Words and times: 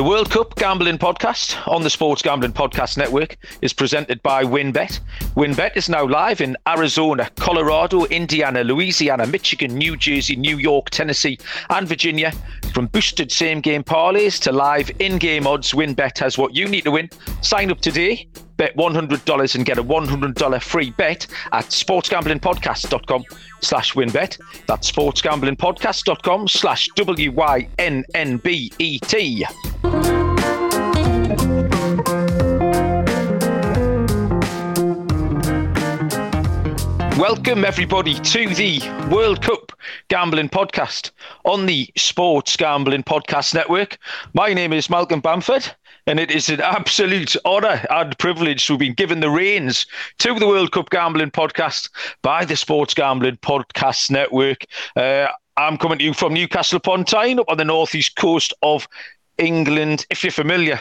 The 0.00 0.04
World 0.04 0.30
Cup 0.30 0.54
Gambling 0.54 0.96
Podcast 0.96 1.68
on 1.68 1.82
the 1.82 1.90
Sports 1.90 2.22
Gambling 2.22 2.54
Podcast 2.54 2.96
Network 2.96 3.36
is 3.60 3.74
presented 3.74 4.22
by 4.22 4.42
WynnBET. 4.42 4.98
WynnBET 5.34 5.76
is 5.76 5.90
now 5.90 6.06
live 6.06 6.40
in 6.40 6.56
Arizona, 6.66 7.28
Colorado, 7.36 8.06
Indiana, 8.06 8.64
Louisiana, 8.64 9.26
Michigan, 9.26 9.76
New 9.76 9.98
Jersey, 9.98 10.36
New 10.36 10.56
York, 10.56 10.88
Tennessee, 10.88 11.38
and 11.68 11.86
Virginia. 11.86 12.32
From 12.72 12.86
boosted 12.86 13.30
same 13.30 13.60
game 13.60 13.84
parlays 13.84 14.40
to 14.40 14.52
live 14.52 14.90
in 15.00 15.18
game 15.18 15.46
odds, 15.46 15.72
WynnBET 15.72 16.16
has 16.20 16.38
what 16.38 16.56
you 16.56 16.66
need 16.66 16.84
to 16.84 16.92
win. 16.92 17.10
Sign 17.42 17.70
up 17.70 17.82
today 17.82 18.26
Bet 18.60 18.76
$100 18.76 19.54
and 19.54 19.64
get 19.64 19.78
a 19.78 19.82
$100 19.82 20.62
free 20.62 20.90
bet 20.90 21.26
at 21.52 21.64
sportsgamblingpodcast.com 21.64 23.24
slash 23.62 23.94
winbet. 23.94 24.38
That's 24.66 24.92
sportsgamblingpodcast.com 24.92 26.46
slash 26.46 26.88
W-Y-N-N-B-E-T. 26.94 27.46
Welcome, 37.18 37.64
everybody, 37.64 38.14
to 38.14 38.54
the 38.54 38.80
World 39.10 39.40
Cup 39.42 39.72
Gambling 40.08 40.48
Podcast 40.48 41.10
on 41.44 41.66
the 41.66 41.88
Sports 41.96 42.56
Gambling 42.56 43.04
Podcast 43.04 43.54
Network. 43.54 43.98
My 44.34 44.52
name 44.52 44.72
is 44.72 44.90
Malcolm 44.90 45.20
Bamford, 45.20 45.70
and 46.06 46.20
it 46.20 46.30
is 46.30 46.48
an 46.48 46.60
absolute 46.60 47.36
honour 47.44 47.84
and 47.90 48.18
privilege 48.18 48.66
to 48.66 48.74
have 48.74 48.80
been 48.80 48.94
given 48.94 49.20
the 49.20 49.30
reins 49.30 49.86
to 50.18 50.34
the 50.38 50.46
World 50.46 50.72
Cup 50.72 50.90
Gambling 50.90 51.30
Podcast 51.30 51.90
by 52.22 52.44
the 52.44 52.56
Sports 52.56 52.94
Gambling 52.94 53.36
Podcast 53.36 54.10
Network. 54.10 54.64
Uh, 54.96 55.28
I'm 55.56 55.76
coming 55.76 55.98
to 55.98 56.04
you 56.04 56.14
from 56.14 56.34
Newcastle 56.34 56.76
upon 56.76 57.04
Tyne, 57.04 57.38
up 57.38 57.48
on 57.48 57.58
the 57.58 57.64
northeast 57.64 58.16
coast 58.16 58.54
of 58.62 58.88
England. 59.38 60.06
If 60.10 60.24
you're 60.24 60.30
familiar 60.30 60.80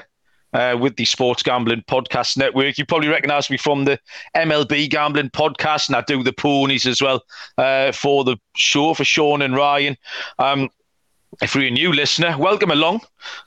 uh, 0.53 0.77
with 0.79 0.95
the 0.95 1.05
Sports 1.05 1.43
Gambling 1.43 1.83
Podcast 1.87 2.37
Network. 2.37 2.77
You 2.77 2.85
probably 2.85 3.09
recognise 3.09 3.49
me 3.49 3.57
from 3.57 3.85
the 3.85 3.99
MLB 4.35 4.89
Gambling 4.89 5.29
Podcast, 5.29 5.87
and 5.87 5.95
I 5.95 6.01
do 6.01 6.23
the 6.23 6.33
ponies 6.33 6.87
as 6.87 7.01
well 7.01 7.23
uh, 7.57 7.91
for 7.91 8.23
the 8.23 8.37
show 8.55 8.93
for 8.93 9.03
Sean 9.03 9.41
and 9.41 9.55
Ryan. 9.55 9.97
Um, 10.39 10.69
if 11.41 11.55
you're 11.55 11.65
a 11.65 11.69
new 11.69 11.93
listener, 11.93 12.37
welcome 12.37 12.71
along. 12.71 13.01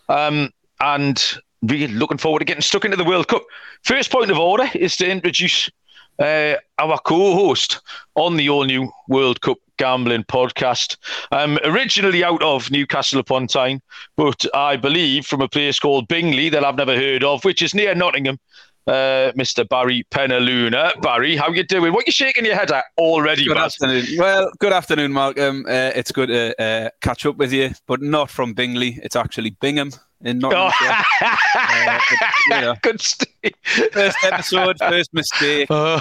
Um, 0.08 0.50
and 0.80 1.22
really 1.62 1.94
looking 1.94 2.18
forward 2.18 2.40
to 2.40 2.44
getting 2.44 2.62
stuck 2.62 2.84
into 2.84 2.96
the 2.96 3.04
World 3.04 3.28
Cup. 3.28 3.42
First 3.82 4.10
point 4.10 4.30
of 4.30 4.38
order 4.38 4.68
is 4.74 4.96
to 4.96 5.08
introduce 5.08 5.70
uh, 6.18 6.54
our 6.78 6.98
co-host 6.98 7.80
on 8.14 8.36
the 8.36 8.48
all-new 8.48 8.90
World 9.08 9.40
Cup 9.40 9.58
Gambling 9.78 10.24
Podcast. 10.24 10.96
Um, 11.30 11.58
originally 11.64 12.22
out 12.22 12.42
of 12.42 12.70
Newcastle 12.70 13.18
upon 13.18 13.46
Tyne, 13.46 13.80
but 14.16 14.44
I 14.54 14.76
believe 14.76 15.26
from 15.26 15.40
a 15.40 15.48
place 15.48 15.78
called 15.78 16.08
Bingley 16.08 16.48
that 16.50 16.64
I've 16.64 16.76
never 16.76 16.96
heard 16.96 17.24
of, 17.24 17.44
which 17.44 17.62
is 17.62 17.74
near 17.74 17.94
Nottingham. 17.94 18.38
Uh, 18.84 19.30
Mr. 19.38 19.68
Barry 19.68 20.04
Penaluna. 20.10 21.00
Barry, 21.00 21.36
how 21.36 21.50
you 21.50 21.62
doing? 21.62 21.92
What 21.92 22.00
are 22.00 22.08
you 22.08 22.12
shaking 22.12 22.44
your 22.44 22.56
head 22.56 22.72
at 22.72 22.86
already? 22.98 23.44
Good 23.44 23.56
afternoon. 23.56 24.04
Well, 24.18 24.50
good 24.58 24.72
afternoon, 24.72 25.12
Malcolm. 25.12 25.64
Uh, 25.68 25.92
it's 25.94 26.10
good 26.10 26.30
to 26.30 26.60
uh, 26.60 26.90
catch 27.00 27.24
up 27.24 27.36
with 27.36 27.52
you, 27.52 27.70
but 27.86 28.02
not 28.02 28.28
from 28.28 28.54
Bingley. 28.54 28.98
It's 29.04 29.14
actually 29.14 29.50
Bingham 29.50 29.92
in 30.24 30.38
Nottinghamshire. 30.38 31.04
Oh. 31.20 31.36
uh, 31.54 32.00
but, 32.10 32.28
you 32.48 32.60
know, 32.60 32.74
Good 32.82 33.00
Steve. 33.00 33.52
First 33.92 34.18
episode, 34.24 34.78
first 34.78 35.12
mistake. 35.14 35.68
Oh. 35.84 36.00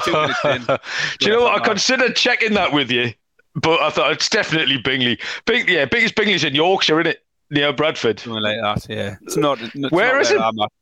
Do 1.19 1.25
you 1.25 1.31
know 1.31 1.44
what? 1.44 1.61
I 1.61 1.66
considered 1.66 2.16
checking 2.16 2.53
that 2.53 2.72
with 2.73 2.91
you, 2.91 3.13
but 3.55 3.80
I 3.80 3.89
thought 3.89 4.11
it's 4.11 4.30
definitely 4.30 4.78
Bingley. 4.78 5.19
Bing, 5.45 5.67
yeah, 5.67 5.86
biggest 5.86 6.16
Bingley's 6.16 6.44
in 6.44 6.55
Yorkshire, 6.55 7.00
isn't 7.00 7.11
it? 7.11 7.23
Near 7.50 7.73
Bradford. 7.73 8.19
Something 8.19 8.41
like 8.41 8.58
that, 8.61 8.88
yeah. 8.89 9.16
It's 9.23 9.38
not. 9.38 9.59
It's 9.61 9.91
where 9.91 10.13
not 10.13 10.22
is 10.22 10.31
it? 10.31 10.39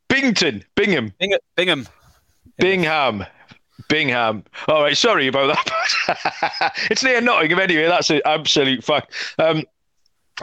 Bington. 0.08 0.64
Bingham. 0.76 1.12
Bingham. 1.18 1.38
Bingham. 1.56 1.88
Bingham. 2.58 3.24
Bingham. 3.88 4.44
All 4.68 4.82
right, 4.82 4.96
sorry 4.96 5.26
about 5.26 5.56
that. 5.56 6.72
it's 6.90 7.02
near 7.02 7.20
Nottingham 7.20 7.58
anyway. 7.58 7.86
That's 7.86 8.10
an 8.10 8.20
absolute 8.24 8.84
fact. 8.84 9.12
Um, 9.38 9.64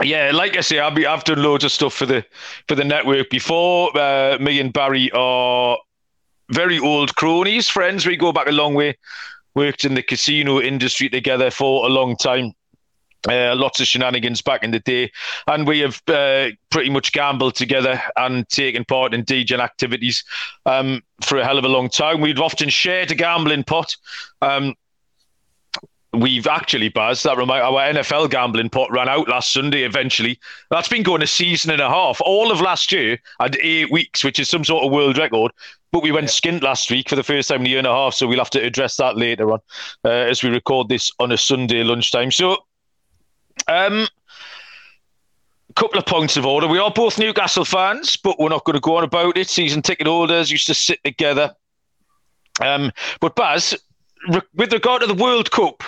yeah, 0.02 0.30
like 0.32 0.56
I 0.56 0.60
say, 0.60 0.78
I've, 0.78 0.94
be, 0.94 1.06
I've 1.06 1.24
done 1.24 1.42
loads 1.42 1.64
of 1.64 1.72
stuff 1.72 1.94
for 1.94 2.06
the 2.06 2.24
for 2.68 2.74
the 2.74 2.84
network 2.84 3.30
before. 3.30 3.96
Uh, 3.96 4.38
me 4.40 4.60
and 4.60 4.72
Barry 4.72 5.10
are 5.12 5.78
very 6.50 6.78
old 6.78 7.14
cronies, 7.16 7.68
friends. 7.68 8.06
We 8.06 8.16
go 8.16 8.32
back 8.32 8.48
a 8.48 8.52
long 8.52 8.74
way. 8.74 8.96
Worked 9.54 9.84
in 9.84 9.94
the 9.94 10.02
casino 10.02 10.60
industry 10.60 11.08
together 11.08 11.50
for 11.50 11.86
a 11.86 11.88
long 11.88 12.16
time. 12.16 12.52
Uh, 13.28 13.54
lots 13.56 13.80
of 13.80 13.88
shenanigans 13.88 14.40
back 14.40 14.62
in 14.62 14.70
the 14.70 14.78
day, 14.78 15.10
and 15.48 15.66
we 15.66 15.80
have 15.80 16.00
uh, 16.06 16.48
pretty 16.70 16.88
much 16.88 17.12
gambled 17.12 17.56
together 17.56 18.00
and 18.16 18.48
taken 18.48 18.84
part 18.84 19.12
in 19.12 19.24
DJing 19.24 19.58
activities 19.58 20.22
um, 20.66 21.02
for 21.22 21.38
a 21.38 21.44
hell 21.44 21.58
of 21.58 21.64
a 21.64 21.68
long 21.68 21.88
time. 21.88 22.20
We've 22.20 22.38
often 22.38 22.68
shared 22.68 23.10
a 23.10 23.16
gambling 23.16 23.64
pot. 23.64 23.96
Um, 24.40 24.74
we've 26.20 26.46
actually, 26.46 26.88
Baz, 26.88 27.22
that 27.22 27.36
remind 27.36 27.62
our 27.62 27.80
NFL 27.92 28.30
gambling 28.30 28.70
pot 28.70 28.90
ran 28.90 29.08
out 29.08 29.28
last 29.28 29.52
Sunday 29.52 29.82
eventually. 29.82 30.38
That's 30.70 30.88
been 30.88 31.02
going 31.02 31.22
a 31.22 31.26
season 31.26 31.70
and 31.70 31.80
a 31.80 31.88
half. 31.88 32.20
All 32.24 32.50
of 32.50 32.60
last 32.60 32.92
year 32.92 33.18
had 33.40 33.58
eight 33.62 33.90
weeks, 33.90 34.24
which 34.24 34.38
is 34.38 34.48
some 34.48 34.64
sort 34.64 34.84
of 34.84 34.92
world 34.92 35.18
record. 35.18 35.52
But 35.90 36.02
we 36.02 36.12
went 36.12 36.26
yeah. 36.26 36.52
skint 36.52 36.62
last 36.62 36.90
week 36.90 37.08
for 37.08 37.16
the 37.16 37.22
first 37.22 37.48
time 37.48 37.60
in 37.60 37.66
a 37.66 37.70
year 37.70 37.78
and 37.78 37.86
a 37.86 37.92
half, 37.92 38.14
so 38.14 38.26
we'll 38.26 38.38
have 38.38 38.50
to 38.50 38.62
address 38.62 38.96
that 38.96 39.16
later 39.16 39.50
on 39.52 39.60
uh, 40.04 40.08
as 40.08 40.42
we 40.42 40.50
record 40.50 40.88
this 40.88 41.10
on 41.18 41.32
a 41.32 41.38
Sunday 41.38 41.82
lunchtime. 41.82 42.30
So, 42.30 42.58
um, 43.68 44.06
couple 45.78 45.98
of 45.98 46.06
points 46.06 46.36
of 46.36 46.44
order. 46.44 46.66
We 46.66 46.78
are 46.78 46.90
both 46.90 47.18
Newcastle 47.18 47.64
fans, 47.64 48.16
but 48.16 48.38
we're 48.38 48.48
not 48.48 48.64
going 48.64 48.74
to 48.74 48.80
go 48.80 48.96
on 48.96 49.04
about 49.04 49.36
it. 49.36 49.48
Season 49.48 49.80
ticket 49.80 50.08
holders 50.08 50.50
used 50.50 50.66
to 50.66 50.74
sit 50.74 51.02
together. 51.04 51.54
Um, 52.60 52.90
but 53.20 53.36
Baz, 53.36 53.76
re- 54.28 54.40
with 54.54 54.72
regard 54.72 55.02
to 55.02 55.06
the 55.06 55.14
World 55.14 55.52
Cup, 55.52 55.84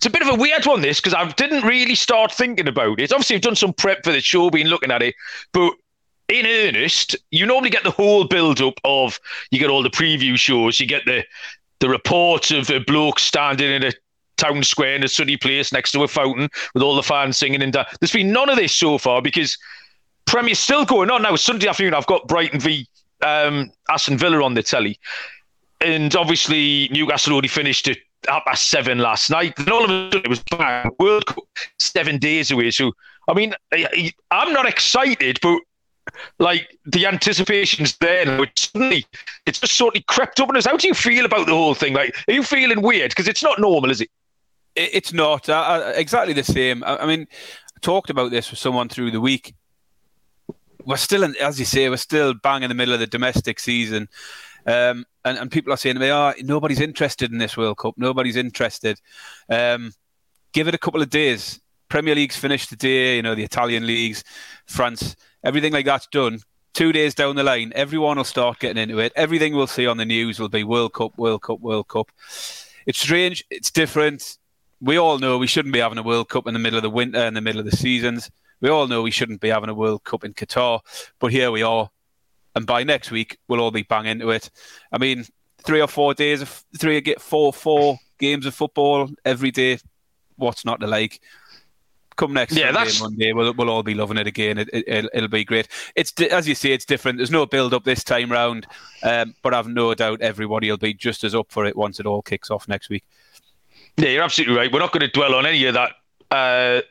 it's 0.00 0.06
a 0.06 0.10
bit 0.10 0.22
of 0.22 0.28
a 0.28 0.34
weird 0.34 0.64
one, 0.64 0.80
this, 0.80 0.98
because 0.98 1.12
I 1.12 1.30
didn't 1.32 1.62
really 1.62 1.94
start 1.94 2.32
thinking 2.32 2.66
about 2.66 2.98
it. 2.98 3.12
Obviously, 3.12 3.36
I've 3.36 3.42
done 3.42 3.54
some 3.54 3.74
prep 3.74 4.02
for 4.02 4.12
the 4.12 4.22
show, 4.22 4.48
been 4.48 4.68
looking 4.68 4.90
at 4.90 5.02
it, 5.02 5.14
but 5.52 5.74
in 6.30 6.46
earnest, 6.46 7.16
you 7.30 7.44
normally 7.44 7.68
get 7.68 7.84
the 7.84 7.90
whole 7.90 8.24
build 8.24 8.62
up 8.62 8.80
of 8.84 9.20
you 9.50 9.58
get 9.58 9.68
all 9.68 9.82
the 9.82 9.90
preview 9.90 10.38
shows, 10.38 10.80
you 10.80 10.86
get 10.86 11.04
the 11.04 11.22
the 11.80 11.88
reports 11.90 12.50
of 12.50 12.70
a 12.70 12.78
bloke 12.78 13.18
standing 13.18 13.70
in 13.70 13.82
a 13.84 13.92
town 14.38 14.62
square 14.62 14.94
in 14.94 15.04
a 15.04 15.08
sunny 15.08 15.36
place 15.36 15.70
next 15.70 15.92
to 15.92 16.02
a 16.02 16.08
fountain 16.08 16.48
with 16.72 16.82
all 16.82 16.96
the 16.96 17.02
fans 17.02 17.36
singing 17.36 17.62
and 17.62 17.74
there's 17.74 18.12
been 18.12 18.32
none 18.32 18.48
of 18.48 18.56
this 18.56 18.72
so 18.72 18.96
far 18.96 19.20
because 19.20 19.58
Premier's 20.24 20.58
still 20.58 20.86
going 20.86 21.10
on 21.10 21.22
now. 21.22 21.36
Sunday 21.36 21.68
afternoon, 21.68 21.92
I've 21.92 22.06
got 22.06 22.26
Brighton 22.26 22.60
v 22.60 22.86
um, 23.20 23.70
Aston 23.90 24.16
Villa 24.16 24.42
on 24.42 24.54
the 24.54 24.62
telly, 24.62 24.98
and 25.82 26.16
obviously 26.16 26.88
Newcastle 26.90 27.34
already 27.34 27.48
finished 27.48 27.86
it 27.86 27.98
half 28.28 28.44
past 28.44 28.68
seven 28.68 28.98
last 28.98 29.30
night. 29.30 29.58
And 29.58 29.68
all 29.70 29.84
of 29.84 29.90
a 29.90 30.10
sudden 30.10 30.22
it 30.24 30.28
was 30.28 30.42
bang, 30.50 30.90
World 30.98 31.26
Cup 31.26 31.44
seven 31.78 32.18
days 32.18 32.50
away. 32.50 32.70
So, 32.70 32.92
I 33.28 33.34
mean, 33.34 33.54
I'm 34.30 34.52
not 34.52 34.66
excited, 34.66 35.38
but 35.42 35.60
like 36.38 36.76
the 36.86 37.06
anticipation's 37.06 37.96
there. 37.98 38.42
It's 38.42 38.70
suddenly, 38.70 39.06
it's 39.46 39.60
just 39.60 39.76
sort 39.76 39.96
of 39.96 40.06
crept 40.06 40.40
up 40.40 40.48
on 40.48 40.56
us. 40.56 40.66
How 40.66 40.76
do 40.76 40.88
you 40.88 40.94
feel 40.94 41.24
about 41.24 41.46
the 41.46 41.54
whole 41.54 41.74
thing? 41.74 41.94
Like, 41.94 42.16
are 42.28 42.34
you 42.34 42.42
feeling 42.42 42.82
weird? 42.82 43.10
Because 43.10 43.28
it's 43.28 43.42
not 43.42 43.60
normal, 43.60 43.90
is 43.90 44.00
it? 44.00 44.10
It's 44.76 45.12
not. 45.12 45.48
Uh, 45.48 45.92
exactly 45.94 46.32
the 46.32 46.44
same. 46.44 46.82
I, 46.84 46.98
I 46.98 47.06
mean, 47.06 47.26
I 47.30 47.80
talked 47.80 48.10
about 48.10 48.30
this 48.30 48.50
with 48.50 48.58
someone 48.58 48.88
through 48.88 49.10
the 49.10 49.20
week. 49.20 49.54
We're 50.84 50.96
still, 50.96 51.22
in, 51.22 51.36
as 51.36 51.58
you 51.58 51.64
say, 51.64 51.88
we're 51.88 51.96
still 51.96 52.34
bang 52.34 52.62
in 52.62 52.68
the 52.68 52.74
middle 52.74 52.94
of 52.94 53.00
the 53.00 53.06
domestic 53.06 53.60
season. 53.60 54.08
Um, 54.66 55.04
and, 55.24 55.38
and 55.38 55.50
people 55.50 55.72
are 55.72 55.76
saying 55.76 55.94
to 55.94 56.00
me, 56.00 56.10
oh, 56.10 56.32
nobody's 56.42 56.80
interested 56.80 57.32
in 57.32 57.38
this 57.38 57.56
World 57.56 57.78
Cup. 57.78 57.94
Nobody's 57.96 58.36
interested. 58.36 59.00
Um, 59.48 59.92
give 60.52 60.68
it 60.68 60.74
a 60.74 60.78
couple 60.78 61.02
of 61.02 61.10
days. 61.10 61.60
Premier 61.88 62.14
League's 62.14 62.36
finished 62.36 62.68
today, 62.68 63.16
you 63.16 63.22
know, 63.22 63.34
the 63.34 63.44
Italian 63.44 63.86
leagues, 63.86 64.22
France, 64.66 65.16
everything 65.42 65.72
like 65.72 65.86
that's 65.86 66.06
done. 66.06 66.40
Two 66.72 66.92
days 66.92 67.16
down 67.16 67.34
the 67.34 67.42
line, 67.42 67.72
everyone 67.74 68.16
will 68.16 68.24
start 68.24 68.60
getting 68.60 68.80
into 68.80 69.00
it. 69.00 69.12
Everything 69.16 69.54
we'll 69.54 69.66
see 69.66 69.88
on 69.88 69.96
the 69.96 70.04
news 70.04 70.38
will 70.38 70.48
be 70.48 70.62
World 70.62 70.92
Cup, 70.92 71.18
World 71.18 71.42
Cup, 71.42 71.60
World 71.60 71.88
Cup. 71.88 72.12
It's 72.86 73.00
strange. 73.00 73.44
It's 73.50 73.72
different. 73.72 74.38
We 74.80 74.96
all 74.96 75.18
know 75.18 75.36
we 75.36 75.48
shouldn't 75.48 75.74
be 75.74 75.80
having 75.80 75.98
a 75.98 76.02
World 76.02 76.28
Cup 76.28 76.46
in 76.46 76.54
the 76.54 76.60
middle 76.60 76.78
of 76.78 76.82
the 76.84 76.90
winter, 76.90 77.24
in 77.24 77.34
the 77.34 77.40
middle 77.40 77.58
of 77.58 77.68
the 77.68 77.76
seasons. 77.76 78.30
We 78.60 78.68
all 78.68 78.86
know 78.86 79.02
we 79.02 79.10
shouldn't 79.10 79.40
be 79.40 79.48
having 79.48 79.68
a 79.68 79.74
World 79.74 80.04
Cup 80.04 80.24
in 80.24 80.32
Qatar, 80.32 80.80
but 81.18 81.32
here 81.32 81.50
we 81.50 81.62
are 81.62 81.90
and 82.54 82.66
by 82.66 82.82
next 82.84 83.10
week 83.10 83.38
we'll 83.48 83.60
all 83.60 83.70
be 83.70 83.82
bang 83.82 84.06
into 84.06 84.30
it. 84.30 84.50
I 84.92 84.98
mean, 84.98 85.24
three 85.62 85.80
or 85.80 85.88
four 85.88 86.14
days 86.14 86.42
of 86.42 86.64
three 86.78 87.00
get 87.00 87.20
four 87.20 87.52
four 87.52 87.98
games 88.18 88.46
of 88.46 88.54
football 88.54 89.10
every 89.24 89.50
day. 89.50 89.78
What's 90.36 90.64
not 90.64 90.80
to 90.80 90.86
like? 90.86 91.20
Come 92.16 92.34
next 92.34 92.54
yeah, 92.54 92.66
Sunday, 92.66 92.78
that's... 92.78 93.00
Monday, 93.00 93.32
we'll, 93.32 93.54
we'll 93.54 93.70
all 93.70 93.82
be 93.82 93.94
loving 93.94 94.18
it 94.18 94.26
again. 94.26 94.58
It, 94.58 94.68
it, 94.74 94.84
it'll, 94.86 95.10
it'll 95.14 95.28
be 95.28 95.44
great. 95.44 95.68
It's 95.96 96.12
as 96.20 96.46
you 96.46 96.54
say, 96.54 96.72
it's 96.72 96.84
different. 96.84 97.16
There's 97.16 97.30
no 97.30 97.46
build 97.46 97.72
up 97.72 97.84
this 97.84 98.04
time 98.04 98.30
round, 98.30 98.66
um, 99.02 99.34
but 99.42 99.54
I've 99.54 99.68
no 99.68 99.94
doubt 99.94 100.20
everybody 100.20 100.68
will 100.70 100.76
be 100.76 100.92
just 100.92 101.24
as 101.24 101.34
up 101.34 101.50
for 101.50 101.64
it 101.64 101.76
once 101.76 101.98
it 101.98 102.04
all 102.04 102.20
kicks 102.20 102.50
off 102.50 102.68
next 102.68 102.90
week. 102.90 103.04
Yeah, 103.96 104.10
you're 104.10 104.22
absolutely 104.22 104.56
right. 104.56 104.70
We're 104.70 104.80
not 104.80 104.92
going 104.92 105.00
to 105.00 105.08
dwell 105.08 105.34
on 105.34 105.46
any 105.46 105.64
of 105.64 105.74
that. 105.74 105.92
Uh, 106.30 106.82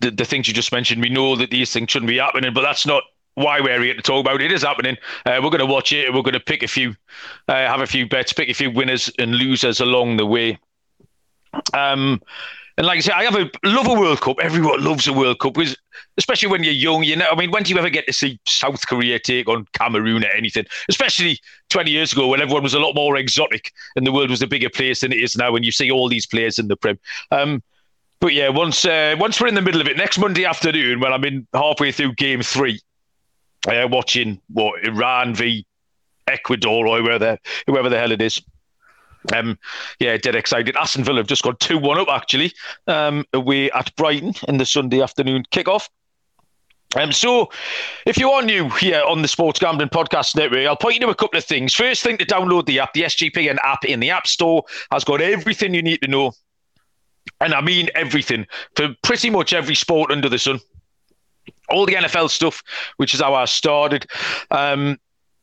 the, 0.00 0.10
the 0.10 0.24
things 0.24 0.48
you 0.48 0.54
just 0.54 0.72
mentioned. 0.72 1.02
We 1.02 1.08
know 1.08 1.36
that 1.36 1.50
these 1.50 1.72
things 1.72 1.90
shouldn't 1.90 2.08
be 2.08 2.18
happening, 2.18 2.52
but 2.52 2.62
that's 2.62 2.84
not 2.84 3.04
why 3.34 3.60
we're 3.60 3.82
here 3.82 3.94
to 3.94 4.02
talk 4.02 4.20
about 4.20 4.40
it. 4.40 4.46
It 4.46 4.52
is 4.52 4.62
happening. 4.62 4.96
Uh, 5.26 5.40
we're 5.42 5.50
going 5.50 5.58
to 5.58 5.66
watch 5.66 5.92
it. 5.92 6.12
We're 6.12 6.22
going 6.22 6.34
to 6.34 6.40
pick 6.40 6.62
a 6.62 6.68
few, 6.68 6.94
uh, 7.48 7.54
have 7.54 7.80
a 7.80 7.86
few 7.86 8.08
bets, 8.08 8.32
pick 8.32 8.48
a 8.48 8.54
few 8.54 8.70
winners 8.70 9.10
and 9.18 9.34
losers 9.34 9.80
along 9.80 10.16
the 10.16 10.26
way. 10.26 10.58
Um, 11.72 12.20
and 12.76 12.86
like 12.86 12.98
I 12.98 13.00
say, 13.00 13.12
I 13.12 13.24
have 13.24 13.36
a 13.36 13.48
love 13.62 13.86
a 13.86 13.94
World 13.94 14.20
Cup. 14.20 14.36
Everyone 14.42 14.82
loves 14.82 15.06
a 15.06 15.12
World 15.12 15.38
Cup, 15.38 15.54
because, 15.54 15.76
especially 16.18 16.48
when 16.48 16.64
you're 16.64 16.72
young. 16.72 17.04
You 17.04 17.14
know, 17.14 17.28
I 17.30 17.36
mean, 17.36 17.52
when 17.52 17.62
do 17.62 17.72
you 17.72 17.78
ever 17.78 17.90
get 17.90 18.06
to 18.08 18.12
see 18.12 18.40
South 18.46 18.84
Korea 18.88 19.20
take 19.20 19.48
on 19.48 19.66
Cameroon 19.74 20.24
or 20.24 20.28
anything? 20.28 20.64
Especially 20.88 21.38
20 21.70 21.90
years 21.90 22.12
ago, 22.12 22.26
when 22.26 22.40
everyone 22.40 22.64
was 22.64 22.74
a 22.74 22.80
lot 22.80 22.94
more 22.94 23.16
exotic 23.16 23.72
and 23.94 24.04
the 24.04 24.12
world 24.12 24.30
was 24.30 24.42
a 24.42 24.46
bigger 24.48 24.70
place 24.70 25.00
than 25.02 25.12
it 25.12 25.20
is 25.20 25.36
now, 25.36 25.54
and 25.54 25.64
you 25.64 25.70
see 25.70 25.90
all 25.90 26.08
these 26.08 26.26
players 26.26 26.58
in 26.58 26.66
the 26.66 26.76
Prem. 26.76 26.98
Um, 27.30 27.62
but 28.18 28.32
yeah, 28.32 28.48
once 28.48 28.84
uh, 28.84 29.14
once 29.18 29.40
we're 29.40 29.48
in 29.48 29.54
the 29.54 29.62
middle 29.62 29.80
of 29.80 29.86
it, 29.86 29.96
next 29.96 30.18
Monday 30.18 30.44
afternoon, 30.44 30.98
when 30.98 31.12
I'm 31.12 31.24
in 31.24 31.46
halfway 31.54 31.92
through 31.92 32.14
Game 32.14 32.42
Three, 32.42 32.80
uh, 33.68 33.88
watching 33.90 34.40
what 34.48 34.84
Iran 34.84 35.34
v 35.34 35.66
Ecuador 36.26 36.86
or 36.86 36.98
whoever 36.98 37.38
whoever 37.66 37.88
the 37.88 37.98
hell 37.98 38.12
it 38.12 38.22
is. 38.22 38.40
Um, 39.32 39.58
yeah, 40.00 40.16
dead 40.16 40.34
excited. 40.34 40.76
Aston 40.76 41.04
Villa 41.04 41.18
have 41.18 41.26
just 41.26 41.42
got 41.42 41.58
2 41.60 41.78
1 41.78 41.98
up, 41.98 42.08
actually, 42.10 42.52
um, 42.86 43.24
away 43.32 43.70
at 43.70 43.94
Brighton 43.96 44.34
in 44.48 44.58
the 44.58 44.66
Sunday 44.66 45.00
afternoon 45.00 45.44
kickoff. 45.50 45.88
Um, 46.96 47.10
so, 47.10 47.50
if 48.06 48.18
you 48.18 48.30
are 48.30 48.42
new 48.42 48.68
here 48.68 49.02
on 49.02 49.22
the 49.22 49.28
Sports 49.28 49.58
Gambling 49.58 49.88
Podcast 49.88 50.36
Network, 50.36 50.66
I'll 50.66 50.76
point 50.76 50.94
you 50.94 51.00
to 51.00 51.08
a 51.08 51.14
couple 51.14 51.38
of 51.38 51.44
things. 51.44 51.74
First 51.74 52.02
thing 52.02 52.18
to 52.18 52.26
download 52.26 52.66
the 52.66 52.78
app, 52.78 52.92
the 52.92 53.02
SGPN 53.02 53.56
app 53.64 53.84
in 53.84 53.98
the 53.98 54.10
App 54.10 54.26
Store, 54.26 54.62
has 54.92 55.04
got 55.04 55.20
everything 55.20 55.74
you 55.74 55.82
need 55.82 56.02
to 56.02 56.08
know. 56.08 56.32
And 57.40 57.54
I 57.54 57.62
mean 57.62 57.88
everything 57.94 58.46
for 58.76 58.94
pretty 59.02 59.30
much 59.30 59.52
every 59.52 59.74
sport 59.74 60.12
under 60.12 60.28
the 60.28 60.38
sun 60.38 60.60
all 61.68 61.86
the 61.86 61.94
NFL 61.94 62.30
stuff, 62.30 62.62
which 62.96 63.14
is 63.14 63.20
how 63.20 63.34
I 63.34 63.44
started. 63.46 64.06
Um, 64.50 64.98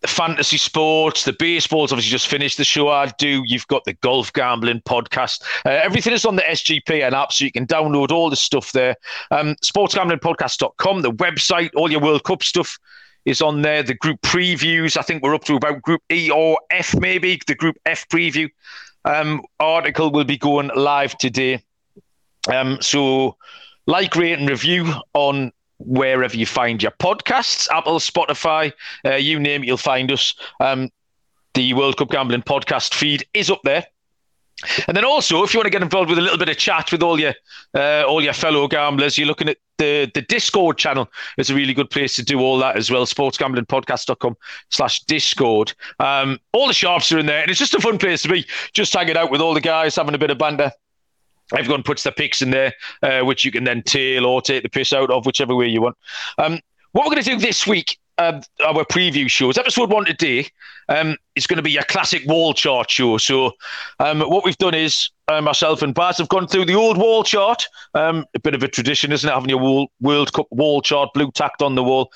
fantasy 0.08 0.58
sports, 0.58 1.26
the 1.26 1.34
baseball's 1.34 1.92
obviously 1.92 2.12
just 2.12 2.28
finished 2.28 2.58
the 2.58 2.64
show 2.64 2.90
I 2.90 3.08
do. 3.18 3.44
You've 3.46 3.68
got 3.68 3.84
the 3.86 3.94
golf 3.94 4.34
gambling 4.34 4.82
podcast. 4.82 5.44
Uh, 5.66 5.70
everything 5.70 6.14
is 6.14 6.26
on 6.26 6.36
the 6.36 6.42
SGPN 6.44 7.12
app, 7.14 7.32
so 7.32 7.46
you 7.46 7.52
can 7.52 7.68
download 7.68 8.12
all 8.12 8.30
the 8.30 8.36
stuff 8.36 8.72
there. 8.72 8.96
Um, 9.30 9.56
sportsgamblingpodcast.com, 9.64 11.02
the 11.02 11.12
website, 11.12 11.70
all 11.76 11.92
your 11.92 12.02
World 12.02 12.24
Cup 12.24 12.44
stuff 12.44 12.78
is 13.26 13.42
on 13.42 13.62
there. 13.62 13.84
The 13.84 13.94
group 13.94 14.22
previews, 14.22 14.98
I 14.98 15.04
think 15.04 15.22
we're 15.22 15.36
up 15.36 15.44
to 15.46 15.56
about 15.56 15.82
group 15.82 16.02
E 16.12 16.32
or 16.32 16.60
F, 16.72 16.96
maybe. 17.00 17.40
The 17.46 17.56
group 17.56 17.78
F 17.86 18.08
preview 18.10 18.50
um, 19.06 19.42
article 19.60 20.12
will 20.12 20.24
be 20.24 20.38
going 20.38 20.72
live 20.76 21.18
today. 21.18 21.64
Um, 22.52 22.80
so, 22.82 23.38
like, 23.86 24.16
rate, 24.16 24.40
and 24.40 24.50
review 24.50 24.92
on 25.14 25.52
wherever 25.86 26.36
you 26.36 26.46
find 26.46 26.82
your 26.82 26.92
podcasts 26.92 27.70
Apple, 27.72 28.00
Spotify, 28.00 28.74
uh, 29.06 29.16
you 29.16 29.40
name 29.40 29.64
it, 29.64 29.68
you'll 29.68 29.78
find 29.78 30.12
us. 30.12 30.34
Um, 30.60 30.90
the 31.54 31.74
World 31.74 31.98
Cup 31.98 32.10
Gambling 32.10 32.44
podcast 32.44 32.94
feed 32.94 33.26
is 33.34 33.50
up 33.50 33.62
there. 33.64 33.86
And 34.88 34.96
then 34.96 35.06
also, 35.06 35.44
if 35.44 35.54
you 35.54 35.60
want 35.60 35.66
to 35.66 35.72
get 35.72 35.82
involved 35.82 36.10
with 36.10 36.20
a 36.20 36.22
little 36.22 36.38
bit 36.38 36.50
of 36.50 36.58
chat 36.58 36.92
with 36.92 37.02
all 37.02 37.20
your 37.20 37.34
uh, 37.74 38.04
all 38.08 38.24
your 38.24 38.34
fellow 38.34 38.68
gamblers, 38.68 39.18
you're 39.18 39.28
looking 39.28 39.50
at 39.50 39.58
the 39.78 40.10
the 40.14 40.22
Discord 40.22 40.78
channel. 40.78 41.10
It's 41.38 41.50
a 41.50 41.56
really 41.56 41.74
good 41.74 41.90
place 41.90 42.16
to 42.18 42.24
do 42.24 42.40
all 42.40 42.60
that 42.60 42.78
as 42.78 42.92
well. 42.92 43.06
Sportsgamblingpodcast.com 43.06 44.38
slash 44.70 45.04
Discord. 45.06 45.74
Um, 46.00 46.40
all 46.54 46.68
the 46.68 46.74
sharps 46.74 47.12
are 47.12 47.18
in 47.18 47.26
there, 47.26 47.42
and 47.42 47.50
it's 47.50 47.60
just 47.60 47.74
a 47.74 47.82
fun 47.82 47.98
place 47.98 48.22
to 48.22 48.30
be. 48.30 48.46
Just 48.74 48.94
hanging 48.94 49.18
out 49.18 49.32
with 49.32 49.42
all 49.42 49.56
the 49.56 49.62
guys, 49.62 49.96
having 49.96 50.16
a 50.16 50.20
bit 50.20 50.30
of 50.30 50.38
banter. 50.38 50.72
Everyone 51.58 51.84
puts 51.84 52.04
their 52.04 52.14
picks 52.14 52.42
in 52.42 52.52
there, 52.52 52.74
uh, 53.04 53.22
which 53.22 53.46
you 53.46 53.52
can 53.52 53.64
then 53.64 53.84
tail 53.84 54.26
or 54.26 54.42
take 54.42 54.64
the 54.64 54.70
piss 54.70 54.94
out 54.94 55.10
of, 55.12 55.26
whichever 55.26 55.56
way 55.56 55.68
you 55.68 55.82
want. 55.82 55.98
Um, 56.38 56.60
what 56.92 57.06
we're 57.06 57.14
going 57.14 57.24
to 57.24 57.30
do 57.32 57.38
this 57.38 57.66
week, 57.66 57.98
uh, 58.18 58.42
our 58.66 58.84
preview 58.86 59.30
shows, 59.30 59.58
episode 59.58 59.92
one 59.92 60.06
today, 60.06 60.48
um, 60.90 61.16
is 61.36 61.48
going 61.48 61.58
to 61.58 61.64
be 61.64 61.78
a 61.78 61.84
classic 61.84 62.24
wall 62.28 62.54
chart 62.54 62.92
show. 62.92 63.18
So, 63.18 63.54
um, 64.00 64.22
what 64.22 64.44
we've 64.44 64.58
done 64.58 64.76
is 64.76 65.10
uh, 65.28 65.42
myself 65.42 65.82
and 65.82 65.94
Baz 65.94 66.18
have 66.18 66.30
gone 66.30 66.48
through 66.48 66.66
the 66.66 66.76
old 66.76 66.98
wall 66.98 67.24
chart. 67.24 67.66
Um, 67.94 68.26
a 68.36 68.40
bit 68.40 68.56
of 68.56 68.64
a 68.64 68.68
tradition, 68.68 69.12
isn't 69.12 69.30
it? 69.30 69.34
Having 69.34 69.50
your 69.50 69.88
World 70.02 70.34
Cup 70.34 70.48
wall 70.52 70.82
chart 70.82 71.10
blue 71.14 71.32
tacked 71.32 71.62
on 71.62 71.76
the 71.76 71.84
wall. 71.84 72.12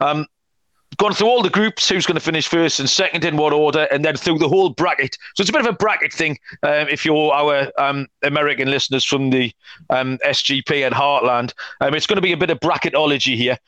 Um, 0.00 0.26
gone 0.96 1.12
through 1.12 1.28
all 1.28 1.42
the 1.42 1.50
groups, 1.50 1.88
who's 1.88 2.06
going 2.06 2.16
to 2.16 2.24
finish 2.24 2.48
first 2.48 2.80
and 2.80 2.88
second 2.88 3.24
in 3.24 3.36
what 3.36 3.52
order, 3.52 3.88
and 3.92 4.04
then 4.04 4.16
through 4.16 4.38
the 4.38 4.48
whole 4.48 4.70
bracket. 4.70 5.16
So 5.34 5.42
it's 5.42 5.50
a 5.50 5.52
bit 5.52 5.62
of 5.62 5.68
a 5.68 5.72
bracket 5.72 6.12
thing. 6.12 6.38
Um, 6.62 6.88
if 6.88 7.04
you're 7.04 7.32
our 7.32 7.70
um, 7.78 8.06
American 8.22 8.70
listeners 8.70 9.04
from 9.04 9.30
the 9.30 9.52
um, 9.90 10.18
SGPN 10.24 10.92
Heartland, 10.92 11.52
um, 11.80 11.94
it's 11.94 12.06
going 12.06 12.16
to 12.16 12.22
be 12.22 12.32
a 12.32 12.36
bit 12.36 12.50
of 12.50 12.60
bracketology 12.60 13.36
here. 13.36 13.58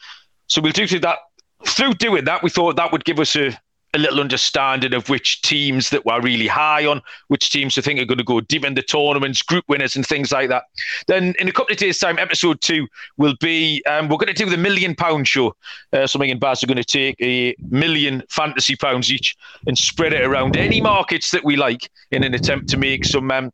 So 0.46 0.60
we'll 0.60 0.72
do 0.72 0.86
that. 1.00 1.18
Through 1.66 1.94
doing 1.94 2.24
that, 2.26 2.42
we 2.42 2.50
thought 2.50 2.76
that 2.76 2.92
would 2.92 3.04
give 3.04 3.18
us 3.18 3.34
a, 3.34 3.58
a 3.94 3.98
little 3.98 4.20
understanding 4.20 4.92
of 4.92 5.08
which 5.08 5.42
teams 5.42 5.90
that 5.90 6.04
we're 6.04 6.20
really 6.20 6.46
high 6.46 6.84
on, 6.84 7.00
which 7.28 7.50
teams 7.50 7.76
we 7.76 7.82
think 7.82 8.00
are 8.00 8.04
going 8.04 8.18
to 8.18 8.24
go 8.24 8.40
deep 8.40 8.64
in 8.64 8.74
the 8.74 8.82
tournaments, 8.82 9.42
group 9.42 9.64
winners, 9.68 9.96
and 9.96 10.06
things 10.06 10.30
like 10.30 10.48
that. 10.48 10.64
Then 11.06 11.34
in 11.38 11.48
a 11.48 11.52
couple 11.52 11.72
of 11.72 11.78
days' 11.78 11.98
time, 11.98 12.18
episode 12.18 12.60
two 12.60 12.86
will 13.16 13.34
be 13.40 13.82
um, 13.88 14.08
we're 14.08 14.18
going 14.18 14.34
to 14.34 14.44
do 14.44 14.50
the 14.50 14.56
million 14.56 14.94
pound 14.94 15.26
show. 15.26 15.54
Uh, 15.92 16.06
so 16.06 16.18
me 16.18 16.30
and 16.30 16.40
Baz 16.40 16.62
are 16.62 16.66
going 16.66 16.76
to 16.76 16.84
take 16.84 17.16
a 17.20 17.54
million 17.70 18.22
fantasy 18.28 18.76
pounds 18.76 19.10
each 19.10 19.36
and 19.66 19.76
spread 19.76 20.12
it 20.12 20.22
around 20.22 20.56
any 20.56 20.80
markets 20.80 21.30
that 21.30 21.44
we 21.44 21.56
like 21.56 21.90
in 22.10 22.24
an 22.24 22.34
attempt 22.34 22.68
to 22.68 22.76
make 22.76 23.04
some 23.04 23.30
um, 23.30 23.50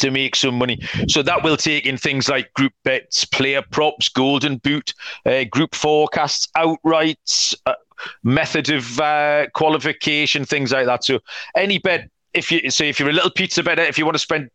to 0.00 0.10
make 0.10 0.34
some 0.34 0.56
money. 0.56 0.80
So 1.08 1.22
that 1.22 1.44
will 1.44 1.56
take 1.56 1.86
in 1.86 1.96
things 1.96 2.28
like 2.28 2.52
group 2.54 2.72
bets, 2.84 3.24
player 3.24 3.62
props, 3.62 4.08
golden 4.08 4.56
boot, 4.58 4.94
uh, 5.26 5.44
group 5.44 5.74
forecasts, 5.74 6.48
outrights, 6.56 7.54
uh, 7.66 7.74
method 8.22 8.70
of 8.70 9.00
uh, 9.00 9.46
qualification, 9.54 10.44
things 10.44 10.72
like 10.72 10.86
that. 10.86 11.04
So 11.04 11.20
any 11.56 11.78
bet, 11.78 12.08
if 12.34 12.52
you 12.52 12.70
say 12.70 12.88
if 12.88 13.00
you're 13.00 13.10
a 13.10 13.12
little 13.12 13.30
pizza 13.30 13.62
better, 13.62 13.82
if 13.82 13.98
you 13.98 14.04
want 14.04 14.14
to 14.14 14.20
spend 14.20 14.50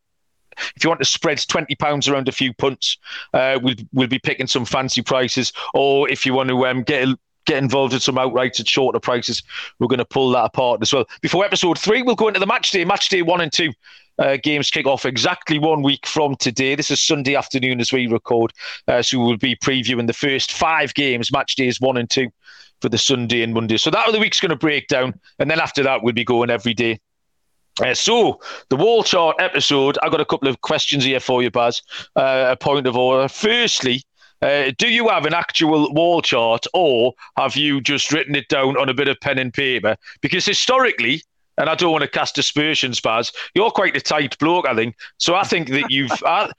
if 0.75 0.83
you 0.83 0.89
want 0.89 1.01
to 1.01 1.05
spread 1.05 1.43
twenty 1.47 1.75
pounds 1.75 2.07
around 2.07 2.29
a 2.29 2.31
few 2.31 2.53
punts, 2.53 2.97
uh, 3.33 3.59
we'll 3.61 3.75
we'll 3.91 4.07
be 4.07 4.19
picking 4.19 4.47
some 4.47 4.65
fancy 4.65 5.01
prices. 5.01 5.51
Or 5.73 6.09
if 6.09 6.25
you 6.25 6.33
want 6.33 6.49
to 6.49 6.65
um, 6.67 6.83
get 6.83 7.09
get 7.45 7.57
involved 7.61 7.93
in 7.93 7.99
some 7.99 8.15
outrights 8.15 8.59
at 8.59 8.67
shorter 8.67 8.99
prices, 8.99 9.43
we're 9.79 9.87
going 9.87 9.99
to 9.99 10.05
pull 10.05 10.31
that 10.31 10.45
apart 10.45 10.81
as 10.81 10.93
well. 10.93 11.05
Before 11.21 11.45
episode 11.45 11.77
three, 11.77 12.01
we'll 12.01 12.15
go 12.15 12.27
into 12.27 12.39
the 12.39 12.45
match 12.45 12.71
day. 12.71 12.85
Match 12.85 13.09
day 13.09 13.21
one 13.21 13.41
and 13.41 13.51
two 13.51 13.71
uh, 14.17 14.37
games 14.41 14.71
kick 14.71 14.87
off 14.87 15.05
exactly 15.05 15.59
one 15.59 15.81
week 15.81 16.07
from 16.07 16.35
today. 16.37 16.75
This 16.75 16.89
is 16.89 17.01
Sunday 17.01 17.35
afternoon 17.35 17.81
as 17.81 17.91
we 17.91 18.07
record, 18.07 18.53
uh, 18.87 19.01
so 19.01 19.19
we'll 19.19 19.37
be 19.37 19.57
previewing 19.57 20.07
the 20.07 20.13
first 20.13 20.53
five 20.53 20.93
games, 20.93 21.31
match 21.31 21.55
days 21.55 21.81
one 21.81 21.97
and 21.97 22.09
two, 22.09 22.29
for 22.85 22.89
the 22.89 22.97
Sunday 22.99 23.41
and 23.41 23.51
Monday. 23.51 23.77
So 23.77 23.89
that 23.89 24.11
the 24.11 24.19
week's 24.19 24.39
going 24.39 24.51
to 24.51 24.55
break 24.55 24.87
down, 24.87 25.19
and 25.39 25.49
then 25.49 25.59
after 25.59 25.81
that 25.81 26.03
we'll 26.03 26.13
be 26.13 26.23
going 26.23 26.51
every 26.51 26.75
day. 26.75 26.99
Uh, 27.81 27.95
so 27.95 28.39
the 28.69 28.75
wall 28.75 29.01
chart 29.01 29.37
episode. 29.39 29.97
I've 30.03 30.11
got 30.11 30.21
a 30.21 30.25
couple 30.25 30.47
of 30.47 30.61
questions 30.61 31.03
here 31.03 31.19
for 31.19 31.41
you, 31.41 31.49
Baz. 31.49 31.81
Uh, 32.15 32.49
a 32.51 32.55
point 32.55 32.85
of 32.85 32.95
order. 32.95 33.27
Firstly. 33.27 34.03
Uh, 34.41 34.71
do 34.77 34.89
you 34.89 35.07
have 35.07 35.25
an 35.25 35.33
actual 35.33 35.91
wall 35.93 36.21
chart 36.21 36.67
or 36.73 37.13
have 37.37 37.55
you 37.55 37.81
just 37.81 38.11
written 38.11 38.35
it 38.35 38.47
down 38.49 38.77
on 38.77 38.89
a 38.89 38.93
bit 38.93 39.07
of 39.07 39.17
pen 39.21 39.39
and 39.39 39.53
paper? 39.53 39.95
Because 40.21 40.45
historically, 40.45 41.23
and 41.57 41.69
I 41.69 41.73
don't 41.73 41.91
want 41.91 42.03
to 42.03 42.07
cast 42.07 42.37
aspersions, 42.37 42.99
Baz. 42.99 43.31
You're 43.55 43.71
quite 43.71 43.95
a 43.95 44.01
tight 44.01 44.37
bloke, 44.37 44.67
I 44.67 44.75
think. 44.75 44.97
So 45.17 45.33
I 45.35 45.43
think 45.43 45.69
that 45.69 45.89
you've, 45.89 46.11
I, 46.25 46.51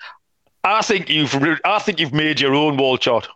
I 0.64 0.82
think 0.82 1.10
you've, 1.10 1.36
I 1.64 1.78
think 1.78 2.00
you've 2.00 2.14
made 2.14 2.40
your 2.40 2.54
own 2.54 2.78
wall 2.78 2.96
chart. 2.96 3.28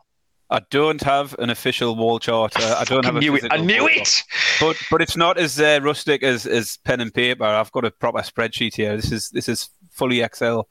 I 0.51 0.61
don't 0.71 1.01
have 1.03 1.35
an 1.39 1.51
official 1.51 1.95
wall 1.95 2.19
chart. 2.19 2.57
Uh, 2.57 2.77
I 2.81 2.85
don't 2.85 3.05
have. 3.05 3.17
A 3.17 3.21
knew 3.21 3.37
it. 3.37 3.47
I 3.51 3.59
knew 3.59 3.87
it. 3.87 4.23
But 4.61 4.77
but 4.91 5.01
it's 5.01 5.17
not 5.17 5.39
as 5.39 5.61
uh, 5.61 5.79
rustic 5.83 6.23
as, 6.23 6.47
as 6.47 6.77
pen 6.79 7.01
and 7.01 7.15
paper. 7.15 7.45
I've 7.45 7.73
got 7.73 7.85
a 7.85 7.91
proper 7.91 8.19
spreadsheet 8.19 8.75
here. 8.75 8.97
This 8.97 9.13
is 9.13 9.31
this 9.31 9.49
is 9.49 9.71
fully 9.91 10.21
Excel. 10.21 10.69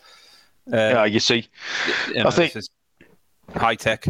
Uh, 0.72 0.76
yeah, 0.76 1.06
you 1.06 1.20
see, 1.20 1.48
you 2.10 2.16
know, 2.16 2.28
I 2.28 2.32
think 2.32 2.54
high 3.56 3.76
tech 3.76 4.08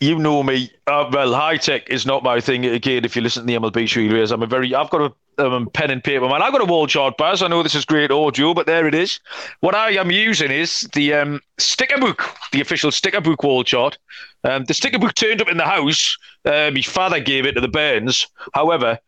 you 0.00 0.18
know 0.18 0.42
me. 0.42 0.70
Uh, 0.86 1.08
well, 1.12 1.34
high 1.34 1.56
tech 1.56 1.88
is 1.88 2.06
not 2.06 2.22
my 2.22 2.40
thing. 2.40 2.66
Again, 2.66 3.04
if 3.04 3.16
you 3.16 3.22
listen 3.22 3.46
to 3.46 3.46
the 3.46 3.58
MLB 3.58 3.88
show, 3.88 4.00
you 4.00 4.22
I'm 4.22 4.42
a 4.42 4.46
very. 4.46 4.74
I've 4.74 4.90
got 4.90 5.00
a 5.00 5.14
um, 5.38 5.68
pen 5.70 5.90
and 5.90 6.02
paper 6.02 6.28
man. 6.28 6.42
I've 6.42 6.52
got 6.52 6.62
a 6.62 6.66
wall 6.66 6.86
chart, 6.86 7.16
Baz. 7.16 7.42
I 7.42 7.48
know 7.48 7.62
this 7.62 7.74
is 7.74 7.84
great 7.84 8.10
audio, 8.10 8.54
but 8.54 8.66
there 8.66 8.86
it 8.86 8.94
is. 8.94 9.20
What 9.60 9.74
I 9.74 9.90
am 9.92 10.10
using 10.10 10.50
is 10.50 10.88
the 10.92 11.14
um, 11.14 11.40
sticker 11.58 11.98
book, 11.98 12.24
the 12.52 12.60
official 12.60 12.90
sticker 12.92 13.20
book 13.20 13.42
wall 13.42 13.64
chart. 13.64 13.98
Um, 14.44 14.64
the 14.64 14.74
sticker 14.74 14.98
book 14.98 15.14
turned 15.14 15.42
up 15.42 15.48
in 15.48 15.56
the 15.56 15.64
house. 15.64 16.16
Uh, 16.44 16.70
my 16.72 16.82
father 16.82 17.20
gave 17.20 17.46
it 17.46 17.52
to 17.52 17.60
the 17.60 17.68
bairns. 17.68 18.26
However, 18.54 18.98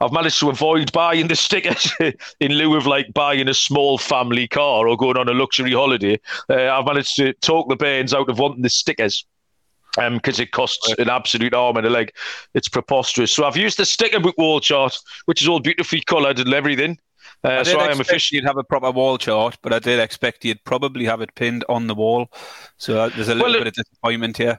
I've 0.00 0.12
managed 0.12 0.40
to 0.40 0.50
avoid 0.50 0.92
buying 0.92 1.28
the 1.28 1.36
stickers 1.36 1.90
in 2.40 2.52
lieu 2.52 2.76
of 2.76 2.86
like 2.86 3.14
buying 3.14 3.48
a 3.48 3.54
small 3.54 3.96
family 3.96 4.46
car 4.46 4.86
or 4.86 4.96
going 4.96 5.16
on 5.16 5.28
a 5.28 5.32
luxury 5.32 5.72
holiday. 5.72 6.20
Uh, 6.50 6.70
I've 6.70 6.84
managed 6.84 7.16
to 7.16 7.32
talk 7.34 7.68
the 7.68 7.76
bairns 7.76 8.12
out 8.12 8.28
of 8.28 8.38
wanting 8.38 8.62
the 8.62 8.68
stickers 8.68 9.24
because 9.96 10.38
um, 10.38 10.42
it 10.42 10.52
costs 10.52 10.92
an 10.98 11.08
absolute 11.08 11.54
arm 11.54 11.76
and 11.76 11.86
a 11.86 11.90
leg. 11.90 12.12
It's 12.54 12.68
preposterous. 12.68 13.32
So 13.32 13.44
I've 13.44 13.56
used 13.56 13.78
the 13.78 13.86
sticker 13.86 14.20
book 14.20 14.36
wall 14.38 14.60
chart, 14.60 14.98
which 15.24 15.42
is 15.42 15.48
all 15.48 15.60
beautifully 15.60 16.02
coloured 16.02 16.38
and 16.38 16.52
everything. 16.52 16.98
Uh, 17.44 17.48
I 17.48 17.62
so 17.62 17.78
I 17.78 17.90
am 17.90 18.00
officially. 18.00 18.38
You'd 18.38 18.46
have 18.46 18.56
a 18.56 18.64
proper 18.64 18.90
wall 18.90 19.18
chart, 19.18 19.56
but 19.62 19.72
I 19.72 19.78
did 19.78 20.00
expect 20.00 20.44
you'd 20.44 20.64
probably 20.64 21.04
have 21.04 21.20
it 21.20 21.34
pinned 21.34 21.64
on 21.68 21.86
the 21.86 21.94
wall. 21.94 22.30
So 22.78 23.00
uh, 23.00 23.08
there's 23.10 23.28
a 23.28 23.34
little 23.34 23.52
well, 23.52 23.60
bit 23.60 23.68
of 23.68 23.74
disappointment 23.74 24.36
here. 24.36 24.58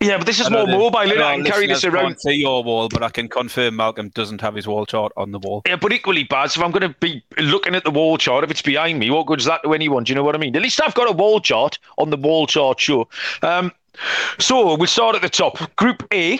Yeah, 0.00 0.18
but 0.18 0.26
this 0.26 0.40
is 0.40 0.50
more 0.50 0.66
mobile. 0.66 0.98
I, 0.98 1.04
I 1.04 1.36
can 1.36 1.44
carry 1.44 1.66
this 1.66 1.84
around. 1.84 2.04
Can't 2.04 2.20
see 2.20 2.34
your 2.34 2.62
wall, 2.62 2.88
but 2.88 3.02
I 3.02 3.08
can 3.08 3.28
confirm 3.28 3.76
Malcolm 3.76 4.10
doesn't 4.10 4.40
have 4.42 4.54
his 4.54 4.66
wall 4.66 4.84
chart 4.84 5.12
on 5.16 5.32
the 5.32 5.38
wall. 5.38 5.62
Yeah, 5.66 5.76
but 5.76 5.92
equally, 5.92 6.24
Baz, 6.24 6.56
if 6.56 6.62
I'm 6.62 6.70
going 6.70 6.92
to 6.92 6.94
be 7.00 7.24
looking 7.38 7.74
at 7.74 7.84
the 7.84 7.90
wall 7.90 8.18
chart, 8.18 8.44
if 8.44 8.50
it's 8.50 8.62
behind 8.62 8.98
me, 8.98 9.10
what 9.10 9.26
good 9.26 9.40
is 9.40 9.46
that 9.46 9.62
to 9.62 9.72
anyone? 9.72 10.04
Do 10.04 10.10
you 10.10 10.14
know 10.14 10.24
what 10.24 10.34
I 10.34 10.38
mean? 10.38 10.54
At 10.54 10.62
least 10.62 10.80
I've 10.84 10.94
got 10.94 11.08
a 11.08 11.12
wall 11.12 11.40
chart 11.40 11.78
on 11.96 12.10
the 12.10 12.16
wall 12.18 12.46
chart 12.46 12.78
show. 12.78 13.08
Um, 13.42 13.72
so 14.38 14.76
we'll 14.76 14.86
start 14.86 15.16
at 15.16 15.22
the 15.22 15.28
top. 15.28 15.74
Group 15.76 16.06
A 16.12 16.38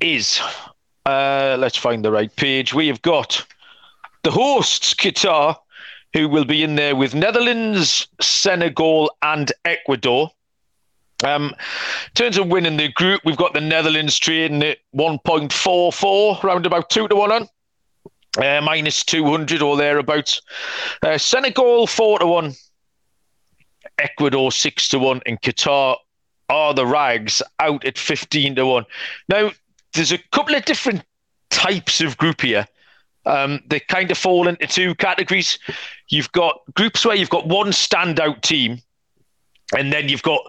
is, 0.00 0.40
uh, 1.06 1.56
let's 1.58 1.76
find 1.76 2.04
the 2.04 2.10
right 2.10 2.34
page. 2.36 2.74
We 2.74 2.88
have 2.88 3.02
got 3.02 3.44
the 4.22 4.30
hosts, 4.30 4.94
Qatar, 4.94 5.56
who 6.12 6.28
will 6.28 6.44
be 6.44 6.62
in 6.62 6.74
there 6.74 6.94
with 6.94 7.14
Netherlands, 7.14 8.08
Senegal, 8.20 9.10
and 9.22 9.52
Ecuador. 9.64 10.30
Um, 11.24 11.54
in 12.06 12.14
terms 12.14 12.36
of 12.36 12.48
winning 12.48 12.76
the 12.76 12.88
group, 12.92 13.20
we've 13.24 13.36
got 13.36 13.54
the 13.54 13.60
Netherlands 13.60 14.18
trading 14.18 14.62
at 14.62 14.78
1.44, 14.94 16.42
round 16.42 16.66
about 16.66 16.90
2 16.90 17.08
to 17.08 17.16
1 17.16 17.32
on. 17.32 17.48
Uh, 18.38 18.60
minus 18.62 19.04
200 19.04 19.60
or 19.60 19.76
thereabouts. 19.76 20.40
Uh, 21.02 21.18
Senegal 21.18 21.86
4 21.86 22.20
to 22.20 22.26
1. 22.26 22.54
Ecuador 23.98 24.50
6 24.50 24.88
to 24.88 24.98
1. 24.98 25.20
And 25.26 25.40
Qatar 25.42 25.96
are 26.52 26.74
the 26.74 26.86
rags 26.86 27.42
out 27.60 27.84
at 27.84 27.96
15 27.96 28.56
to 28.56 28.66
1. 28.66 28.84
Now, 29.28 29.50
there's 29.94 30.12
a 30.12 30.18
couple 30.32 30.54
of 30.54 30.64
different 30.64 31.02
types 31.50 32.00
of 32.00 32.16
group 32.18 32.42
here. 32.42 32.66
Um, 33.24 33.60
they 33.66 33.80
kind 33.80 34.10
of 34.10 34.18
fall 34.18 34.48
into 34.48 34.66
two 34.66 34.94
categories. 34.96 35.58
You've 36.08 36.32
got 36.32 36.60
groups 36.74 37.06
where 37.06 37.16
you've 37.16 37.30
got 37.30 37.46
one 37.46 37.68
standout 37.68 38.42
team, 38.42 38.80
and 39.76 39.92
then 39.92 40.08
you've 40.08 40.22
got 40.22 40.40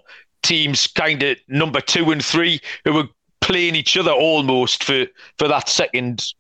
teams 0.42 0.88
kind 0.88 1.24
of 1.24 1.38
number 1.48 1.80
two 1.80 2.12
and 2.12 2.24
three 2.24 2.60
who 2.84 2.98
are 2.98 3.08
playing 3.42 3.76
each 3.76 3.96
other 3.96 4.12
almost 4.12 4.84
for 4.84 5.06
for 5.38 5.48
that 5.48 5.70
second 5.70 6.34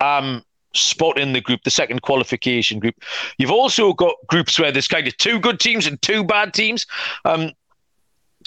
um, 0.00 0.42
spot 0.72 1.18
in 1.18 1.32
the 1.34 1.40
group, 1.40 1.60
the 1.64 1.70
second 1.70 2.02
qualification 2.02 2.78
group. 2.78 2.96
You've 3.38 3.50
also 3.50 3.92
got 3.92 4.14
groups 4.26 4.58
where 4.58 4.72
there's 4.72 4.88
kind 4.88 5.06
of 5.06 5.16
two 5.18 5.38
good 5.38 5.60
teams 5.60 5.86
and 5.86 6.00
two 6.00 6.24
bad 6.24 6.54
teams. 6.54 6.86
Um, 7.24 7.52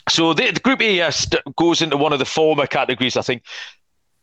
so 0.09 0.33
the, 0.33 0.51
the 0.51 0.59
group 0.59 0.81
A 0.81 1.09
goes 1.55 1.81
into 1.81 1.97
one 1.97 2.13
of 2.13 2.19
the 2.19 2.25
former 2.25 2.67
categories, 2.67 3.17
I 3.17 3.21
think. 3.21 3.43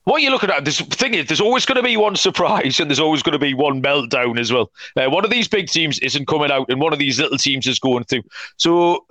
What 0.05 0.21
you're 0.21 0.33
looking 0.33 0.51
at, 0.51 0.67
this 0.67 0.81
thing 0.81 1.15
is, 1.15 1.29
there's 1.29 1.41
always 1.41 1.65
going 1.65 1.77
to 1.77 1.83
be 1.83 1.97
one 1.97 2.17
surprise 2.17 2.79
and 2.81 2.91
there's 2.91 3.01
always 3.01 3.23
going 3.23 3.33
to 3.33 3.39
be 3.39 3.55
one 3.55 3.83
meltdown 3.83 4.39
as 4.39 4.53
well. 4.53 4.71
Uh, 4.97 5.09
one 5.09 5.25
of 5.25 5.31
these 5.31 5.49
big 5.49 5.69
teams 5.69 5.99
isn't 6.01 6.27
coming 6.27 6.51
out 6.51 6.69
and 6.69 6.81
one 6.81 6.93
of 6.93 6.99
these 6.99 7.19
little 7.19 7.39
teams 7.39 7.67
is 7.67 7.79
going 7.79 8.05
through. 8.05 8.23
So 8.57 9.07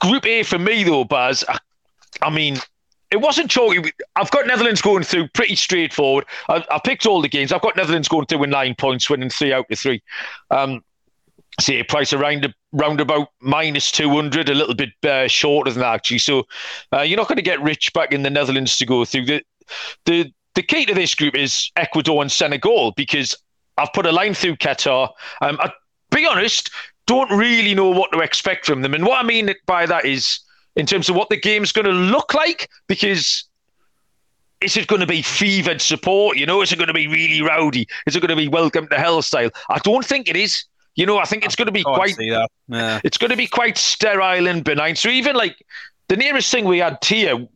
Group 0.00 0.26
A 0.26 0.42
for 0.42 0.58
me, 0.58 0.82
though, 0.82 1.04
Baz, 1.04 1.44
I, 1.48 1.58
I 2.22 2.30
mean, 2.30 2.56
it 3.10 3.18
wasn't 3.18 3.50
chalky. 3.50 3.92
I've 4.16 4.30
got 4.30 4.46
Netherlands 4.46 4.80
going 4.80 5.02
through 5.02 5.28
pretty 5.28 5.56
straightforward. 5.56 6.24
I, 6.48 6.64
I, 6.70 6.80
picked 6.82 7.06
all 7.06 7.20
the 7.20 7.28
games. 7.28 7.52
I've 7.52 7.60
got 7.60 7.76
Netherlands 7.76 8.08
going 8.08 8.26
through 8.26 8.38
with 8.38 8.50
nine 8.50 8.74
points, 8.74 9.10
winning 9.10 9.30
three 9.30 9.52
out 9.52 9.66
of 9.70 9.78
three. 9.78 10.02
Um, 10.50 10.82
see 11.60 11.78
a 11.78 11.84
price 11.84 12.12
around 12.12 12.52
round 12.72 13.00
about 13.00 13.28
minus 13.40 13.90
200, 13.90 14.48
a 14.48 14.54
little 14.54 14.74
bit 14.74 14.90
uh, 15.04 15.26
shorter 15.28 15.70
than 15.70 15.80
that, 15.80 15.94
actually. 15.94 16.18
So 16.18 16.46
uh, 16.92 17.02
you're 17.02 17.16
not 17.16 17.28
going 17.28 17.36
to 17.36 17.42
get 17.42 17.60
rich 17.62 17.92
back 17.92 18.12
in 18.12 18.22
the 18.22 18.30
Netherlands 18.30 18.76
to 18.78 18.86
go 18.86 19.04
through. 19.04 19.26
The, 19.26 19.42
the, 20.04 20.32
the 20.54 20.62
key 20.62 20.86
to 20.86 20.94
this 20.94 21.14
group 21.14 21.34
is 21.34 21.70
Ecuador 21.76 22.22
and 22.22 22.30
Senegal 22.30 22.92
because 22.92 23.36
I've 23.76 23.92
put 23.92 24.06
a 24.06 24.12
line 24.12 24.34
through 24.34 24.56
Qatar. 24.56 25.10
Um, 25.40 25.58
I, 25.60 25.72
be 26.10 26.26
honest, 26.26 26.70
don't 27.06 27.30
really 27.30 27.74
know 27.74 27.90
what 27.90 28.12
to 28.12 28.20
expect 28.20 28.66
from 28.66 28.82
them. 28.82 28.94
And 28.94 29.04
what 29.04 29.18
I 29.18 29.26
mean 29.26 29.52
by 29.66 29.86
that 29.86 30.04
is 30.04 30.40
in 30.76 30.86
terms 30.86 31.08
of 31.08 31.16
what 31.16 31.28
the 31.28 31.36
game's 31.36 31.72
going 31.72 31.86
to 31.86 31.92
look 31.92 32.34
like, 32.34 32.68
because 32.86 33.44
is 34.60 34.76
it 34.76 34.86
going 34.86 35.00
to 35.00 35.06
be 35.06 35.22
fevered 35.22 35.80
support? 35.80 36.36
You 36.36 36.46
know, 36.46 36.62
is 36.62 36.72
it 36.72 36.76
going 36.76 36.88
to 36.88 36.94
be 36.94 37.06
really 37.06 37.42
rowdy? 37.42 37.88
Is 38.06 38.14
it 38.14 38.20
going 38.20 38.28
to 38.28 38.36
be 38.36 38.48
welcome 38.48 38.86
to 38.88 38.96
hell 38.96 39.22
style? 39.22 39.50
I 39.68 39.78
don't 39.78 40.04
think 40.04 40.28
it 40.28 40.36
is. 40.36 40.64
You 40.96 41.06
know, 41.06 41.18
I 41.18 41.24
think 41.24 41.44
it's 41.44 41.56
going 41.56 41.66
to 41.66 41.72
be 41.72 41.82
quite. 41.82 42.16
Yeah. 42.18 42.46
It's 43.04 43.16
going 43.18 43.30
to 43.30 43.36
be 43.36 43.46
quite 43.46 43.78
sterile 43.78 44.46
and 44.46 44.64
benign. 44.64 44.96
So 44.96 45.08
even 45.08 45.36
like 45.36 45.64
the 46.08 46.16
nearest 46.16 46.50
thing 46.50 46.64
we 46.64 46.78
had 46.78 46.98
here 47.04 47.46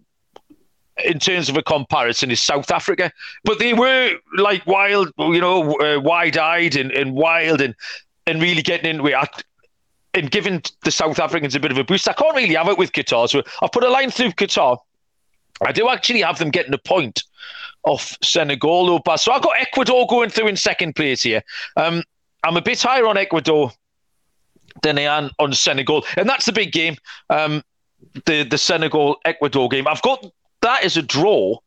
in 1.04 1.18
terms 1.18 1.48
of 1.48 1.56
a 1.56 1.62
comparison 1.62 2.30
is 2.30 2.40
South 2.40 2.70
Africa, 2.70 3.10
but 3.42 3.58
they 3.58 3.74
were 3.74 4.12
like 4.36 4.64
wild, 4.66 5.12
you 5.18 5.40
know, 5.40 5.74
uh, 5.80 6.00
wide-eyed 6.00 6.76
and, 6.76 6.92
and 6.92 7.14
wild, 7.14 7.60
and 7.60 7.74
and 8.26 8.40
really 8.40 8.62
getting 8.62 8.88
into 8.88 9.06
it. 9.06 9.44
and 10.14 10.30
giving 10.30 10.62
the 10.84 10.90
South 10.90 11.18
Africans 11.18 11.54
a 11.54 11.60
bit 11.60 11.72
of 11.72 11.78
a 11.78 11.84
boost. 11.84 12.08
I 12.08 12.12
can't 12.12 12.34
really 12.36 12.54
have 12.54 12.68
it 12.68 12.78
with 12.78 12.92
Qatar. 12.92 13.28
So 13.28 13.42
I've 13.62 13.72
put 13.72 13.84
a 13.84 13.90
line 13.90 14.10
through 14.10 14.30
Qatar. 14.30 14.78
I 15.60 15.72
do 15.72 15.88
actually 15.88 16.22
have 16.22 16.38
them 16.38 16.50
getting 16.50 16.72
a 16.72 16.78
point 16.78 17.24
off 17.82 18.16
Senegal, 18.22 18.86
though. 18.86 19.16
So 19.16 19.32
I've 19.32 19.42
got 19.42 19.58
Ecuador 19.60 20.06
going 20.06 20.30
through 20.30 20.48
in 20.48 20.56
second 20.56 20.94
place 20.94 21.22
here. 21.22 21.42
Um, 21.76 22.02
I'm 22.44 22.56
a 22.56 22.62
bit 22.62 22.80
higher 22.80 23.06
on 23.06 23.16
Ecuador 23.16 23.72
than 24.82 24.98
I 24.98 25.02
am 25.02 25.30
on 25.38 25.52
Senegal. 25.52 26.04
And 26.16 26.28
that's 26.28 26.46
the 26.46 26.52
big 26.52 26.72
game, 26.72 26.96
um, 27.30 27.62
the, 28.26 28.44
the 28.44 28.58
Senegal 28.58 29.16
Ecuador 29.24 29.68
game. 29.68 29.88
I've 29.88 30.02
got 30.02 30.24
that 30.62 30.84
as 30.84 30.96
a 30.96 31.02
draw, 31.02 31.58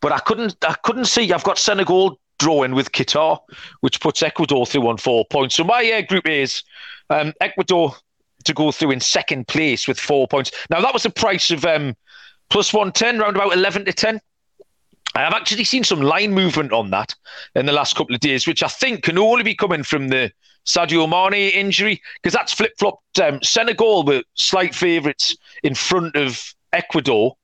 but 0.00 0.12
I 0.12 0.18
couldn't 0.18 0.56
I 0.66 0.74
couldn't 0.84 1.06
see. 1.06 1.32
I've 1.32 1.44
got 1.44 1.58
Senegal 1.58 2.18
drawing 2.38 2.74
with 2.74 2.92
Qatar, 2.92 3.38
which 3.80 4.00
puts 4.00 4.22
Ecuador 4.22 4.66
through 4.66 4.88
on 4.88 4.96
four 4.96 5.24
points. 5.30 5.56
So 5.56 5.64
my 5.64 5.90
uh, 5.92 6.02
group 6.02 6.26
is 6.26 6.62
um, 7.10 7.32
Ecuador 7.40 7.94
to 8.44 8.54
go 8.54 8.72
through 8.72 8.92
in 8.92 9.00
second 9.00 9.46
place 9.46 9.86
with 9.86 10.00
four 10.00 10.26
points. 10.26 10.50
Now 10.70 10.80
that 10.80 10.94
was 10.94 11.02
the 11.02 11.10
price 11.10 11.50
of 11.50 11.64
um, 11.64 11.96
plus 12.48 12.72
one 12.72 12.92
ten, 12.92 13.18
round 13.18 13.36
about 13.36 13.52
eleven 13.52 13.84
to 13.84 13.92
ten. 13.92 14.20
I 15.14 15.20
have 15.20 15.34
actually 15.34 15.64
seen 15.64 15.84
some 15.84 16.00
line 16.00 16.32
movement 16.32 16.72
on 16.72 16.90
that 16.90 17.14
in 17.54 17.66
the 17.66 17.72
last 17.72 17.96
couple 17.96 18.14
of 18.14 18.20
days, 18.20 18.46
which 18.46 18.62
I 18.62 18.68
think 18.68 19.02
can 19.02 19.18
only 19.18 19.42
be 19.42 19.54
coming 19.54 19.82
from 19.82 20.08
the 20.08 20.32
Sadio 20.66 21.08
Mane 21.08 21.50
injury 21.50 22.00
because 22.22 22.32
that's 22.32 22.52
flip 22.52 22.72
flopped. 22.78 23.18
Um, 23.18 23.42
Senegal 23.42 24.04
were 24.04 24.22
slight 24.34 24.74
favourites 24.74 25.36
in 25.62 25.74
front 25.74 26.16
of 26.16 26.54
Ecuador 26.72 27.36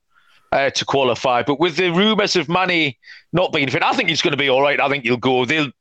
uh, 0.51 0.69
to 0.69 0.85
qualify. 0.85 1.43
But 1.43 1.59
with 1.59 1.75
the 1.75 1.89
rumours 1.91 2.35
of 2.35 2.47
Mane 2.47 2.93
not 3.33 3.51
being 3.51 3.69
fit, 3.69 3.83
I 3.83 3.93
think 3.93 4.09
he's 4.09 4.21
going 4.21 4.31
to 4.31 4.37
be 4.37 4.49
all 4.49 4.61
right. 4.61 4.79
I 4.79 4.87
think 4.87 5.03
he'll 5.03 5.17
go. 5.17 5.45
They'll 5.45 5.71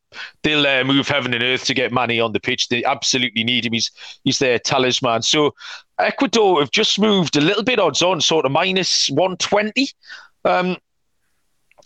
they'll 0.43 0.67
uh, 0.67 0.83
move 0.85 1.09
heaven 1.09 1.35
and 1.35 1.43
earth 1.43 1.65
to 1.67 1.75
get 1.75 1.93
Mane 1.93 2.21
on 2.21 2.33
the 2.33 2.41
pitch. 2.41 2.69
They 2.69 2.83
absolutely 2.85 3.45
need 3.45 3.67
him. 3.67 3.75
He's 3.75 3.91
he's 4.25 4.39
their 4.39 4.59
talisman. 4.59 5.23
So 5.23 5.55
Ecuador 6.01 6.61
have 6.61 6.71
just 6.71 6.99
moved 6.99 7.37
a 7.37 7.41
little 7.41 7.63
bit 7.65 7.79
odds 7.79 8.03
on, 8.03 8.21
sort 8.21 8.47
of 8.47 8.53
minus 8.53 9.09
one 9.11 9.37
twenty. 9.37 9.91
Um, 10.45 10.79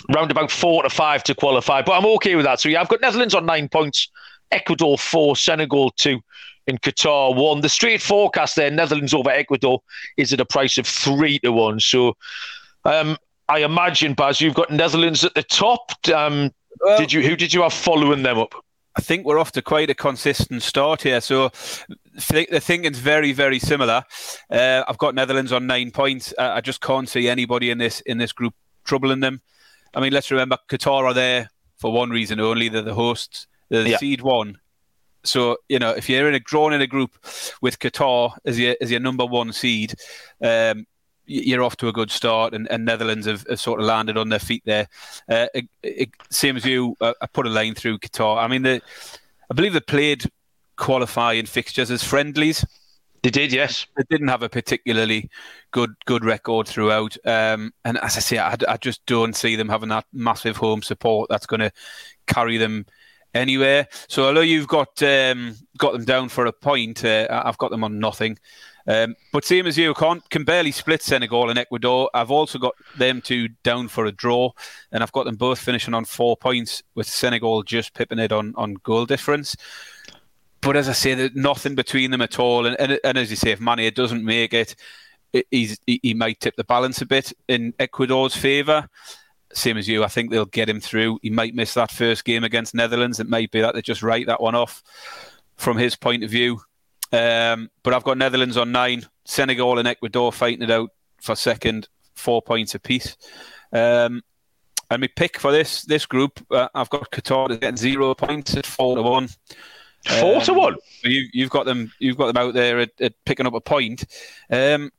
round 0.08 0.30
about 0.30 0.50
four 0.50 0.82
to 0.82 0.90
five 0.90 1.22
to 1.24 1.34
qualify, 1.34 1.82
but 1.82 1.92
I'm 1.92 2.06
okay 2.06 2.34
with 2.34 2.44
that. 2.44 2.60
So 2.60 2.68
yeah, 2.68 2.80
I've 2.80 2.88
got 2.88 3.00
Netherlands 3.00 3.34
on 3.34 3.46
nine 3.46 3.68
points, 3.68 4.08
Ecuador 4.50 4.98
four, 4.98 5.36
Senegal 5.36 5.90
two, 5.90 6.20
in 6.66 6.78
Qatar 6.78 7.34
one. 7.34 7.60
The 7.60 7.68
straight 7.68 8.02
forecast 8.02 8.56
there, 8.56 8.70
Netherlands 8.70 9.14
over 9.14 9.30
Ecuador, 9.30 9.80
is 10.16 10.32
at 10.32 10.40
a 10.40 10.44
price 10.44 10.78
of 10.78 10.86
three 10.86 11.38
to 11.40 11.52
one. 11.52 11.80
So 11.80 12.16
um, 12.84 13.16
I 13.48 13.60
imagine, 13.60 14.14
Baz, 14.14 14.40
you've 14.40 14.54
got 14.54 14.70
Netherlands 14.70 15.24
at 15.24 15.34
the 15.34 15.42
top. 15.42 15.92
Um, 16.14 16.50
well, 16.80 16.98
did 16.98 17.12
you? 17.12 17.22
Who 17.22 17.36
did 17.36 17.52
you 17.52 17.62
have 17.62 17.72
following 17.72 18.22
them 18.22 18.38
up? 18.38 18.54
I 18.96 19.02
think 19.02 19.24
we're 19.24 19.38
off 19.38 19.52
to 19.52 19.62
quite 19.62 19.88
a 19.88 19.94
consistent 19.94 20.62
start 20.62 21.02
here. 21.02 21.20
So 21.20 21.50
the 22.14 22.60
thinking's 22.60 22.98
very, 22.98 23.32
very 23.32 23.60
similar. 23.60 24.02
Uh, 24.50 24.82
I've 24.88 24.98
got 24.98 25.14
Netherlands 25.14 25.52
on 25.52 25.66
nine 25.66 25.92
points. 25.92 26.34
Uh, 26.36 26.50
I 26.54 26.60
just 26.60 26.80
can't 26.80 27.08
see 27.08 27.28
anybody 27.28 27.70
in 27.70 27.78
this 27.78 28.00
in 28.00 28.18
this 28.18 28.32
group 28.32 28.54
troubling 28.84 29.20
them. 29.20 29.42
I 29.94 30.00
mean, 30.00 30.12
let's 30.12 30.30
remember 30.30 30.58
Qatar 30.68 31.04
are 31.04 31.14
there 31.14 31.50
for 31.78 31.92
one 31.92 32.10
reason 32.10 32.40
only. 32.40 32.68
They're 32.68 32.82
the 32.82 32.94
hosts. 32.94 33.46
They're 33.68 33.82
the 33.82 33.90
yeah. 33.90 33.98
seed 33.98 34.22
one. 34.22 34.58
So 35.24 35.58
you 35.68 35.78
know, 35.78 35.90
if 35.90 36.08
you're 36.08 36.28
in 36.28 36.34
a 36.34 36.40
drawn 36.40 36.72
in 36.72 36.80
a 36.80 36.86
group 36.86 37.12
with 37.60 37.78
Qatar 37.78 38.32
as 38.44 38.58
your 38.58 38.76
as 38.80 38.90
your 38.90 39.00
number 39.00 39.26
one 39.26 39.52
seed, 39.52 39.94
um, 40.42 40.86
you're 41.26 41.62
off 41.62 41.76
to 41.76 41.88
a 41.88 41.92
good 41.92 42.10
start, 42.10 42.54
and, 42.54 42.70
and 42.70 42.84
Netherlands 42.84 43.26
have, 43.26 43.46
have, 43.48 43.60
sort 43.60 43.80
of 43.80 43.86
landed 43.86 44.16
on 44.16 44.28
their 44.28 44.38
feet 44.38 44.62
there. 44.66 44.88
Uh, 45.28 45.46
it, 45.54 45.68
it, 45.82 46.10
same 46.30 46.56
as 46.56 46.64
you, 46.64 46.96
uh, 47.00 47.14
I 47.20 47.26
put 47.26 47.46
a 47.46 47.50
line 47.50 47.74
through 47.74 47.98
Qatar. 47.98 48.42
I 48.42 48.48
mean, 48.48 48.62
the, 48.62 48.82
I 49.50 49.54
believe 49.54 49.72
they 49.72 49.80
played 49.80 50.24
qualifying 50.76 51.46
fixtures 51.46 51.90
as 51.90 52.02
friendlies. 52.02 52.64
They 53.22 53.30
did, 53.30 53.52
yes. 53.52 53.86
They 53.96 54.04
didn't 54.08 54.28
have 54.28 54.42
a 54.42 54.48
particularly 54.48 55.28
good 55.72 55.94
good 56.06 56.24
record 56.24 56.66
throughout, 56.66 57.16
um, 57.26 57.72
and 57.84 57.98
as 57.98 58.16
I 58.16 58.20
say, 58.20 58.38
I, 58.38 58.56
I, 58.66 58.76
just 58.78 59.04
don't 59.04 59.36
see 59.36 59.56
them 59.56 59.68
having 59.68 59.90
that 59.90 60.06
massive 60.12 60.56
home 60.56 60.82
support 60.82 61.28
that's 61.28 61.46
going 61.46 61.60
to 61.60 61.70
carry 62.26 62.56
them 62.56 62.86
anywhere. 63.34 63.88
So 64.08 64.24
although 64.24 64.40
you've 64.40 64.68
got 64.68 65.02
um, 65.02 65.54
got 65.76 65.92
them 65.92 66.04
down 66.04 66.30
for 66.30 66.46
a 66.46 66.52
point, 66.52 67.04
uh, 67.04 67.26
I've 67.30 67.58
got 67.58 67.70
them 67.70 67.84
on 67.84 67.98
nothing. 67.98 68.38
Um, 68.86 69.14
but 69.32 69.44
same 69.44 69.66
as 69.66 69.76
you, 69.76 69.92
can 69.94 70.22
can 70.30 70.44
barely 70.44 70.72
split 70.72 71.02
Senegal 71.02 71.50
and 71.50 71.58
Ecuador. 71.58 72.10
I've 72.14 72.30
also 72.30 72.58
got 72.58 72.74
them 72.96 73.20
two 73.20 73.48
down 73.62 73.88
for 73.88 74.06
a 74.06 74.12
draw, 74.12 74.50
and 74.92 75.02
I've 75.02 75.12
got 75.12 75.26
them 75.26 75.36
both 75.36 75.58
finishing 75.58 75.94
on 75.94 76.06
four 76.06 76.36
points, 76.36 76.82
with 76.94 77.06
Senegal 77.06 77.62
just 77.62 77.94
pipping 77.94 78.18
it 78.18 78.32
on 78.32 78.54
on 78.56 78.74
goal 78.82 79.06
difference. 79.06 79.56
But 80.62 80.76
as 80.76 80.88
I 80.88 80.92
say, 80.92 81.14
there's 81.14 81.34
nothing 81.34 81.74
between 81.74 82.10
them 82.10 82.20
at 82.20 82.38
all. 82.38 82.66
And, 82.66 82.78
and, 82.78 82.98
and 83.02 83.18
as 83.18 83.30
you 83.30 83.36
say, 83.36 83.50
if 83.50 83.60
Mane 83.60 83.92
doesn't 83.94 84.24
make 84.24 84.52
it, 84.52 84.74
he's, 85.50 85.78
he, 85.86 86.14
might 86.14 86.40
tip 86.40 86.56
the 86.56 86.64
balance 86.64 87.00
a 87.00 87.06
bit 87.06 87.32
in 87.48 87.72
Ecuador's 87.78 88.36
favour. 88.36 88.88
Same 89.52 89.78
as 89.78 89.88
you, 89.88 90.04
I 90.04 90.08
think 90.08 90.30
they'll 90.30 90.44
get 90.44 90.68
him 90.68 90.80
through. 90.80 91.18
He 91.22 91.30
might 91.30 91.54
miss 91.54 91.74
that 91.74 91.90
first 91.90 92.24
game 92.24 92.44
against 92.44 92.74
Netherlands. 92.74 93.20
It 93.20 93.28
might 93.28 93.50
be 93.50 93.60
that 93.60 93.74
they 93.74 93.82
just 93.82 94.02
write 94.02 94.26
that 94.26 94.40
one 94.40 94.54
off 94.54 94.82
from 95.56 95.76
his 95.76 95.96
point 95.96 96.24
of 96.24 96.30
view. 96.30 96.60
Um, 97.12 97.70
but 97.82 97.94
I've 97.94 98.04
got 98.04 98.18
Netherlands 98.18 98.56
on 98.56 98.70
nine, 98.70 99.06
Senegal 99.24 99.78
and 99.78 99.88
Ecuador 99.88 100.32
fighting 100.32 100.62
it 100.62 100.70
out 100.70 100.90
for 101.20 101.34
second, 101.34 101.88
four 102.14 102.42
points 102.42 102.74
apiece. 102.74 103.16
Um, 103.72 104.22
and 104.90 105.00
my 105.00 105.08
pick 105.14 105.38
for 105.38 105.52
this 105.52 105.82
this 105.82 106.06
group, 106.06 106.44
uh, 106.50 106.68
I've 106.74 106.90
got 106.90 107.10
Qatar 107.10 107.48
getting 107.60 107.76
zero 107.76 108.14
points 108.14 108.56
at 108.56 108.66
four 108.66 108.96
to 108.96 109.02
one. 109.02 109.28
Four 110.06 110.36
um, 110.36 110.42
to 110.42 110.54
one. 110.54 110.76
You, 111.02 111.28
you've 111.32 111.50
got 111.50 111.66
them. 111.66 111.92
You've 111.98 112.16
got 112.16 112.26
them 112.26 112.36
out 112.36 112.54
there 112.54 112.80
at, 112.80 112.90
at 113.00 113.12
picking 113.24 113.46
up 113.46 113.54
a 113.54 113.60
point. 113.60 114.04
Um, 114.50 114.90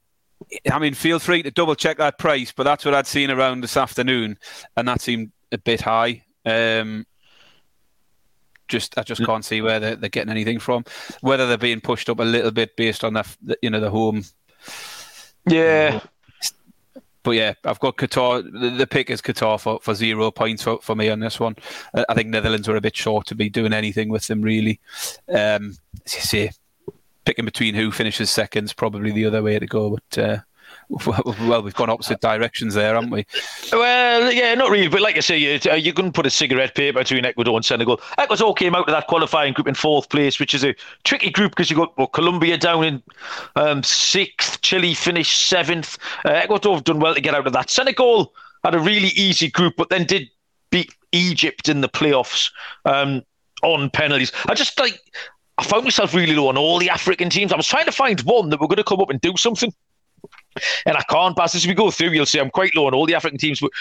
I 0.72 0.80
mean, 0.80 0.94
feel 0.94 1.20
free 1.20 1.44
to 1.44 1.52
double 1.52 1.76
check 1.76 1.98
that 1.98 2.18
price, 2.18 2.52
but 2.52 2.64
that's 2.64 2.86
what 2.86 2.94
I'd 2.94 3.08
seen 3.08 3.32
around 3.32 3.62
this 3.62 3.78
afternoon, 3.78 4.38
and 4.76 4.88
that 4.88 5.02
seemed 5.02 5.32
a 5.52 5.58
bit 5.58 5.82
high. 5.82 6.24
Um, 6.46 7.06
just 8.68 8.98
I 8.98 9.04
just 9.04 9.24
can't 9.26 9.46
see 9.46 9.62
where 9.62 9.80
they're, 9.80 9.96
they're, 9.96 10.10
getting 10.10 10.32
anything 10.32 10.60
from. 10.60 10.86
Whether 11.22 11.46
they're 11.48 11.58
being 11.58 11.82
pushed 11.82 12.10
up 12.10 12.20
a 12.20 12.24
little 12.24 12.52
bit 12.52 12.76
based 12.76 13.04
on 13.04 13.14
the 13.14 13.58
you 13.62 13.70
know 13.70 13.80
the 13.80 13.90
home. 13.90 14.24
Yeah. 15.46 16.00
But 17.24 17.32
yeah, 17.32 17.54
I've 17.64 17.80
got 17.80 17.98
Qatar. 17.98 18.78
The, 18.78 18.88
pick 18.88 19.10
is 19.10 19.22
Qatar 19.22 19.60
for, 19.60 19.80
for 19.82 19.94
zero 19.94 20.32
points 20.32 20.64
for, 20.64 20.80
for 20.82 20.96
me 20.96 21.10
on 21.10 21.20
this 21.20 21.40
one. 21.40 21.56
I 21.94 22.14
think 22.14 22.30
Netherlands 22.30 22.68
were 22.68 22.76
a 22.76 22.82
bit 22.82 22.96
short 22.96 23.28
to 23.28 23.36
be 23.36 23.50
doing 23.50 23.74
anything 23.74 24.10
with 24.10 24.28
them, 24.28 24.42
really. 24.42 24.80
Um, 25.30 25.78
as 26.06 26.16
you 26.16 26.22
say, 26.22 26.52
picking 27.26 27.46
between 27.46 27.76
who 27.76 27.92
finishes 27.92 28.32
second 28.32 28.66
is 28.66 28.74
probably 28.74 29.12
the 29.12 29.26
other 29.26 29.44
way 29.44 29.60
to 29.60 29.68
go. 29.68 29.98
But 30.12 30.18
uh, 30.18 30.38
well, 31.06 31.62
we've 31.64 31.74
gone 31.74 31.90
opposite 31.90 32.20
directions 32.20 32.74
there, 32.74 32.96
haven't 32.96 33.12
we? 33.12 33.26
Well, 33.72 34.32
yeah, 34.32 34.54
not 34.56 34.70
really. 34.70 34.90
But 34.90 35.02
like 35.02 35.16
I 35.16 35.22
say, 35.22 35.38
you, 35.38 35.60
uh, 35.72 35.76
you 35.76 35.94
couldn't 35.94 36.14
put 36.14 36.26
a 36.26 36.30
cigarette 36.30 36.76
paper 36.76 37.00
between 37.00 37.26
Ecuador 37.26 37.56
and 37.56 37.64
Senegal. 37.64 38.02
Ecuador 38.18 38.54
came 38.54 38.76
out 38.76 38.88
of 38.88 38.94
that 38.94 39.08
qualifying 39.08 39.54
group 39.54 39.68
in 39.68 39.74
fourth 39.74 40.10
place, 40.10 40.40
which 40.40 40.54
is 40.54 40.64
a 40.66 40.76
tricky 41.04 41.30
group 41.30 41.52
because 41.52 41.70
you've 41.70 41.80
got 41.80 41.98
well, 41.98 42.08
Colombia 42.08 42.58
down 42.58 42.84
in 42.84 43.04
um, 43.56 43.84
sixth, 43.84 44.62
Chile 44.62 44.94
finished 44.94 45.48
seventh. 45.48 45.98
Uh, 46.26 46.32
Ecuador 46.32 46.76
have 46.76 46.84
done 46.84 47.00
well 47.00 47.16
to 47.16 47.22
get 47.22 47.36
out 47.36 47.48
of 47.48 47.54
that. 47.54 47.70
Senegal 47.70 48.34
had 48.64 48.76
a 48.76 48.80
really 48.80 49.10
easy 49.10 49.50
group, 49.50 49.76
but 49.78 49.90
then 49.90 50.06
did 50.06 50.30
beat 50.72 50.94
Egypt 51.14 51.70
in 51.70 51.82
the 51.82 51.90
playoffs 51.90 52.52
um, 52.86 53.22
on 53.64 53.90
penalties. 53.90 54.32
I 54.48 54.54
just 54.54 54.80
like. 54.80 55.00
I 55.58 55.64
found 55.64 55.84
myself 55.84 56.16
really 56.16 56.34
low 56.34 56.48
on 56.48 56.58
all 56.58 56.80
the 56.80 56.90
African 56.90 57.30
teams. 57.30 57.52
I 57.54 57.56
was 57.56 57.68
trying 57.68 57.86
to 57.86 57.92
find 57.92 58.20
one 58.22 58.50
that 58.50 58.60
were 58.60 58.68
going 58.68 58.78
to 58.78 58.84
come 58.84 59.00
up 59.00 59.12
and 59.12 59.22
do 59.22 59.38
something. 59.38 59.72
And 60.86 60.98
I 60.98 61.04
can't 61.10 61.36
pass 61.38 61.56
as 61.56 61.66
we 61.66 61.74
go 61.74 61.92
through. 61.92 62.10
You'll 62.10 62.26
see 62.26 62.40
I'm 62.40 62.50
quite 62.50 62.76
low 62.76 62.88
on 62.88 62.94
all 62.94 63.06
the 63.06 63.16
African 63.16 63.38
teams, 63.38 63.60
but 63.60 63.72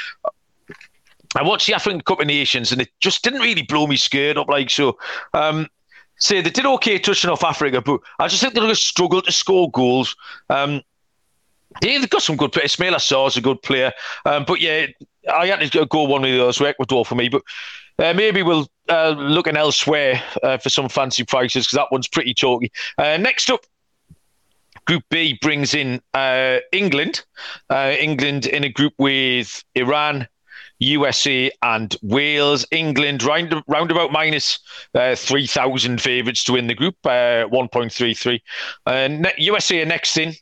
I 1.37 1.43
watched 1.43 1.67
the 1.67 1.75
African 1.75 2.01
Cup 2.01 2.21
of 2.21 2.27
Nations 2.27 2.73
and 2.73 2.81
it 2.81 2.89
just 3.01 3.23
didn't 3.23 3.41
really 3.41 3.63
blow 3.63 3.87
me 3.87 3.97
scared 3.97 4.37
up 4.37 4.49
like 4.49 4.71
so. 4.71 4.99
Um, 5.35 5.69
say 6.17 6.41
they 6.41 6.51
did 6.51 6.67
okay 6.67 6.99
touching 6.99 7.31
off 7.31 7.45
Africa, 7.45 7.81
but 7.81 8.01
I 8.19 8.29
just 8.29 8.43
think 8.43 8.55
they're 8.55 8.63
going 8.63 8.75
to 8.75 8.81
struggle 8.81 9.23
to 9.23 9.33
score 9.33 9.71
goals. 9.71 10.17
Um, 10.49 10.83
they've 11.81 12.09
got 12.09 12.23
some 12.23 12.37
good 12.37 12.53
players. 12.53 12.77
Ismaila 12.77 12.97
Sarr 12.97 13.29
is 13.29 13.37
a 13.37 13.41
good 13.41 13.63
player, 13.63 13.93
um, 14.27 14.45
but 14.47 14.61
yeah, 14.61 14.87
I 15.33 15.47
had 15.47 15.73
to 15.73 15.87
go 15.87 16.05
one 16.05 16.25
of 16.25 16.31
those 16.31 16.61
with 16.61 16.69
Ecuador 16.71 17.05
for 17.05 17.15
me. 17.15 17.29
But 17.29 17.43
uh, 17.99 18.13
maybe 18.15 18.43
we'll 18.43 18.69
uh, 18.89 19.11
looking 19.11 19.57
elsewhere 19.57 20.23
uh, 20.43 20.59
for 20.59 20.69
some 20.69 20.89
fancy 20.89 21.25
prices 21.25 21.67
because 21.67 21.77
that 21.77 21.93
one's 21.93 22.09
pretty 22.09 22.35
chalky. 22.35 22.73
Uh, 22.99 23.17
next 23.17 23.51
up, 23.51 23.65
Group 24.91 25.05
B 25.09 25.39
brings 25.41 25.73
in 25.73 26.03
uh, 26.15 26.59
England. 26.73 27.25
Uh, 27.71 27.95
England 27.97 28.47
in 28.47 28.65
a 28.65 28.69
group 28.69 28.93
with 28.99 29.63
Iran, 29.77 30.27
USA, 30.81 31.49
and 31.63 31.97
Wales. 32.03 32.67
England 32.73 33.23
round, 33.23 33.55
round 33.69 33.93
about 33.93 34.11
minus, 34.11 34.59
uh, 34.97 35.15
3,000 35.15 36.03
favourites 36.03 36.43
to 36.43 36.55
win 36.55 36.67
the 36.67 36.75
group, 36.75 36.97
uh, 37.05 37.47
1.33. 37.53 38.41
Uh, 38.85 39.31
USA 39.39 39.81
are 39.81 39.87
next 39.87 40.17
in. 40.17 40.35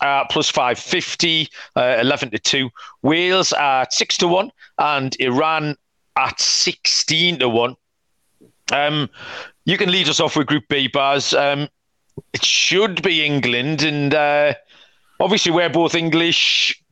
Uh, 0.00 0.24
plus 0.30 0.50
550, 0.50 1.48
uh, 1.76 1.98
11 2.00 2.30
to 2.30 2.38
2. 2.38 2.70
Wales 3.02 3.52
at 3.52 3.92
6 3.92 4.16
to 4.16 4.28
1, 4.28 4.50
and 4.78 5.14
Iran 5.20 5.76
at 6.16 6.40
16 6.40 7.40
to 7.40 7.50
1. 7.50 7.76
Um, 8.72 9.10
you 9.66 9.76
can 9.76 9.92
lead 9.92 10.08
us 10.08 10.20
off 10.20 10.36
with 10.36 10.46
Group 10.46 10.64
B, 10.70 10.88
Baz. 10.88 11.34
Um, 11.34 11.68
it 12.32 12.44
should 12.44 13.02
be 13.02 13.24
England, 13.24 13.82
and 13.82 14.14
uh, 14.14 14.54
obviously 15.18 15.52
we're 15.52 15.70
both 15.70 15.94
English. 15.94 16.82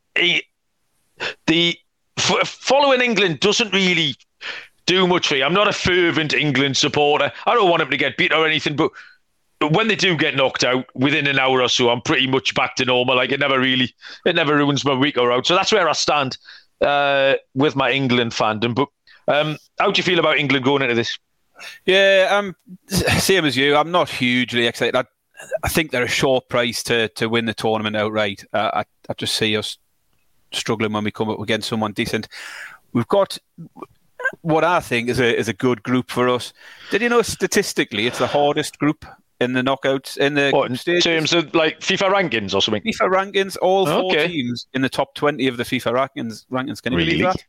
The 1.47 1.77
following 2.45 3.01
England 3.01 3.41
doesn't 3.41 3.73
really 3.73 4.15
do 4.87 5.07
much 5.07 5.29
for 5.29 5.37
you. 5.37 5.45
I'm 5.45 5.55
not 5.55 5.69
a 5.69 5.73
fervent 5.73 6.33
England 6.33 6.77
supporter. 6.77 7.31
I 7.47 7.55
don't 7.55 7.69
want 7.69 7.81
them 7.81 7.91
to 7.91 7.97
get 7.97 8.17
beat 8.17 8.33
or 8.33 8.47
anything, 8.47 8.77
but 8.77 8.91
when 9.71 9.89
they 9.89 9.97
do 9.97 10.17
get 10.17 10.37
knocked 10.37 10.65
out 10.65 10.87
within 10.95 11.27
an 11.27 11.39
hour 11.39 11.63
or 11.63 11.69
so, 11.69 11.91
I'm 11.91 12.01
pretty 12.01 12.27
much 12.27 12.55
back 12.55 12.77
to 12.77 12.85
normal. 12.85 13.17
Like 13.17 13.33
it 13.33 13.41
never 13.41 13.59
really, 13.59 13.95
it 14.25 14.37
never 14.37 14.57
ruins 14.57 14.85
my 14.85 14.95
week 14.95 15.19
or 15.19 15.33
out. 15.33 15.47
So 15.47 15.55
that's 15.55 15.73
where 15.73 15.89
I 15.89 15.93
stand 15.93 16.39
uh, 16.81 17.35
with 17.55 17.77
my 17.77 17.91
England 17.91 18.33
fandom. 18.33 18.75
But 18.75 18.89
um, 19.27 19.59
how 19.79 19.91
do 19.91 19.99
you 19.99 20.05
feel 20.05 20.19
about 20.21 20.39
England 20.39 20.65
going 20.65 20.83
into 20.83 20.95
this? 20.95 21.19
Yeah, 21.87 22.29
um, 22.31 22.55
same 22.87 23.45
as 23.45 23.57
you. 23.57 23.77
I'm 23.77 23.91
not 23.91 24.09
hugely 24.09 24.67
excited. 24.67 24.97
I, 24.97 25.05
I 25.63 25.69
think 25.69 25.91
they're 25.91 26.03
a 26.03 26.09
short 26.09 26.49
price 26.49 26.83
to 26.85 27.09
to 27.11 27.29
win 27.29 27.47
the 27.47 27.55
tournament 27.55 27.97
outright. 27.97 28.45
Uh, 28.53 28.71
I 28.75 28.85
I 29.09 29.15
just 29.15 29.37
see 29.37 29.57
us 29.57 29.79
struggling 30.53 30.93
when 30.93 31.05
we 31.05 31.11
come 31.11 31.31
up 31.31 31.41
against 31.41 31.69
someone 31.69 31.93
decent. 31.93 32.29
We've 32.93 33.09
got 33.09 33.39
what 34.43 34.65
I 34.65 34.81
think 34.81 35.09
is 35.09 35.21
a 35.21 35.37
is 35.37 35.49
a 35.49 35.53
good 35.53 35.83
group 35.83 36.11
for 36.11 36.29
us. 36.29 36.53
Did 36.91 37.03
you 37.03 37.09
know 37.09 37.23
statistically 37.23 38.07
it's 38.07 38.19
the 38.19 38.27
hardest 38.27 38.79
group 38.79 39.05
in 39.41 39.53
the 39.53 39.63
knockouts 39.63 40.17
in 40.17 40.35
the 40.35 40.51
what, 40.51 40.71
in 40.71 40.77
stages? 40.77 41.05
terms 41.05 41.33
of 41.33 41.55
like 41.55 41.81
FIFA 41.81 42.13
rankings 42.13 42.55
or 42.55 42.63
something? 42.63 42.83
FIFA 42.83 43.33
rankings, 43.33 43.57
all 43.63 43.87
four 43.87 44.13
okay. 44.13 44.29
teams 44.29 44.67
in 44.75 44.83
the 44.83 44.89
top 44.89 45.15
twenty 45.15 45.47
of 45.47 45.57
the 45.57 45.65
FIFA 45.65 45.93
rankings. 45.95 46.47
Rankings, 46.51 46.83
can 46.83 46.93
you 46.93 46.99
really? 46.99 47.11
believe 47.13 47.27
that? 47.27 47.45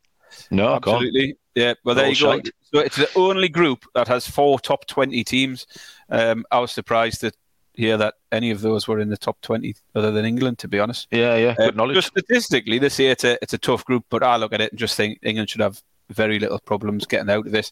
No, 0.51 0.75
absolutely. 0.75 1.37
Yeah, 1.55 1.73
well, 1.83 1.95
there 1.95 2.09
you 2.09 2.15
go. 2.15 2.41
So 2.71 2.79
it's 2.79 2.95
the 2.95 3.09
only 3.15 3.49
group 3.49 3.85
that 3.95 4.07
has 4.07 4.27
four 4.27 4.59
top 4.59 4.85
20 4.85 5.23
teams. 5.23 5.65
Um, 6.09 6.45
I 6.51 6.59
was 6.59 6.71
surprised 6.71 7.21
to 7.21 7.31
hear 7.73 7.97
that 7.97 8.15
any 8.31 8.51
of 8.51 8.61
those 8.61 8.87
were 8.87 8.99
in 8.99 9.09
the 9.09 9.17
top 9.17 9.39
20 9.41 9.75
other 9.95 10.11
than 10.11 10.25
England, 10.25 10.59
to 10.59 10.67
be 10.67 10.79
honest. 10.79 11.07
Yeah, 11.11 11.35
yeah, 11.35 11.55
good 11.55 11.73
uh, 11.73 11.77
knowledge. 11.77 11.95
Just 11.95 12.09
statistically, 12.09 12.79
they 12.79 12.89
say 12.89 13.07
it's 13.07 13.23
a, 13.23 13.37
it's 13.41 13.53
a 13.53 13.57
tough 13.57 13.85
group, 13.85 14.05
but 14.09 14.23
I 14.23 14.37
look 14.37 14.53
at 14.53 14.61
it 14.61 14.71
and 14.71 14.79
just 14.79 14.95
think 14.95 15.19
England 15.21 15.49
should 15.49 15.61
have 15.61 15.81
very 16.09 16.39
little 16.39 16.59
problems 16.59 17.05
getting 17.05 17.29
out 17.29 17.45
of 17.45 17.51
this. 17.51 17.71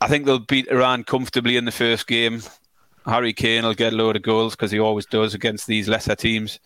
I 0.00 0.08
think 0.08 0.26
they'll 0.26 0.38
beat 0.38 0.68
Iran 0.68 1.04
comfortably 1.04 1.56
in 1.56 1.64
the 1.64 1.72
first 1.72 2.06
game. 2.06 2.42
Harry 3.06 3.32
Kane 3.32 3.64
will 3.64 3.74
get 3.74 3.92
a 3.92 3.96
load 3.96 4.16
of 4.16 4.22
goals 4.22 4.54
because 4.54 4.70
he 4.70 4.78
always 4.78 5.06
does 5.06 5.34
against 5.34 5.66
these 5.66 5.88
lesser 5.88 6.14
teams. 6.14 6.60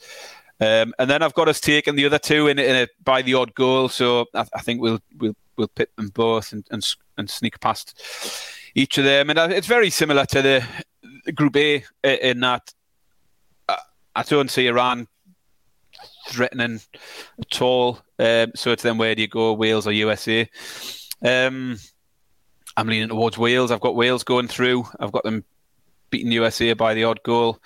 Um, 0.62 0.94
and 0.98 1.10
then 1.10 1.22
I've 1.22 1.34
got 1.34 1.48
us 1.48 1.60
taking 1.60 1.96
the 1.96 2.06
other 2.06 2.18
two 2.18 2.46
in, 2.46 2.58
in 2.58 2.76
a, 2.76 2.88
by 3.02 3.22
the 3.22 3.34
odd 3.34 3.52
goal, 3.54 3.88
so 3.88 4.26
I, 4.32 4.46
I 4.54 4.60
think 4.60 4.80
we'll 4.80 5.00
we'll 5.18 5.34
we'll 5.56 5.68
pit 5.68 5.90
them 5.96 6.08
both 6.08 6.52
and, 6.52 6.64
and 6.70 6.86
and 7.18 7.28
sneak 7.28 7.58
past 7.60 7.98
each 8.74 8.96
of 8.98 9.04
them. 9.04 9.30
And 9.30 9.38
it's 9.52 9.66
very 9.66 9.90
similar 9.90 10.24
to 10.26 10.42
the 10.42 11.32
Group 11.32 11.56
A 11.56 11.84
in 12.04 12.40
that 12.40 12.72
I 14.14 14.22
don't 14.22 14.50
see 14.50 14.66
Iran 14.66 15.08
threatening 16.28 16.80
at 17.40 17.62
all. 17.62 18.00
Um, 18.18 18.52
so 18.54 18.70
it's 18.70 18.82
then 18.82 18.98
where 18.98 19.14
do 19.14 19.22
you 19.22 19.28
go, 19.28 19.52
Wales 19.54 19.86
or 19.86 19.92
USA? 19.92 20.48
Um, 21.24 21.78
I'm 22.76 22.86
leaning 22.86 23.08
towards 23.08 23.38
Wales. 23.38 23.70
I've 23.70 23.80
got 23.80 23.96
Wales 23.96 24.24
going 24.24 24.48
through. 24.48 24.86
I've 25.00 25.12
got 25.12 25.24
them 25.24 25.44
beating 26.10 26.32
USA 26.32 26.72
by 26.74 26.94
the 26.94 27.04
odd 27.04 27.22
goal 27.22 27.58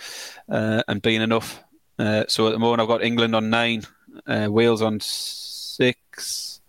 uh, 0.49 0.83
and 0.89 1.03
being 1.03 1.23
enough. 1.23 1.63
Uh, 1.99 2.25
so 2.29 2.47
at 2.47 2.53
the 2.53 2.59
moment, 2.59 2.81
I've 2.81 2.89
got 2.89 3.03
England 3.03 3.35
on 3.35 3.51
nine, 3.51 3.83
uh, 4.27 4.49
Wales 4.51 4.83
on 4.83 5.01
six, 5.01 6.61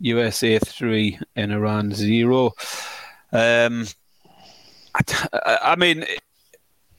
USA 0.00 0.58
three 0.58 1.18
and 1.36 1.52
Iran 1.52 1.92
zero. 1.92 2.52
Um, 3.32 3.86
I, 4.94 5.58
I, 5.62 5.76
mean, 5.76 6.04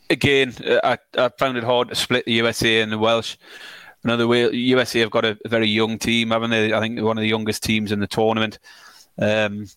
again, 0.10 0.54
I, 0.84 0.97
I 1.17 1.30
found 1.38 1.58
it 1.58 1.63
hard 1.63 1.89
to 1.89 1.95
split 1.95 2.26
the 2.26 2.34
USA 2.34 2.82
and 2.82 2.91
the 2.91 2.97
Welsh. 2.97 3.38
Another 4.04 4.28
way, 4.28 4.49
USA 4.52 4.99
have 4.99 5.12
got 5.12 5.23
a, 5.23 5.38
very 5.45 5.67
young 5.67 5.97
team, 5.97 6.32
haven't 6.32 6.49
they? 6.49 6.73
I 6.73 6.80
think 6.80 6.99
one 6.99 7.17
of 7.17 7.21
the 7.21 7.28
youngest 7.28 7.63
teams 7.63 7.91
in 7.91 7.99
the 7.99 8.08
tournament. 8.08 8.60
Um, 9.17 9.67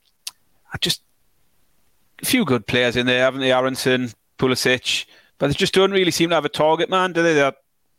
I 0.73 0.79
just 0.79 1.03
a 2.23 2.27
few 2.27 2.45
good 2.45 2.67
players 2.67 2.97
in 2.97 3.07
there, 3.07 3.21
haven't 3.23 3.41
they? 3.41 3.53
Aaronson, 3.53 4.11
Pulisic, 4.39 5.07
but 5.39 5.49
they 5.49 5.55
just 5.55 5.75
don't 5.75 5.93
really 5.93 6.11
seem 6.11 6.31
to 6.31 6.35
have 6.35 6.45
a 6.45 6.51
target 6.51 6.91
man, 6.91 7.13
do 7.13 7.23
they? 7.23 7.53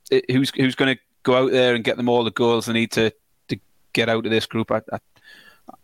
Who's 0.10 0.52
who's 0.56 0.76
going 0.76 0.96
to 0.96 1.02
go 1.24 1.36
out 1.46 1.52
there 1.52 1.76
and 1.76 1.84
get 1.84 1.98
them 1.98 2.10
all 2.10 2.24
the 2.24 2.32
goals 2.32 2.66
they 2.66 2.74
need 2.74 2.92
to 2.92 3.12
to 3.50 3.60
get 3.94 4.10
out 4.10 4.26
of 4.26 4.32
this 4.32 4.46
group? 4.46 4.72
I, 4.72 4.82
I 4.92 5.00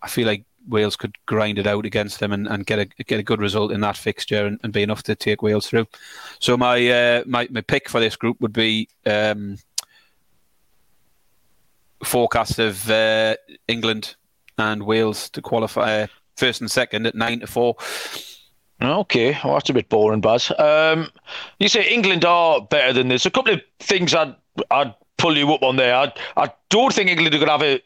I 0.01 0.07
feel 0.07 0.27
like 0.27 0.45
Wales 0.67 0.95
could 0.95 1.17
grind 1.25 1.59
it 1.59 1.67
out 1.67 1.85
against 1.85 2.19
them 2.19 2.31
and, 2.31 2.47
and 2.47 2.65
get 2.65 2.79
a 2.79 2.85
get 2.85 3.19
a 3.19 3.23
good 3.23 3.41
result 3.41 3.71
in 3.71 3.81
that 3.81 3.97
fixture 3.97 4.45
and, 4.45 4.59
and 4.63 4.71
be 4.71 4.83
enough 4.83 5.03
to 5.03 5.15
take 5.15 5.41
Wales 5.41 5.67
through. 5.67 5.87
So 6.39 6.55
my 6.57 6.89
uh, 6.89 7.23
my 7.25 7.47
my 7.51 7.61
pick 7.61 7.89
for 7.89 7.99
this 7.99 8.15
group 8.15 8.39
would 8.39 8.53
be 8.53 8.87
um, 9.05 9.57
forecast 12.03 12.59
of 12.59 12.89
uh, 12.89 13.35
England 13.67 14.15
and 14.57 14.83
Wales 14.83 15.29
to 15.31 15.41
qualify 15.41 16.03
uh, 16.03 16.07
first 16.37 16.61
and 16.61 16.71
second 16.71 17.07
at 17.07 17.15
nine 17.15 17.41
to 17.41 17.47
four. 17.47 17.75
Okay, 18.83 19.37
well, 19.43 19.53
that's 19.53 19.69
a 19.69 19.73
bit 19.73 19.87
boring, 19.87 20.19
Baz. 20.19 20.51
Um, 20.57 21.09
you 21.59 21.69
say 21.69 21.87
England 21.87 22.25
are 22.25 22.61
better 22.61 22.91
than 22.91 23.07
this. 23.07 23.25
A 23.25 23.31
couple 23.31 23.53
of 23.53 23.61
things 23.79 24.13
I'd 24.13 24.35
I'd 24.71 24.93
pull 25.17 25.37
you 25.37 25.53
up 25.53 25.63
on 25.63 25.77
there. 25.77 25.95
I 25.95 26.11
I 26.35 26.51
don't 26.69 26.93
think 26.93 27.09
England 27.09 27.33
are 27.33 27.37
going 27.37 27.47
to 27.47 27.51
have 27.51 27.63
a 27.63 27.81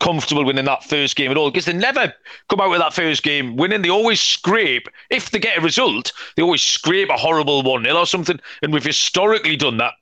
comfortable 0.00 0.44
winning 0.44 0.64
that 0.64 0.82
first 0.84 1.14
game 1.16 1.30
at 1.30 1.36
all 1.36 1.50
because 1.50 1.66
they 1.66 1.72
never 1.72 2.12
come 2.48 2.60
out 2.60 2.70
with 2.70 2.80
that 2.80 2.94
first 2.94 3.22
game 3.22 3.56
winning. 3.56 3.82
They 3.82 3.90
always 3.90 4.20
scrape. 4.20 4.88
If 5.10 5.30
they 5.30 5.38
get 5.38 5.58
a 5.58 5.60
result, 5.60 6.12
they 6.36 6.42
always 6.42 6.62
scrape 6.62 7.10
a 7.10 7.16
horrible 7.16 7.62
1 7.62 7.84
0 7.84 7.96
or 7.96 8.06
something. 8.06 8.40
And 8.62 8.72
we've 8.72 8.84
historically 8.84 9.56
done 9.56 9.76
that. 9.78 9.92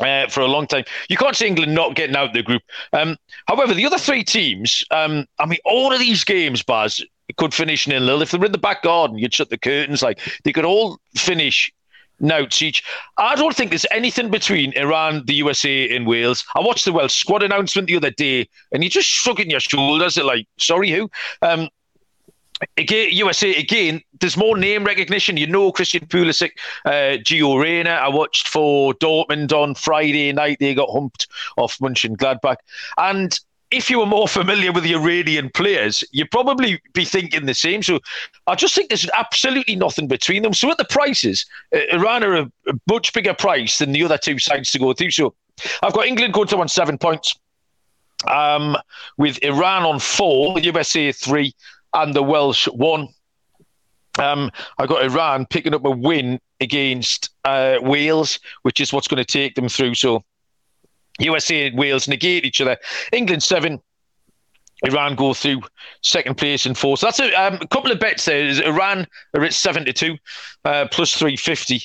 Uh, 0.00 0.28
for 0.28 0.42
a 0.42 0.46
long 0.46 0.64
time, 0.64 0.84
you 1.08 1.16
can't 1.16 1.34
see 1.34 1.48
England 1.48 1.74
not 1.74 1.96
getting 1.96 2.14
out 2.14 2.28
of 2.28 2.32
the 2.32 2.42
group. 2.42 2.62
Um, 2.92 3.16
however, 3.48 3.74
the 3.74 3.84
other 3.84 3.98
three 3.98 4.22
teams, 4.22 4.84
um, 4.92 5.26
I 5.40 5.46
mean, 5.46 5.58
all 5.64 5.92
of 5.92 5.98
these 5.98 6.22
games, 6.22 6.62
Baz, 6.62 7.02
could 7.36 7.54
finish 7.54 7.86
nil 7.86 8.04
nil. 8.04 8.22
If 8.22 8.30
they 8.30 8.38
were 8.38 8.46
in 8.46 8.52
the 8.52 8.58
back 8.58 8.82
garden, 8.82 9.18
you'd 9.18 9.34
shut 9.34 9.50
the 9.50 9.58
curtains. 9.58 10.02
Like 10.02 10.20
they 10.44 10.52
could 10.52 10.64
all 10.64 10.98
finish 11.14 11.72
notes 12.20 12.62
each. 12.62 12.82
I 13.16 13.34
don't 13.34 13.54
think 13.54 13.70
there's 13.70 13.86
anything 13.90 14.30
between 14.30 14.72
Iran, 14.76 15.24
the 15.26 15.34
USA, 15.34 15.94
and 15.94 16.06
Wales. 16.06 16.44
I 16.54 16.60
watched 16.60 16.84
the 16.84 16.92
Welsh 16.92 17.14
squad 17.14 17.42
announcement 17.42 17.88
the 17.88 17.96
other 17.96 18.10
day, 18.10 18.48
and 18.72 18.82
you 18.82 18.90
just 18.90 19.08
shrugging 19.08 19.50
your 19.50 19.60
shoulders 19.60 20.18
at 20.18 20.24
like, 20.24 20.46
sorry, 20.58 20.90
who? 20.90 21.10
Um, 21.42 21.68
again, 22.76 23.10
USA 23.12 23.54
again. 23.54 24.02
There's 24.20 24.36
more 24.36 24.56
name 24.56 24.84
recognition. 24.84 25.36
You 25.36 25.46
know, 25.46 25.72
Christian 25.72 26.06
Pulisic, 26.06 26.52
uh, 26.84 27.18
Gio 27.22 27.60
Reyna. 27.60 27.90
I 27.90 28.08
watched 28.08 28.48
for 28.48 28.94
Dortmund 28.94 29.52
on 29.52 29.74
Friday 29.74 30.32
night. 30.32 30.58
They 30.60 30.74
got 30.74 30.90
humped 30.90 31.28
off 31.56 31.78
Mönchengladbach, 31.78 32.56
and 32.96 33.38
if 33.70 33.90
you 33.90 33.98
were 33.98 34.06
more 34.06 34.28
familiar 34.28 34.72
with 34.72 34.84
the 34.84 34.94
Iranian 34.94 35.50
players, 35.50 36.02
you'd 36.10 36.30
probably 36.30 36.80
be 36.94 37.04
thinking 37.04 37.46
the 37.46 37.54
same. 37.54 37.82
So 37.82 38.00
I 38.46 38.54
just 38.54 38.74
think 38.74 38.88
there's 38.88 39.08
absolutely 39.16 39.76
nothing 39.76 40.08
between 40.08 40.42
them. 40.42 40.54
So 40.54 40.70
at 40.70 40.78
the 40.78 40.86
prices, 40.86 41.44
uh, 41.74 41.80
Iran 41.92 42.24
are 42.24 42.34
a, 42.34 42.52
a, 42.68 42.72
much 42.88 43.12
bigger 43.12 43.34
price 43.34 43.78
than 43.78 43.92
the 43.92 44.02
other 44.04 44.18
two 44.18 44.38
sides 44.38 44.70
to 44.72 44.78
go 44.78 44.92
through. 44.94 45.10
So 45.10 45.34
I've 45.82 45.92
got 45.92 46.06
England 46.06 46.32
going 46.32 46.48
to 46.48 46.58
on 46.58 46.68
seven 46.68 46.96
points, 46.96 47.38
um, 48.26 48.76
with 49.16 49.42
Iran 49.42 49.84
on 49.84 49.98
four, 49.98 50.58
USA 50.58 51.12
three, 51.12 51.54
and 51.94 52.14
the 52.14 52.22
Welsh 52.22 52.66
one. 52.68 53.08
Um, 54.18 54.50
I 54.78 54.86
got 54.86 55.04
Iran 55.04 55.46
picking 55.46 55.74
up 55.74 55.84
a 55.84 55.90
win 55.90 56.40
against 56.60 57.30
uh, 57.44 57.76
Wales, 57.82 58.40
which 58.62 58.80
is 58.80 58.92
what's 58.92 59.06
going 59.06 59.22
to 59.22 59.24
take 59.24 59.54
them 59.54 59.68
through. 59.68 59.94
So 59.94 60.24
USA 61.18 61.66
and 61.66 61.78
Wales 61.78 62.08
negate 62.08 62.44
each 62.44 62.60
other. 62.60 62.76
England 63.12 63.42
seven. 63.42 63.80
Iran 64.84 65.16
go 65.16 65.34
through 65.34 65.62
second 66.02 66.36
place 66.36 66.64
and 66.64 66.78
fourth. 66.78 67.00
So 67.00 67.06
that's 67.08 67.18
a, 67.18 67.34
um, 67.34 67.58
a 67.60 67.66
couple 67.66 67.90
of 67.90 67.98
bets 67.98 68.24
there. 68.26 68.46
Is 68.46 68.60
Iran 68.60 69.08
are 69.34 69.44
at 69.44 69.52
seven 69.52 69.84
to 69.86 69.92
two, 69.92 70.16
uh, 70.64 70.86
plus 70.90 71.14
three 71.14 71.36
fifty. 71.36 71.82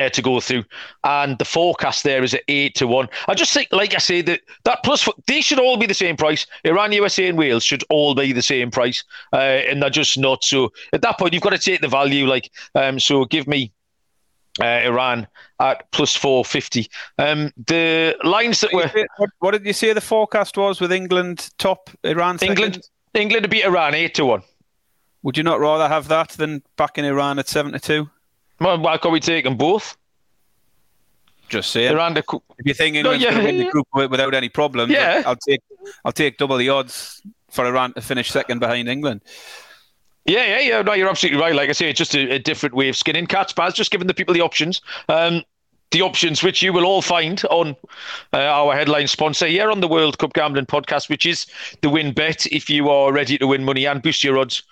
Uh, 0.00 0.08
to 0.08 0.22
go 0.22 0.40
through, 0.40 0.64
and 1.04 1.38
the 1.38 1.44
forecast 1.44 2.02
there 2.02 2.24
is 2.24 2.34
at 2.34 2.42
eight 2.48 2.74
to 2.74 2.84
one. 2.84 3.08
I 3.28 3.34
just 3.34 3.54
think, 3.54 3.68
like 3.70 3.94
I 3.94 3.98
say, 3.98 4.22
that 4.22 4.40
that 4.64 4.80
plus 4.82 5.08
they 5.28 5.40
should 5.40 5.60
all 5.60 5.76
be 5.76 5.86
the 5.86 5.94
same 5.94 6.16
price. 6.16 6.48
Iran, 6.64 6.90
USA, 6.90 7.28
and 7.28 7.38
Wales 7.38 7.62
should 7.62 7.84
all 7.90 8.12
be 8.12 8.32
the 8.32 8.42
same 8.42 8.72
price, 8.72 9.04
uh, 9.32 9.36
and 9.36 9.80
they're 9.80 9.90
just 9.90 10.18
not. 10.18 10.42
So 10.42 10.72
at 10.92 11.02
that 11.02 11.16
point, 11.16 11.32
you've 11.32 11.44
got 11.44 11.50
to 11.50 11.58
take 11.58 11.80
the 11.80 11.86
value. 11.86 12.26
Like, 12.26 12.50
um, 12.74 12.98
so 12.98 13.24
give 13.24 13.46
me 13.46 13.70
uh, 14.60 14.64
Iran 14.64 15.26
at 15.60 15.90
plus 15.90 16.14
450. 16.14 16.88
Um, 17.18 17.52
the 17.66 18.16
lines 18.24 18.60
that 18.60 18.72
were. 18.72 18.90
What, 19.38 19.52
did 19.52 19.66
you 19.66 19.72
say 19.72 19.92
the 19.92 20.00
forecast 20.00 20.56
was 20.56 20.80
with 20.80 20.92
England 20.92 21.50
top, 21.58 21.90
Iran 22.04 22.38
second? 22.38 22.58
England, 22.58 22.88
England 23.14 23.42
to 23.44 23.48
beat 23.48 23.64
Iran 23.64 23.94
8 23.94 24.14
to 24.14 24.26
1. 24.26 24.42
Would 25.22 25.36
you 25.36 25.42
not 25.42 25.60
rather 25.60 25.88
have 25.88 26.08
that 26.08 26.30
than 26.30 26.62
backing 26.76 27.04
Iran 27.04 27.38
at 27.38 27.48
7 27.48 27.72
to 27.72 27.80
2? 27.80 28.10
Well, 28.60 28.78
why 28.78 28.98
can't 28.98 29.12
we 29.12 29.20
take 29.20 29.44
them 29.44 29.56
both? 29.56 29.96
Just 31.48 31.70
saying. 31.70 31.92
Iran 31.92 32.16
if 32.16 32.26
you 32.64 32.74
think 32.74 32.96
England's 32.96 33.22
no, 33.22 33.28
yeah, 33.28 33.34
going 33.34 33.46
to 33.46 33.52
win 33.52 33.60
yeah. 33.60 33.64
the 33.64 33.70
group 33.70 34.10
without 34.10 34.34
any 34.34 34.48
problem, 34.48 34.90
yeah. 34.90 35.22
I'll 35.26 35.36
take 35.36 35.60
I'll 36.04 36.12
take 36.12 36.38
double 36.38 36.56
the 36.56 36.70
odds 36.70 37.22
for 37.50 37.66
Iran 37.66 37.92
to 37.94 38.00
finish 38.00 38.30
second 38.30 38.60
behind 38.60 38.88
England. 38.88 39.20
Yeah, 40.26 40.46
yeah, 40.46 40.60
yeah. 40.60 40.82
No, 40.82 40.94
you're 40.94 41.08
absolutely 41.08 41.40
right. 41.40 41.54
Like 41.54 41.68
I 41.68 41.72
say, 41.72 41.90
it's 41.90 41.98
just 41.98 42.14
a, 42.14 42.34
a 42.34 42.38
different 42.38 42.74
way 42.74 42.88
of 42.88 42.96
skinning 42.96 43.26
cats. 43.26 43.52
Baz 43.52 43.74
just 43.74 43.90
giving 43.90 44.06
the 44.06 44.14
people 44.14 44.32
the 44.32 44.40
options. 44.40 44.80
Um, 45.08 45.42
the 45.90 46.02
options 46.02 46.42
which 46.42 46.62
you 46.62 46.72
will 46.72 46.86
all 46.86 47.02
find 47.02 47.44
on 47.50 47.76
uh, 48.32 48.38
our 48.38 48.74
headline 48.74 49.06
sponsor 49.06 49.46
here 49.46 49.70
on 49.70 49.80
the 49.80 49.86
World 49.86 50.18
Cup 50.18 50.32
Gambling 50.32 50.66
Podcast, 50.66 51.08
which 51.08 51.24
is 51.26 51.46
the 51.82 51.88
WynnBET. 51.88 52.48
If 52.50 52.68
you 52.68 52.88
are 52.88 53.12
ready 53.12 53.38
to 53.38 53.46
win 53.46 53.64
money 53.64 53.84
and 53.84 54.02
boost 54.02 54.24
your 54.24 54.38
odds, 54.38 54.62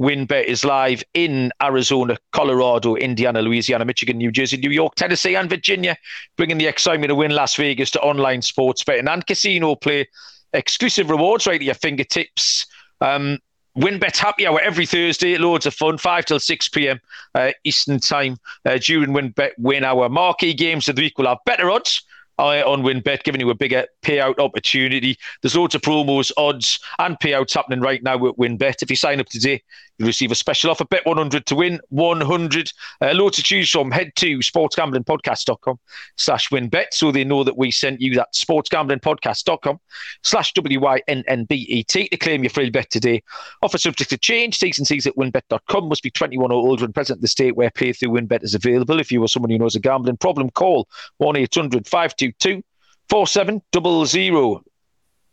WynnBET 0.00 0.44
is 0.46 0.64
live 0.64 1.04
in 1.14 1.52
Arizona, 1.62 2.16
Colorado, 2.32 2.96
Indiana, 2.96 3.42
Louisiana, 3.42 3.84
Michigan, 3.84 4.16
New 4.16 4.32
Jersey, 4.32 4.56
New 4.56 4.70
York, 4.70 4.94
Tennessee, 4.96 5.36
and 5.36 5.48
Virginia, 5.48 5.96
bringing 6.36 6.58
the 6.58 6.66
excitement 6.66 7.12
of 7.12 7.18
Wynn 7.18 7.32
Las 7.32 7.54
Vegas 7.54 7.90
to 7.92 8.00
online 8.00 8.42
sports 8.42 8.82
betting 8.82 9.06
and 9.06 9.24
casino 9.26 9.76
play. 9.76 10.08
Exclusive 10.54 11.10
rewards 11.10 11.46
right 11.46 11.60
at 11.60 11.62
your 11.62 11.74
fingertips. 11.74 12.66
Um, 13.00 13.38
WynnBET 13.76 14.18
Happy 14.18 14.46
Hour 14.46 14.60
every 14.60 14.84
Thursday. 14.84 15.38
Loads 15.38 15.64
of 15.64 15.74
fun, 15.74 15.96
5 15.96 16.24
till 16.26 16.38
6 16.38 16.68
p.m. 16.68 17.00
Uh, 17.34 17.52
Eastern 17.64 17.98
Time 17.98 18.38
uh, 18.66 18.78
during 18.78 19.10
WynnBET 19.10 19.52
Win 19.56 19.82
Hour. 19.82 20.08
Marquee 20.10 20.52
games 20.52 20.88
of 20.88 20.96
the 20.96 21.02
week 21.02 21.16
will 21.16 21.26
have 21.26 21.38
better 21.46 21.70
odds 21.70 22.02
uh, 22.38 22.62
on 22.66 22.82
WynnBET, 22.82 23.22
giving 23.22 23.40
you 23.40 23.48
a 23.48 23.54
bigger 23.54 23.86
payout 24.02 24.38
opportunity. 24.38 25.16
There's 25.40 25.56
loads 25.56 25.74
of 25.74 25.80
promos, 25.80 26.30
odds, 26.36 26.80
and 26.98 27.18
payouts 27.18 27.54
happening 27.54 27.80
right 27.80 28.02
now 28.02 28.18
with 28.18 28.36
WynnBET. 28.36 28.82
If 28.82 28.90
you 28.90 28.96
sign 28.96 29.20
up 29.20 29.28
today, 29.28 29.62
you 29.98 30.06
receive 30.06 30.32
a 30.32 30.34
special 30.34 30.70
offer. 30.70 30.84
Bet 30.84 31.04
100 31.06 31.46
to 31.46 31.54
win 31.54 31.80
100. 31.90 32.72
Uh, 33.00 33.12
loads 33.12 33.36
to 33.36 33.42
choose 33.42 33.70
from. 33.70 33.90
Head 33.90 34.12
to 34.16 34.38
sportsgamblingpodcast.com 34.38 35.78
slash 36.16 36.48
wynnbet 36.48 36.86
so 36.92 37.12
they 37.12 37.24
know 37.24 37.44
that 37.44 37.56
we 37.56 37.70
sent 37.70 38.00
you 38.00 38.14
that 38.14 38.32
sportsgamblingpodcast.com 38.34 39.78
slash 40.22 40.52
W-Y-N-N-B-E-T 40.54 42.08
to 42.08 42.16
claim 42.16 42.42
your 42.42 42.50
free 42.50 42.70
bet 42.70 42.90
today. 42.90 43.22
Offer 43.62 43.78
subject 43.78 44.10
to 44.10 44.18
change. 44.18 44.58
T's 44.58 44.78
and 44.78 44.86
C's 44.86 45.06
at 45.06 45.16
wynnbet.com. 45.16 45.88
Must 45.88 46.02
be 46.02 46.10
21 46.10 46.50
or 46.50 46.54
older 46.54 46.84
and 46.84 46.94
present 46.94 47.18
in 47.18 47.22
the 47.22 47.28
state 47.28 47.56
where 47.56 47.70
pay 47.70 47.92
through 47.92 48.10
WynnBET 48.10 48.42
is 48.42 48.54
available. 48.54 49.00
If 49.00 49.12
you 49.12 49.22
or 49.22 49.28
someone 49.28 49.50
who 49.50 49.58
knows 49.58 49.76
a 49.76 49.80
gambling 49.80 50.16
problem, 50.16 50.50
call 50.50 50.88
1-800-522 51.20 52.62
4700. 53.08 54.62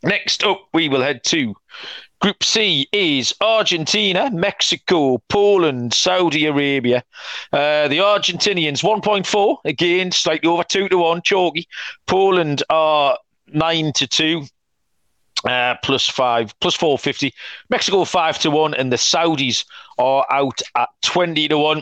Next 0.02 0.44
up, 0.44 0.68
we 0.74 0.88
will 0.90 1.02
head 1.02 1.24
to 1.26 1.56
Group 2.22 2.44
C 2.44 2.88
is 2.92 3.34
Argentina, 3.40 4.30
Mexico, 4.30 5.20
Poland, 5.30 5.94
Saudi 5.94 6.46
Arabia. 6.48 7.04
Uh, 7.54 7.88
the 7.88 8.00
Argentinians 8.00 8.84
1.4 8.84 9.58
again, 9.64 10.12
slightly 10.12 10.50
over 10.50 10.64
two 10.64 10.90
to 10.90 10.98
one, 10.98 11.22
chalky. 11.22 11.66
Poland 12.08 12.62
are 12.70 13.18
nine 13.48 13.94
to 13.94 14.06
two. 14.08 14.44
Uh, 15.46 15.76
plus 15.82 16.06
five, 16.06 16.54
plus 16.60 16.76
four 16.76 17.00
fifty. 17.00 17.34
Mexico 17.70 18.04
five 18.04 18.38
to 18.38 18.52
one, 18.52 18.74
and 18.74 18.92
the 18.92 18.98
Saudis 18.98 19.64
are 19.98 20.26
out 20.30 20.62
at 20.76 20.90
twenty 21.02 21.48
to 21.48 21.58
one. 21.58 21.82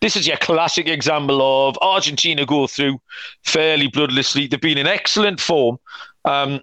This 0.00 0.16
is 0.16 0.26
your 0.26 0.36
classic 0.38 0.88
example 0.88 1.68
of 1.68 1.78
Argentina 1.80 2.44
go 2.44 2.66
through 2.66 3.00
fairly 3.44 3.86
bloodlessly. 3.86 4.50
They've 4.50 4.60
been 4.60 4.78
in 4.78 4.88
excellent 4.88 5.38
form. 5.38 5.78
Um, 6.24 6.60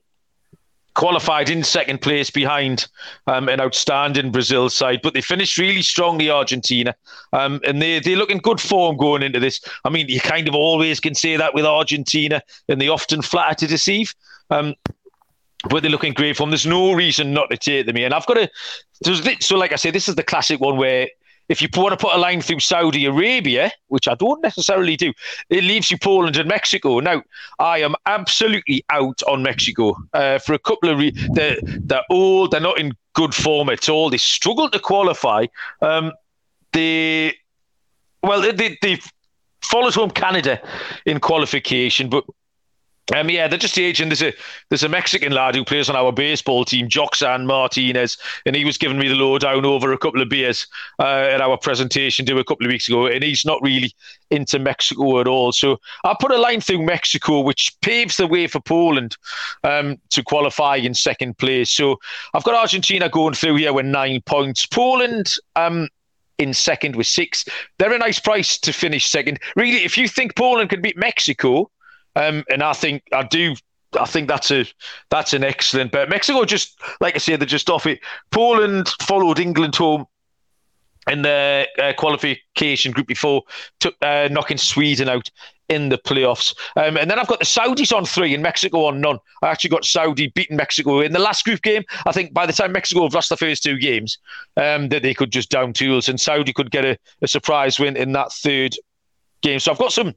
qualified 0.96 1.50
in 1.50 1.64
second 1.64 2.02
place 2.02 2.30
behind 2.32 2.88
um, 3.28 3.48
an 3.48 3.62
outstanding 3.62 4.32
Brazil 4.32 4.70
side, 4.70 5.02
but 5.04 5.14
they 5.14 5.22
finished 5.22 5.58
really 5.58 5.82
strongly, 5.82 6.30
Argentina, 6.30 6.96
um, 7.34 7.62
and 7.68 7.82
they 7.82 8.00
they 8.00 8.16
look 8.16 8.32
in 8.32 8.40
good 8.40 8.60
form 8.60 8.98
going 8.98 9.22
into 9.22 9.40
this. 9.40 9.60
I 9.84 9.90
mean, 9.90 10.10
you 10.10 10.20
kind 10.20 10.48
of 10.48 10.56
always 10.56 11.00
can 11.00 11.14
say 11.14 11.38
that 11.38 11.54
with 11.54 11.66
Argentina, 11.66 12.42
and 12.68 12.82
they 12.82 12.90
often 12.90 13.22
flatter 13.22 13.56
to 13.56 13.68
deceive. 13.68 14.16
Um, 14.50 14.74
but 15.70 15.82
they're 15.82 15.92
looking 15.92 16.14
great 16.14 16.38
form. 16.38 16.52
There's 16.52 16.66
no 16.66 16.94
reason 16.94 17.34
not 17.34 17.50
to 17.50 17.58
take 17.58 17.88
them 17.88 17.96
here. 17.96 18.06
And 18.06 18.14
I've 18.14 18.26
got 18.26 18.36
to. 18.36 18.50
So, 19.42 19.58
like 19.58 19.74
I 19.74 19.78
say, 19.78 19.92
this 19.92 20.08
is 20.08 20.16
the 20.16 20.24
classic 20.24 20.60
one 20.60 20.78
where 20.78 21.08
if 21.50 21.62
you 21.62 21.68
want 21.76 21.98
to 21.98 22.04
put 22.04 22.16
a 22.16 22.18
line 22.18 22.42
through 22.42 22.60
Saudi 22.60 23.06
Arabia, 23.06 23.72
which 23.88 24.08
I 24.08 24.16
don't 24.16 24.42
necessarily 24.42 24.96
do, 24.96 25.14
it 25.50 25.64
leaves 25.64 25.92
you 25.92 25.98
Poland 25.98 26.38
and 26.38 26.48
Mexico. 26.48 27.00
Now, 27.00 27.24
I 27.60 27.80
am 27.80 27.96
absolutely 28.06 28.84
out 28.90 29.22
on 29.28 29.44
Mexico 29.44 29.96
uh, 30.14 30.40
for 30.40 30.54
a 30.54 30.60
couple 30.60 30.90
of 30.90 30.98
reasons. 30.98 31.36
They're, 31.36 31.58
they're 31.62 32.04
old, 32.10 32.52
they're 32.52 32.60
not 32.60 32.80
in 32.80 32.94
good 33.14 33.34
form 33.34 33.70
at 33.70 33.90
all. 33.90 34.10
They 34.10 34.18
struggle 34.18 34.70
to 34.70 34.80
qualify. 34.80 35.46
Um, 35.82 36.12
they, 36.74 37.36
well, 38.24 38.42
they, 38.42 38.52
they, 38.52 38.78
they 38.82 39.00
followed 39.62 39.94
home 39.94 40.12
Canada 40.12 40.62
in 41.06 41.20
qualification, 41.20 42.10
but 42.10 42.24
Um, 43.14 43.30
yeah, 43.30 43.48
they're 43.48 43.60
just 43.60 43.78
aging. 43.78 44.10
There's 44.10 44.24
a 44.24 44.34
there's 44.70 44.84
a 44.84 44.90
Mexican 44.90 45.32
lad 45.32 45.54
who 45.54 45.64
plays 45.64 45.90
on 45.90 45.96
our 45.96 46.12
baseball 46.12 46.66
team, 46.66 46.90
Joxan 46.90 47.46
Martinez, 47.46 48.18
and 48.46 48.56
he 48.56 48.66
was 48.66 48.80
giving 48.80 48.98
me 48.98 49.08
the 49.08 49.16
lowdown 49.16 49.64
over 49.64 49.92
a 49.92 49.98
couple 49.98 50.22
of 50.22 50.30
beers 50.30 50.66
uh, 51.00 51.04
at 51.32 51.40
our 51.40 51.58
presentation 51.58 52.26
do 52.26 52.40
a 52.40 52.44
couple 52.44 52.66
of 52.66 52.72
weeks 52.72 52.88
ago, 52.88 53.06
and 53.06 53.24
he's 53.24 53.46
not 53.46 53.62
really 53.62 53.94
into 54.32 54.58
Mexico 54.58 55.20
at 55.20 55.28
all. 55.28 55.52
So 55.52 55.78
I 56.04 56.16
put 56.20 56.32
a 56.32 56.38
line 56.38 56.62
through 56.62 56.84
Mexico, 56.84 57.42
which 57.42 57.76
paves 57.82 58.18
the 58.18 58.26
way 58.26 58.48
for 58.48 58.60
Poland 58.60 59.18
um, 59.64 59.98
to 60.10 60.24
qualify 60.24 60.78
in 60.78 60.96
second 60.96 61.38
place. 61.38 61.70
So 61.70 62.00
I've 62.34 62.44
got 62.44 62.56
Argentina 62.56 63.08
going 63.08 63.36
through 63.36 63.58
here 63.58 63.74
with 63.74 63.86
nine 63.86 64.22
points. 64.26 64.66
Poland. 64.66 65.34
Um, 65.56 65.90
in 66.38 66.54
second 66.54 66.98
with 66.98 67.08
six. 67.08 67.46
They're 67.80 67.94
a 67.94 67.98
nice 67.98 68.20
price 68.20 68.58
to 68.58 68.74
finish 68.74 69.08
second. 69.08 69.40
Really, 69.56 69.86
if 69.86 69.98
you 69.98 70.10
think 70.10 70.36
Poland 70.36 70.70
could 70.70 70.82
beat 70.82 70.98
Mexico, 70.98 71.72
um, 72.16 72.44
and 72.50 72.64
I 72.64 72.74
think 72.74 73.04
I 73.12 73.24
do. 73.24 73.56
I 74.00 74.06
think 74.06 74.28
that's 74.28 74.52
a 74.52 74.66
that's 75.10 75.34
an 75.34 75.44
excellent 75.44 75.92
bet. 75.92 76.10
Mexico 76.10 76.44
just 76.44 76.80
like 77.00 77.16
I 77.16 77.20
said, 77.20 77.40
they're 77.40 77.48
just 77.48 77.70
off 77.70 77.86
it. 77.86 78.00
Poland 78.32 78.90
followed 79.02 79.40
England 79.40 79.76
home 79.76 80.06
in 81.10 81.22
the 81.22 81.68
uh, 81.82 81.94
qualification 81.94 82.92
group 82.92 83.08
before, 83.08 83.44
took 83.80 83.96
uh, 84.02 84.28
knocking 84.32 84.58
Sweden 84.58 85.08
out 85.08 85.30
in 85.70 85.90
the 85.90 85.98
playoffs. 85.98 86.56
Um, 86.76 86.98
and 86.98 87.10
then 87.10 87.20
I've 87.20 87.28
got 87.28 87.40
the 87.40 87.46
Saudis 87.46 87.96
on 87.96 88.06
three 88.06 88.34
and 88.34 88.44
Mexico 88.44 88.86
on 88.86 89.02
none. 89.02 89.20
I 89.42 89.48
actually 89.48 89.72
got 89.72 89.86
Saudi 89.86 90.28
beating 90.28 90.58
Mexico 90.58 91.00
in 91.00 91.12
the 91.12 91.20
last 91.20 91.44
group 91.44 91.62
game. 91.62 91.84
I 92.06 92.12
think 92.12 92.34
by 92.34 92.46
the 92.46 92.54
time 92.54 92.72
Mexico 92.72 93.04
have 93.04 93.14
lost 93.14 93.30
the 93.30 93.38
first 93.38 93.64
two 93.64 93.78
games, 93.78 94.18
um, 94.58 94.90
that 94.90 95.02
they 95.02 95.14
could 95.14 95.32
just 95.32 95.50
down 95.50 95.74
tools 95.74 96.08
and 96.08 96.20
Saudi 96.20 96.54
could 96.54 96.72
get 96.72 96.86
a, 96.86 96.98
a 97.22 97.28
surprise 97.28 97.80
win 97.80 97.98
in 97.98 98.12
that 98.14 98.32
third 98.32 98.76
game. 99.42 99.60
So 99.60 99.72
I've 99.72 99.80
got 99.80 99.92
some 99.92 100.14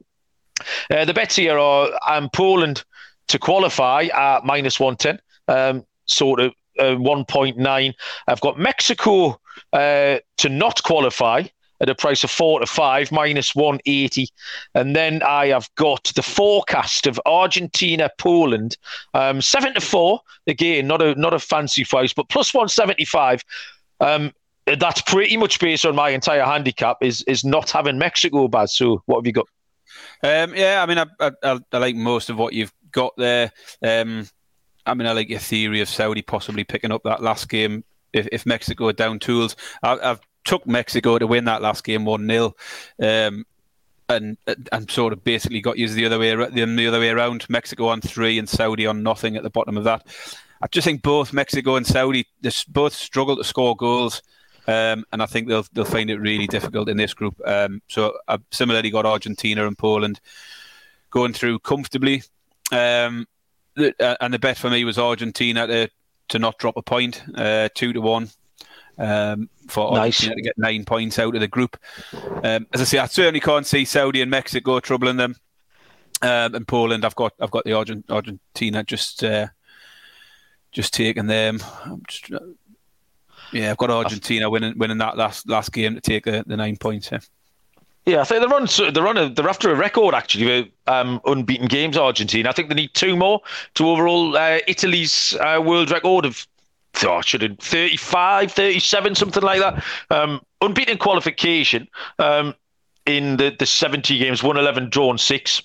uh, 0.91 1.05
the 1.05 1.13
bets 1.13 1.35
here 1.35 1.57
are 1.57 1.89
um, 2.07 2.29
Poland 2.31 2.83
to 3.27 3.39
qualify 3.39 4.03
at 4.13 4.45
minus 4.45 4.79
110, 4.79 5.19
um, 5.47 5.85
sort 6.05 6.39
of 6.39 6.53
uh, 6.79 6.95
1.9. 6.95 7.93
I've 8.27 8.41
got 8.41 8.59
Mexico 8.59 9.39
uh, 9.73 10.17
to 10.37 10.49
not 10.49 10.81
qualify 10.83 11.43
at 11.81 11.89
a 11.89 11.95
price 11.95 12.23
of 12.23 12.31
four 12.31 12.59
to 12.59 12.65
five, 12.65 13.11
minus 13.11 13.55
180. 13.55 14.27
And 14.75 14.95
then 14.95 15.23
I 15.23 15.47
have 15.47 15.69
got 15.75 16.11
the 16.15 16.23
forecast 16.23 17.07
of 17.07 17.19
Argentina, 17.25 18.09
Poland, 18.17 18.77
um, 19.13 19.41
seven 19.41 19.73
to 19.75 19.81
four. 19.81 20.21
Again, 20.47 20.87
not 20.87 21.01
a 21.01 21.15
not 21.15 21.33
a 21.33 21.39
fancy 21.39 21.85
price, 21.85 22.13
but 22.13 22.29
plus 22.29 22.53
175. 22.53 23.43
Um, 24.01 24.33
that's 24.77 25.01
pretty 25.01 25.37
much 25.37 25.59
based 25.59 25.85
on 25.85 25.95
my 25.95 26.09
entire 26.09 26.45
handicap 26.45 26.97
is 27.01 27.21
is 27.23 27.43
not 27.43 27.71
having 27.71 27.97
Mexico 27.97 28.47
bad. 28.47 28.69
So 28.69 29.01
what 29.05 29.19
have 29.19 29.25
you 29.25 29.33
got? 29.33 29.47
Um, 30.23 30.53
yeah, 30.55 30.83
I 30.83 30.85
mean, 30.85 30.97
I, 30.97 31.31
I, 31.43 31.59
I, 31.71 31.77
like 31.77 31.95
most 31.95 32.29
of 32.29 32.37
what 32.37 32.53
you've 32.53 32.73
got 32.91 33.15
there. 33.17 33.51
Um, 33.81 34.27
I 34.85 34.93
mean, 34.93 35.07
I 35.07 35.11
like 35.11 35.29
your 35.29 35.39
theory 35.39 35.81
of 35.81 35.89
Saudi 35.89 36.21
possibly 36.21 36.63
picking 36.63 36.91
up 36.91 37.03
that 37.03 37.21
last 37.21 37.47
game 37.49 37.83
if, 38.13 38.27
if 38.31 38.45
Mexico 38.45 38.87
are 38.87 38.93
down 38.93 39.19
tools. 39.19 39.55
I, 39.83 39.97
have 40.01 40.21
took 40.45 40.65
Mexico 40.65 41.19
to 41.19 41.27
win 41.27 41.45
that 41.45 41.61
last 41.61 41.83
game 41.83 42.05
one 42.05 42.27
0 42.27 42.55
um, 43.03 43.45
and 44.07 44.37
and 44.71 44.89
sort 44.89 45.13
of 45.13 45.23
basically 45.23 45.61
got 45.61 45.77
used 45.77 45.93
the 45.93 46.05
other 46.05 46.17
way 46.17 46.33
the, 46.33 46.65
the 46.65 46.87
other 46.87 46.99
way 46.99 47.09
around. 47.09 47.45
Mexico 47.49 47.87
on 47.87 48.01
three 48.01 48.39
and 48.39 48.49
Saudi 48.49 48.87
on 48.87 49.03
nothing 49.03 49.35
at 49.35 49.43
the 49.43 49.49
bottom 49.49 49.77
of 49.77 49.83
that. 49.83 50.07
I 50.61 50.67
just 50.67 50.85
think 50.85 51.03
both 51.03 51.31
Mexico 51.31 51.75
and 51.75 51.85
Saudi 51.85 52.25
both 52.67 52.93
struggle 52.93 53.37
to 53.37 53.43
score 53.43 53.75
goals. 53.75 54.21
Um, 54.69 55.03
and 55.11 55.23
I 55.23 55.25
think 55.25 55.47
they'll 55.47 55.65
they'll 55.73 55.83
find 55.83 56.11
it 56.11 56.19
really 56.19 56.45
difficult 56.45 56.89
in 56.89 56.97
this 56.97 57.15
group. 57.15 57.41
Um, 57.43 57.81
so 57.87 58.13
I've 58.27 58.43
similarly 58.51 58.91
got 58.91 59.03
Argentina 59.03 59.65
and 59.65 59.75
Poland 59.75 60.19
going 61.09 61.33
through 61.33 61.59
comfortably. 61.59 62.21
Um, 62.71 63.25
uh, 63.75 64.15
and 64.21 64.31
the 64.31 64.37
bet 64.37 64.59
for 64.59 64.69
me 64.69 64.83
was 64.83 64.99
Argentina 64.99 65.65
to 65.65 65.89
to 66.27 66.39
not 66.39 66.59
drop 66.59 66.77
a 66.77 66.83
point, 66.83 67.23
uh, 67.33 67.69
two 67.73 67.93
to 67.93 68.01
one. 68.01 68.29
Um, 68.99 69.49
for 69.67 69.91
nice. 69.93 70.19
Argentina 70.19 70.35
to 70.35 70.41
get 70.43 70.57
nine 70.59 70.85
points 70.85 71.17
out 71.17 71.33
of 71.33 71.41
the 71.41 71.47
group. 71.47 71.75
Um, 72.43 72.67
as 72.71 72.81
I 72.81 72.83
say, 72.83 72.99
I 72.99 73.07
certainly 73.07 73.39
can't 73.39 73.65
see 73.65 73.85
Saudi 73.85 74.21
and 74.21 74.29
Mexico 74.29 74.79
troubling 74.79 75.17
them. 75.17 75.35
Um, 76.21 76.53
and 76.53 76.67
Poland, 76.67 77.05
I've 77.05 77.15
got 77.15 77.33
I've 77.39 77.49
got 77.49 77.63
the 77.63 77.73
Argent, 77.73 78.05
Argentina 78.09 78.83
just 78.83 79.23
uh, 79.23 79.47
just 80.71 80.93
taking 80.93 81.25
them. 81.25 81.59
Just, 82.07 82.31
yeah, 83.51 83.71
I've 83.71 83.77
got 83.77 83.89
Argentina 83.89 84.49
winning 84.49 84.77
winning 84.77 84.97
that 84.99 85.17
last 85.17 85.47
last 85.49 85.71
game 85.71 85.95
to 85.95 86.01
take 86.01 86.25
the, 86.25 86.43
the 86.45 86.57
nine 86.57 86.77
points. 86.77 87.09
Yeah. 87.11 87.19
Yeah, 88.05 88.21
I 88.21 88.23
think 88.23 88.41
they're 88.41 88.55
on. 88.55 88.93
They're 88.93 89.07
on. 89.07 89.17
A, 89.17 89.29
they're 89.29 89.49
after 89.49 89.71
a 89.71 89.75
record 89.75 90.15
actually 90.15 90.45
with 90.45 90.67
um, 90.87 91.21
unbeaten 91.25 91.67
games. 91.67 91.97
Argentina. 91.97 92.49
I 92.49 92.53
think 92.53 92.69
they 92.69 92.75
need 92.75 92.93
two 92.93 93.15
more 93.15 93.41
to 93.75 93.87
overall 93.87 94.35
uh, 94.35 94.59
Italy's 94.67 95.35
uh, 95.39 95.61
world 95.63 95.91
record 95.91 96.25
of. 96.25 96.47
Oh, 97.03 97.21
should 97.21 97.43
have 97.43 97.59
35, 97.59 98.51
37, 98.51 99.15
something 99.15 99.43
like 99.43 99.59
that. 99.59 99.83
Um, 100.09 100.41
unbeaten 100.59 100.97
qualification 100.97 101.87
um, 102.17 102.55
in 103.05 103.37
the, 103.37 103.55
the 103.57 103.67
70 103.67 104.17
games, 104.17 104.41
111 104.41 104.89
drawn 104.89 105.17
six. 105.17 105.61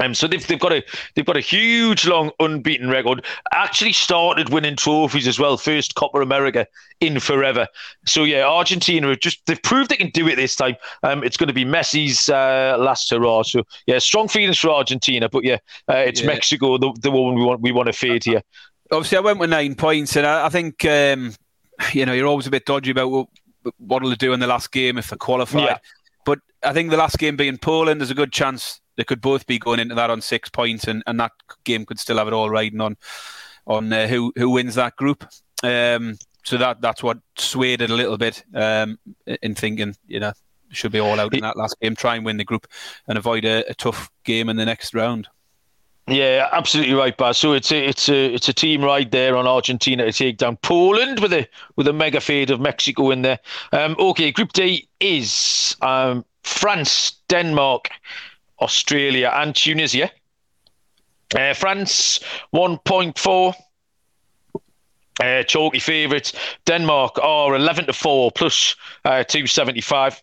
Um, 0.00 0.14
so 0.14 0.26
they've, 0.26 0.46
they've 0.46 0.58
got 0.58 0.72
a 0.72 0.84
they've 1.14 1.24
got 1.24 1.36
a 1.36 1.40
huge 1.40 2.06
long 2.06 2.30
unbeaten 2.40 2.88
record. 2.90 3.24
Actually 3.52 3.92
started 3.92 4.50
winning 4.50 4.76
trophies 4.76 5.26
as 5.26 5.38
well. 5.38 5.56
First 5.56 5.94
Copa 5.94 6.20
America 6.20 6.66
in 7.00 7.20
forever. 7.20 7.66
So 8.06 8.24
yeah, 8.24 8.46
Argentina 8.46 9.08
have 9.08 9.20
just 9.20 9.44
they've 9.46 9.62
proved 9.62 9.90
they 9.90 9.96
can 9.96 10.10
do 10.10 10.28
it 10.28 10.36
this 10.36 10.56
time. 10.56 10.76
Um, 11.02 11.22
it's 11.24 11.36
going 11.36 11.48
to 11.48 11.54
be 11.54 11.64
Messi's 11.64 12.28
uh, 12.28 12.76
last 12.78 13.10
hurrah. 13.10 13.42
So 13.42 13.62
yeah, 13.86 13.98
strong 13.98 14.28
feelings 14.28 14.58
for 14.58 14.70
Argentina. 14.70 15.28
But 15.28 15.44
yeah, 15.44 15.58
uh, 15.88 15.96
it's 15.96 16.20
yeah. 16.20 16.26
Mexico 16.26 16.78
the, 16.78 16.94
the 17.00 17.10
one 17.10 17.34
we 17.34 17.42
want 17.42 17.60
we 17.60 17.72
want 17.72 17.86
to 17.86 17.92
fade 17.92 18.24
here. 18.24 18.42
Obviously, 18.92 19.18
I 19.18 19.20
went 19.20 19.38
with 19.38 19.50
nine 19.50 19.74
points, 19.74 20.16
and 20.16 20.26
I, 20.26 20.46
I 20.46 20.48
think 20.48 20.84
um, 20.84 21.34
you 21.92 22.06
know 22.06 22.12
you're 22.12 22.26
always 22.26 22.46
a 22.46 22.50
bit 22.50 22.66
dodgy 22.66 22.90
about 22.90 23.10
what 23.10 23.28
what'll 23.78 24.10
they 24.10 24.16
do 24.16 24.32
in 24.32 24.40
the 24.40 24.46
last 24.46 24.72
game 24.72 24.98
if 24.98 25.10
they 25.10 25.16
qualify. 25.16 25.60
Yeah. 25.60 25.78
But 26.24 26.40
I 26.62 26.72
think 26.72 26.90
the 26.90 26.96
last 26.96 27.18
game 27.18 27.36
being 27.36 27.58
Poland, 27.58 28.00
there's 28.00 28.10
a 28.10 28.14
good 28.14 28.32
chance 28.32 28.80
they 28.96 29.04
could 29.04 29.20
both 29.20 29.46
be 29.46 29.58
going 29.58 29.80
into 29.80 29.94
that 29.94 30.10
on 30.10 30.20
six 30.20 30.48
points, 30.48 30.86
and, 30.86 31.02
and 31.06 31.20
that 31.20 31.32
game 31.64 31.84
could 31.84 31.98
still 31.98 32.18
have 32.18 32.28
it 32.28 32.34
all 32.34 32.50
riding 32.50 32.80
on 32.80 32.96
on 33.66 33.92
uh, 33.92 34.06
who 34.06 34.32
who 34.36 34.50
wins 34.50 34.74
that 34.74 34.96
group. 34.96 35.24
Um, 35.62 36.16
so 36.44 36.56
that 36.58 36.80
that's 36.80 37.02
what 37.02 37.18
swayed 37.36 37.80
it 37.80 37.90
a 37.90 37.94
little 37.94 38.18
bit 38.18 38.44
um, 38.54 38.98
in 39.26 39.54
thinking, 39.54 39.96
you 40.06 40.20
know, 40.20 40.32
should 40.70 40.92
be 40.92 41.00
all 41.00 41.18
out 41.18 41.34
in 41.34 41.40
that 41.40 41.56
last 41.56 41.78
game, 41.80 41.96
try 41.96 42.16
and 42.16 42.24
win 42.24 42.36
the 42.36 42.44
group, 42.44 42.66
and 43.08 43.18
avoid 43.18 43.44
a, 43.44 43.68
a 43.68 43.74
tough 43.74 44.10
game 44.24 44.48
in 44.48 44.56
the 44.56 44.64
next 44.64 44.94
round. 44.94 45.28
Yeah, 46.08 46.48
absolutely 46.52 46.94
right, 46.94 47.16
Baz. 47.16 47.36
So 47.36 47.52
it's 47.52 47.72
a 47.72 47.84
it's 47.84 48.08
a 48.08 48.32
it's 48.32 48.48
a 48.48 48.52
team 48.52 48.84
right 48.84 49.10
there 49.10 49.36
on 49.36 49.48
Argentina 49.48 50.04
to 50.04 50.12
take 50.12 50.36
down 50.36 50.56
Poland 50.58 51.18
with 51.18 51.32
a 51.32 51.48
with 51.74 51.88
a 51.88 51.92
mega 51.92 52.20
fade 52.20 52.50
of 52.50 52.60
Mexico 52.60 53.10
in 53.10 53.22
there. 53.22 53.40
Um, 53.72 53.96
okay, 53.98 54.30
Group 54.30 54.52
D 54.52 54.88
is 55.00 55.76
um, 55.82 56.24
France, 56.44 57.12
Denmark, 57.28 57.90
Australia, 58.60 59.32
and 59.34 59.54
Tunisia. 59.54 60.10
Uh, 61.36 61.54
France, 61.54 62.20
1.4. 62.54 63.54
Uh, 65.18 65.42
chalky 65.44 65.78
favourites. 65.78 66.32
Denmark 66.66 67.18
are 67.22 67.56
11 67.56 67.86
to 67.86 67.92
4 67.92 68.30
plus, 68.32 68.76
uh, 69.04 69.24
275. 69.24 70.22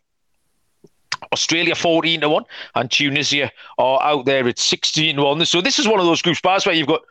Australia 1.31 1.73
14 1.73 2.21
to 2.21 2.29
1 2.29 2.43
and 2.75 2.91
Tunisia 2.91 3.49
are 3.77 4.01
out 4.03 4.25
there 4.25 4.47
at 4.47 4.59
16 4.59 5.15
to 5.15 5.23
1. 5.23 5.45
So 5.45 5.61
this 5.61 5.79
is 5.79 5.87
one 5.87 5.99
of 5.99 6.05
those 6.05 6.21
groups 6.21 6.41
Baz 6.41 6.65
where 6.65 6.75
you've 6.75 6.87
got 6.87 7.01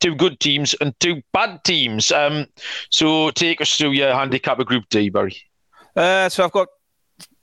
two 0.00 0.14
good 0.14 0.40
teams 0.40 0.74
and 0.80 0.98
two 1.00 1.22
bad 1.32 1.62
teams. 1.64 2.10
Um, 2.10 2.46
so 2.90 3.30
take 3.30 3.60
us 3.60 3.76
through 3.76 3.90
your 3.90 4.14
handicap 4.14 4.58
of 4.58 4.66
Group 4.66 4.84
D, 4.90 5.10
Barry. 5.10 5.36
Uh, 5.94 6.28
so 6.28 6.44
I've 6.44 6.52
got 6.52 6.68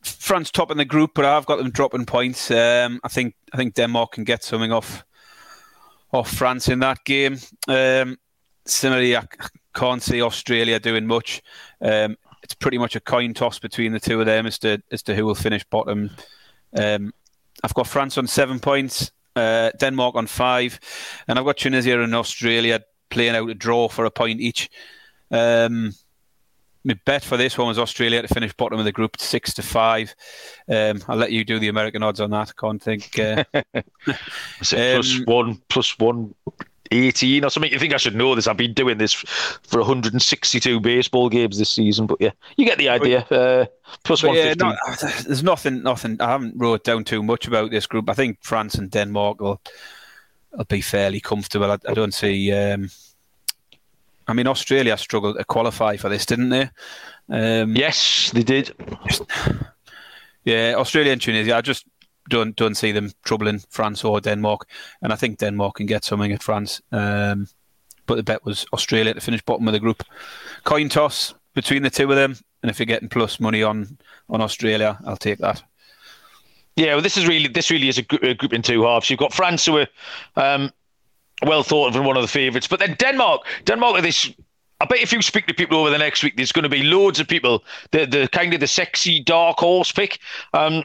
France 0.06 0.52
top 0.52 0.72
in 0.72 0.78
the 0.78 0.86
group, 0.86 1.12
but 1.16 1.26
I've 1.26 1.46
got 1.46 1.58
them 1.58 1.72
dropping 1.72 2.06
points. 2.06 2.52
Um, 2.52 3.00
I 3.04 3.08
think 3.08 3.36
I 3.54 3.58
think 3.58 3.74
Denmark 3.76 4.14
can 4.14 4.24
get 4.24 4.44
something 4.44 4.72
off 4.72 5.04
off 6.12 6.32
France 6.32 6.70
in 6.70 6.80
that 6.80 7.04
game. 7.06 7.38
Um, 7.68 8.18
similarly, 8.66 9.16
I 9.16 9.26
can't 9.74 10.02
see 10.02 10.22
Australia 10.22 10.80
doing 10.80 11.06
much. 11.06 11.42
Um, 11.82 12.18
it's 12.44 12.54
pretty 12.54 12.78
much 12.78 12.96
a 12.96 13.00
coin 13.00 13.34
toss 13.34 13.60
between 13.60 13.92
the 13.92 14.00
two 14.00 14.20
of 14.20 14.26
them 14.26 14.46
as 14.46 14.60
to 14.60 14.82
as 14.92 15.02
to 15.04 15.16
who 15.16 15.26
will 15.26 15.36
finish 15.36 15.64
bottom. 15.66 16.12
Um, 16.78 17.14
I've 17.64 17.74
got 17.74 17.88
France 17.88 18.18
on 18.18 18.28
seven 18.28 18.60
points, 18.60 19.12
uh, 19.36 19.72
Denmark 19.80 20.16
on 20.16 20.28
five, 20.28 20.80
and 21.28 21.40
I've 21.40 21.46
got 21.46 21.58
Tunisia 21.58 22.02
and 22.02 22.14
Australia 22.14 22.82
playing 23.10 23.36
out 23.36 23.50
a 23.50 23.54
draw 23.54 23.88
for 23.88 24.06
a 24.06 24.12
point 24.12 24.42
each. 24.42 24.70
Um, 25.32 25.94
my 26.86 26.94
bet 27.06 27.24
for 27.24 27.36
this 27.36 27.58
one 27.58 27.68
was 27.68 27.80
Australia 27.80 28.22
to 28.22 28.28
finish 28.28 28.54
bottom 28.54 28.78
of 28.78 28.86
the 28.86 28.92
group, 28.92 29.20
six 29.20 29.54
to 29.56 29.64
five. 29.64 30.16
Um, 30.70 31.02
I'll 31.08 31.18
let 31.18 31.32
you 31.32 31.44
do 31.44 31.60
the 31.60 31.68
American 31.68 32.04
odds 32.04 32.22
on 32.22 32.30
that. 32.30 32.50
I 32.50 32.62
can't 32.62 32.82
think. 32.82 33.18
Uh, 33.18 33.44
um, 34.76 35.04
one, 35.26 35.62
plus 35.68 35.98
one 35.98 36.36
18 36.92 37.44
or 37.44 37.50
something. 37.50 37.72
You 37.72 37.80
think 37.80 37.94
I 37.94 37.98
should 37.98 38.16
know 38.16 38.36
this? 38.36 38.48
I've 38.48 38.56
been 38.56 38.74
doing 38.74 39.00
this 39.00 39.14
for 39.14 39.80
162 39.80 40.80
baseball 40.80 41.30
games 41.30 41.58
this 41.58 41.72
season, 41.72 42.06
but 42.06 42.22
yeah, 42.22 42.32
you 42.56 42.66
get 42.66 42.78
the 42.78 42.90
idea. 42.90 43.22
Uh, 43.32 43.66
plus 44.04 44.22
one 44.22 44.36
yeah, 44.36 44.54
no, 44.54 44.76
there's 45.26 45.44
nothing, 45.44 45.82
nothing. 45.82 46.22
I 46.22 46.30
haven't 46.30 46.54
wrote 46.56 46.84
down 46.84 47.04
too 47.04 47.24
much 47.24 47.48
about 47.48 47.72
this 47.72 47.88
group. 47.88 48.10
I 48.10 48.14
think 48.14 48.38
France 48.42 48.76
and 48.76 48.92
Denmark 48.92 49.42
will 49.42 49.60
will 50.52 50.66
be 50.66 50.82
fairly 50.82 51.20
comfortable. 51.20 51.72
I, 51.72 51.78
I 51.88 51.94
don't 51.94 52.14
see. 52.14 52.54
Um, 52.54 52.90
I 54.28 54.34
mean, 54.34 54.48
Australia 54.48 54.98
struggled 54.98 55.38
to 55.38 55.44
qualify 55.44 55.98
for 55.98 56.10
this, 56.10 56.26
didn't 56.26 56.50
they? 56.50 56.70
Um, 57.30 57.76
yes, 57.76 58.32
they 58.32 58.44
did. 58.44 58.74
yeah, 60.44 60.76
Australia 60.78 61.12
and 61.12 61.22
Tunisia. 61.22 61.56
I 61.56 61.62
just 61.62 61.86
don't 62.30 62.56
don't 62.56 62.76
see 62.76 62.92
them 62.92 63.12
troubling 63.24 63.60
France 63.70 64.04
or 64.04 64.20
Denmark, 64.20 64.68
and 65.02 65.14
I 65.14 65.16
think 65.16 65.40
Denmark 65.40 65.76
can 65.76 65.86
get 65.86 66.04
something 66.04 66.32
at 66.32 66.44
France. 66.44 66.82
Um, 66.92 67.48
but 68.08 68.16
the 68.16 68.24
bet 68.24 68.46
was 68.46 68.66
Australia 68.74 69.14
to 69.14 69.22
finish 69.22 69.42
bottom 69.42 69.68
of 69.68 69.74
the 69.74 69.80
group. 69.80 70.04
Coin 70.64 70.90
toss 70.90 71.34
between 71.54 71.84
the 71.84 71.90
two 71.90 72.10
of 72.10 72.16
them, 72.16 72.36
and 72.62 72.70
if 72.70 72.80
you're 72.80 72.86
getting 72.86 73.10
plus 73.10 73.40
money 73.40 73.64
on 73.64 73.98
on 74.30 74.42
Australia, 74.42 74.98
I'll 75.06 75.18
take 75.18 75.40
that. 75.40 75.64
Yeah, 76.76 76.94
well, 76.94 77.02
this 77.02 77.18
is 77.18 77.28
really 77.28 77.48
this 77.48 77.72
really 77.72 77.90
is 77.90 77.98
a, 77.98 78.04
group 78.04 78.54
in 78.54 78.62
two 78.62 78.84
halves. 78.84 79.10
You've 79.10 79.20
got 79.20 79.34
France 79.34 79.66
who 79.66 79.78
are 79.78 79.88
um, 80.36 80.72
well 81.44 81.64
thought 81.64 81.90
of 81.90 81.96
and 81.96 82.06
one 82.06 82.18
of 82.18 82.22
the 82.22 82.28
favourites, 82.28 82.68
but 82.68 82.80
then 82.80 82.96
Denmark. 82.96 83.46
Denmark 83.66 84.02
this. 84.02 84.32
I 84.82 84.86
bet 84.86 85.00
if 85.00 85.14
you 85.14 85.22
speak 85.22 85.48
to 85.48 85.54
people 85.54 85.78
over 85.78 85.90
the 85.90 85.98
next 85.98 86.22
week, 86.22 86.36
there's 86.36 86.52
going 86.52 86.64
to 86.64 86.70
be 86.70 86.84
loads 86.84 87.20
of 87.20 87.28
people. 87.28 87.64
The 87.92 88.06
the 88.06 88.28
kind 88.32 88.54
of 88.54 88.60
the 88.60 88.68
sexy 88.68 89.22
dark 89.22 89.60
horse 89.60 89.92
pick. 89.92 90.20
Um, 90.54 90.84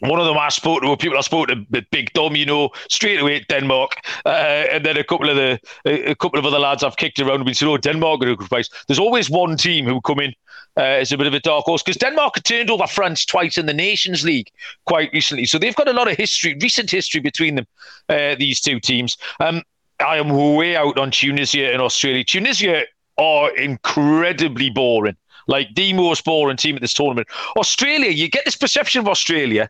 one 0.00 0.18
of 0.20 0.26
them 0.26 0.38
I 0.38 0.48
spoke 0.48 0.82
to, 0.82 0.96
people 0.96 1.18
I 1.18 1.22
spoke 1.22 1.48
to, 1.48 1.56
Big 1.90 2.12
Dom, 2.12 2.36
you 2.36 2.46
know, 2.46 2.70
straight 2.88 3.20
away 3.20 3.44
Denmark, 3.48 3.92
uh, 4.24 4.28
and 4.28 4.84
then 4.84 4.96
a 4.96 5.04
couple 5.04 5.28
of 5.28 5.36
the 5.36 5.58
a 5.84 6.14
couple 6.14 6.38
of 6.38 6.46
other 6.46 6.58
lads 6.58 6.82
I've 6.82 6.96
kicked 6.96 7.18
around 7.18 7.46
and 7.46 7.56
said, 7.56 7.68
"Oh, 7.68 7.76
Denmark 7.76 8.24
are 8.24 8.30
a 8.30 8.36
good 8.36 8.48
price." 8.48 8.68
There's 8.86 8.98
always 8.98 9.30
one 9.30 9.56
team 9.56 9.86
who 9.86 10.00
come 10.00 10.20
in 10.20 10.34
uh, 10.76 10.82
as 10.82 11.12
a 11.12 11.18
bit 11.18 11.26
of 11.26 11.34
a 11.34 11.40
dark 11.40 11.64
horse 11.64 11.82
because 11.82 11.98
Denmark 11.98 12.36
had 12.36 12.44
turned 12.44 12.70
over 12.70 12.86
France 12.86 13.24
twice 13.24 13.58
in 13.58 13.66
the 13.66 13.74
Nations 13.74 14.24
League 14.24 14.50
quite 14.86 15.10
recently, 15.12 15.46
so 15.46 15.58
they've 15.58 15.76
got 15.76 15.88
a 15.88 15.92
lot 15.92 16.10
of 16.10 16.16
history, 16.16 16.56
recent 16.60 16.90
history 16.90 17.20
between 17.20 17.56
them. 17.56 17.66
Uh, 18.08 18.34
these 18.34 18.60
two 18.60 18.80
teams. 18.80 19.16
Um, 19.38 19.62
I 20.00 20.16
am 20.16 20.30
way 20.30 20.76
out 20.76 20.98
on 20.98 21.10
Tunisia 21.10 21.70
and 21.72 21.82
Australia. 21.82 22.24
Tunisia 22.24 22.84
are 23.18 23.54
incredibly 23.56 24.70
boring 24.70 25.16
like 25.46 25.74
the 25.74 25.92
most 25.92 26.24
boring 26.24 26.56
team 26.56 26.76
at 26.76 26.80
this 26.80 26.94
tournament. 26.94 27.28
Australia, 27.56 28.10
you 28.10 28.28
get 28.28 28.44
this 28.44 28.56
perception 28.56 29.00
of 29.00 29.08
Australia 29.08 29.68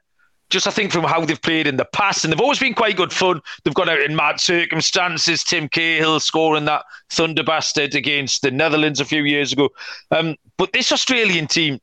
just 0.50 0.66
I 0.66 0.70
think 0.70 0.92
from 0.92 1.04
how 1.04 1.24
they've 1.24 1.40
played 1.40 1.66
in 1.66 1.76
the 1.76 1.84
past, 1.84 2.24
and 2.24 2.32
they've 2.32 2.40
always 2.40 2.58
been 2.58 2.74
quite 2.74 2.96
good 2.96 3.12
fun. 3.12 3.40
They've 3.62 3.74
gone 3.74 3.88
out 3.88 4.00
in 4.00 4.14
mad 4.14 4.40
circumstances. 4.40 5.44
Tim 5.44 5.68
Cahill 5.68 6.20
scoring 6.20 6.66
that 6.66 6.84
thunder 7.08 7.42
bastard 7.42 7.94
against 7.94 8.42
the 8.42 8.50
Netherlands 8.50 9.00
a 9.00 9.04
few 9.04 9.22
years 9.22 9.52
ago. 9.52 9.70
Um, 10.10 10.36
but 10.56 10.72
this 10.72 10.92
Australian 10.92 11.46
team 11.46 11.80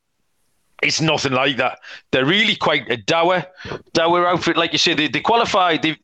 is 0.84 1.02
nothing 1.02 1.34
like 1.34 1.58
that. 1.58 1.80
They're 2.12 2.26
really 2.26 2.56
quite 2.56 2.90
a 2.92 2.98
dour, 2.98 3.46
dour 3.94 4.28
outfit. 4.28 4.58
Like 4.58 4.74
you 4.74 4.78
say, 4.78 4.94
they, 4.94 5.08
they 5.08 5.22
qualified. 5.22 5.82
They 5.82 5.98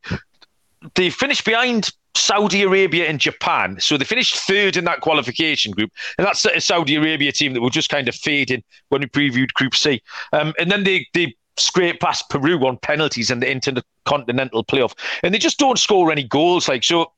they 0.94 1.10
finished 1.10 1.44
behind 1.44 1.90
Saudi 2.16 2.62
Arabia 2.62 3.06
and 3.06 3.18
Japan. 3.18 3.76
So 3.80 3.96
they 3.96 4.04
finished 4.04 4.36
third 4.36 4.76
in 4.76 4.84
that 4.84 5.00
qualification 5.00 5.72
group. 5.72 5.90
And 6.18 6.26
that's 6.26 6.44
a 6.44 6.60
Saudi 6.60 6.96
Arabia 6.96 7.32
team 7.32 7.54
that 7.54 7.60
will 7.60 7.70
just 7.70 7.90
kind 7.90 8.08
of 8.08 8.14
fade 8.14 8.50
in 8.50 8.62
when 8.88 9.00
we 9.00 9.06
previewed 9.06 9.52
Group 9.54 9.74
C. 9.74 10.02
Um, 10.32 10.54
and 10.58 10.70
then 10.70 10.84
they, 10.84 11.06
they 11.12 11.34
scrape 11.56 12.00
past 12.00 12.28
Peru 12.28 12.66
on 12.66 12.76
penalties 12.78 13.30
in 13.30 13.40
the 13.40 13.50
intercontinental 13.50 14.64
playoff, 14.64 14.94
and 15.22 15.34
they 15.34 15.38
just 15.38 15.58
don't 15.58 15.78
score 15.78 16.10
any 16.12 16.24
goals. 16.24 16.68
Like 16.68 16.84
so, 16.84 17.12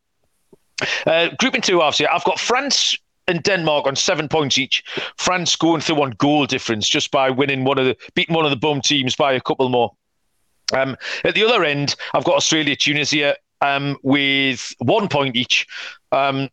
uh, 1.07 1.29
grouping 1.39 1.63
two 1.63 1.81
halves 1.81 1.99
here. 1.99 2.09
I've 2.13 2.25
got 2.25 2.39
France 2.39 2.97
and 3.29 3.43
Denmark 3.43 3.87
on 3.87 3.97
seven 3.97 4.29
points 4.29 4.59
each. 4.59 4.85
France 5.17 5.57
going 5.57 5.81
through 5.81 6.03
on 6.03 6.11
goal 6.13 6.47
difference 6.47 6.89
just 6.89 7.11
by 7.11 7.31
winning 7.31 7.65
one 7.65 7.79
of 7.79 7.87
the 7.87 7.97
beating 8.15 8.35
one 8.35 8.45
of 8.45 8.51
the 8.51 8.57
bum 8.57 8.81
teams 8.81 9.17
by 9.17 9.33
a 9.33 9.41
couple 9.41 9.69
more. 9.69 9.93
Um, 10.73 10.97
at 11.25 11.35
the 11.35 11.45
other 11.45 11.65
end, 11.65 11.95
I've 12.15 12.25
got 12.25 12.37
Australia, 12.37 12.77
Tunisia 12.77 13.37
um, 13.61 13.97
with 14.03 14.75
one 14.79 15.09
point 15.09 15.37
each. 15.37 15.67
Um, 16.13 16.49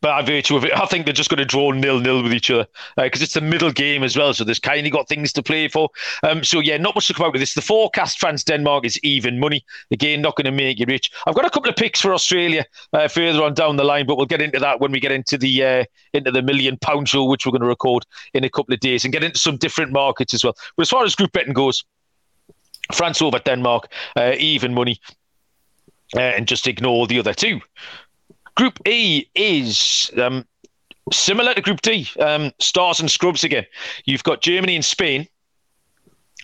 by 0.00 0.22
virtue 0.22 0.56
of 0.56 0.64
it, 0.64 0.72
I 0.76 0.86
think 0.86 1.04
they're 1.04 1.12
just 1.12 1.30
going 1.30 1.38
to 1.38 1.44
draw 1.44 1.70
nil 1.72 2.00
nil 2.00 2.22
with 2.22 2.32
each 2.32 2.50
other 2.50 2.66
because 2.96 3.20
uh, 3.20 3.24
it's 3.24 3.36
a 3.36 3.40
middle 3.40 3.70
game 3.70 4.02
as 4.02 4.16
well. 4.16 4.32
So 4.34 4.44
there's 4.44 4.58
kind 4.58 4.86
of 4.86 4.92
got 4.92 5.08
things 5.08 5.32
to 5.34 5.42
play 5.42 5.68
for. 5.68 5.90
Um, 6.22 6.44
so 6.44 6.60
yeah, 6.60 6.76
not 6.76 6.94
much 6.94 7.08
to 7.08 7.14
come 7.14 7.26
out 7.26 7.34
of 7.34 7.40
this. 7.40 7.54
The 7.54 7.62
forecast 7.62 8.18
France 8.18 8.44
Denmark 8.44 8.84
is 8.84 8.98
even 9.02 9.38
money. 9.38 9.64
Again, 9.90 10.22
not 10.22 10.36
going 10.36 10.46
to 10.46 10.52
make 10.52 10.78
you 10.78 10.86
rich. 10.86 11.10
I've 11.26 11.34
got 11.34 11.44
a 11.44 11.50
couple 11.50 11.70
of 11.70 11.76
picks 11.76 12.00
for 12.00 12.14
Australia 12.14 12.64
uh, 12.92 13.08
further 13.08 13.42
on 13.42 13.54
down 13.54 13.76
the 13.76 13.84
line, 13.84 14.06
but 14.06 14.16
we'll 14.16 14.26
get 14.26 14.42
into 14.42 14.58
that 14.60 14.80
when 14.80 14.92
we 14.92 15.00
get 15.00 15.12
into 15.12 15.36
the 15.38 15.64
uh, 15.64 15.84
into 16.12 16.30
the 16.30 16.42
million 16.42 16.76
pound 16.78 17.08
show, 17.08 17.24
which 17.24 17.46
we're 17.46 17.52
going 17.52 17.62
to 17.62 17.68
record 17.68 18.04
in 18.34 18.44
a 18.44 18.50
couple 18.50 18.74
of 18.74 18.80
days, 18.80 19.04
and 19.04 19.12
get 19.12 19.24
into 19.24 19.38
some 19.38 19.56
different 19.56 19.92
markets 19.92 20.34
as 20.34 20.44
well. 20.44 20.56
But 20.76 20.82
as 20.82 20.90
far 20.90 21.04
as 21.04 21.14
group 21.14 21.32
betting 21.32 21.54
goes, 21.54 21.84
France 22.92 23.20
over 23.22 23.38
Denmark, 23.38 23.92
uh, 24.16 24.34
even 24.38 24.74
money. 24.74 25.00
Uh, 26.16 26.20
and 26.20 26.48
just 26.48 26.66
ignore 26.66 27.06
the 27.06 27.18
other 27.18 27.34
two. 27.34 27.60
Group 28.58 28.80
E 28.88 29.24
is 29.36 30.10
um, 30.20 30.44
similar 31.12 31.54
to 31.54 31.60
Group 31.60 31.80
D, 31.80 32.08
um, 32.18 32.50
stars 32.58 32.98
and 32.98 33.08
scrubs 33.08 33.44
again. 33.44 33.64
You've 34.04 34.24
got 34.24 34.42
Germany 34.42 34.74
and 34.74 34.84
Spain. 34.84 35.28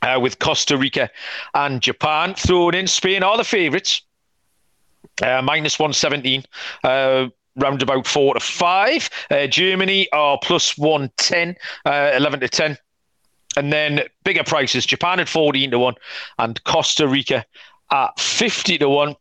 Uh, 0.02 0.20
with 0.20 0.38
Costa 0.38 0.76
Rica 0.76 1.08
and 1.54 1.80
Japan 1.80 2.34
thrown 2.34 2.74
in. 2.74 2.86
Spain 2.86 3.22
are 3.22 3.38
the 3.38 3.44
favourites, 3.44 4.02
uh, 5.22 5.40
minus 5.40 5.78
117, 5.78 6.44
uh, 6.82 7.28
round 7.56 7.80
about 7.80 8.06
4 8.06 8.34
to 8.34 8.40
5. 8.40 9.10
Uh, 9.30 9.46
Germany 9.46 10.06
are 10.12 10.38
plus 10.42 10.76
110, 10.76 11.56
uh, 11.86 12.12
11 12.14 12.40
to 12.40 12.48
10. 12.48 12.76
And 13.56 13.72
then 13.72 14.02
bigger 14.24 14.44
prices 14.44 14.84
Japan 14.84 15.20
at 15.20 15.28
14 15.28 15.70
to 15.70 15.78
1 15.78 15.94
and 16.38 16.62
Costa 16.64 17.08
Rica 17.08 17.46
at 17.90 18.20
50 18.20 18.76
to 18.78 18.88
1. 18.90 19.16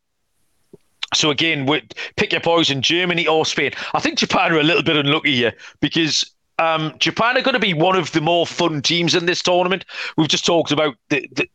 So 1.14 1.30
again, 1.30 1.68
pick 2.16 2.32
your 2.32 2.42
poison, 2.42 2.82
Germany 2.82 3.28
or 3.28 3.46
Spain. 3.46 3.72
I 3.94 4.00
think 4.00 4.18
Japan 4.18 4.52
are 4.54 4.60
a 4.60 4.64
little 4.64 4.84
bit 4.84 4.96
unlucky 4.96 5.36
here 5.36 5.54
because 5.80 6.30
um, 6.60 6.94
Japan 7.00 7.38
are 7.38 7.42
going 7.42 7.54
to 7.54 7.60
be 7.60 7.74
one 7.74 7.96
of 7.96 8.12
the 8.12 8.22
more 8.22 8.46
fun 8.46 8.82
teams 8.82 9.16
in 9.16 9.26
this 9.26 9.42
tournament. 9.42 9.86
We've 10.18 10.28
just 10.28 10.46
talked 10.46 10.72
about 10.72 10.96
the, 11.10 11.28
the, 11.34 11.50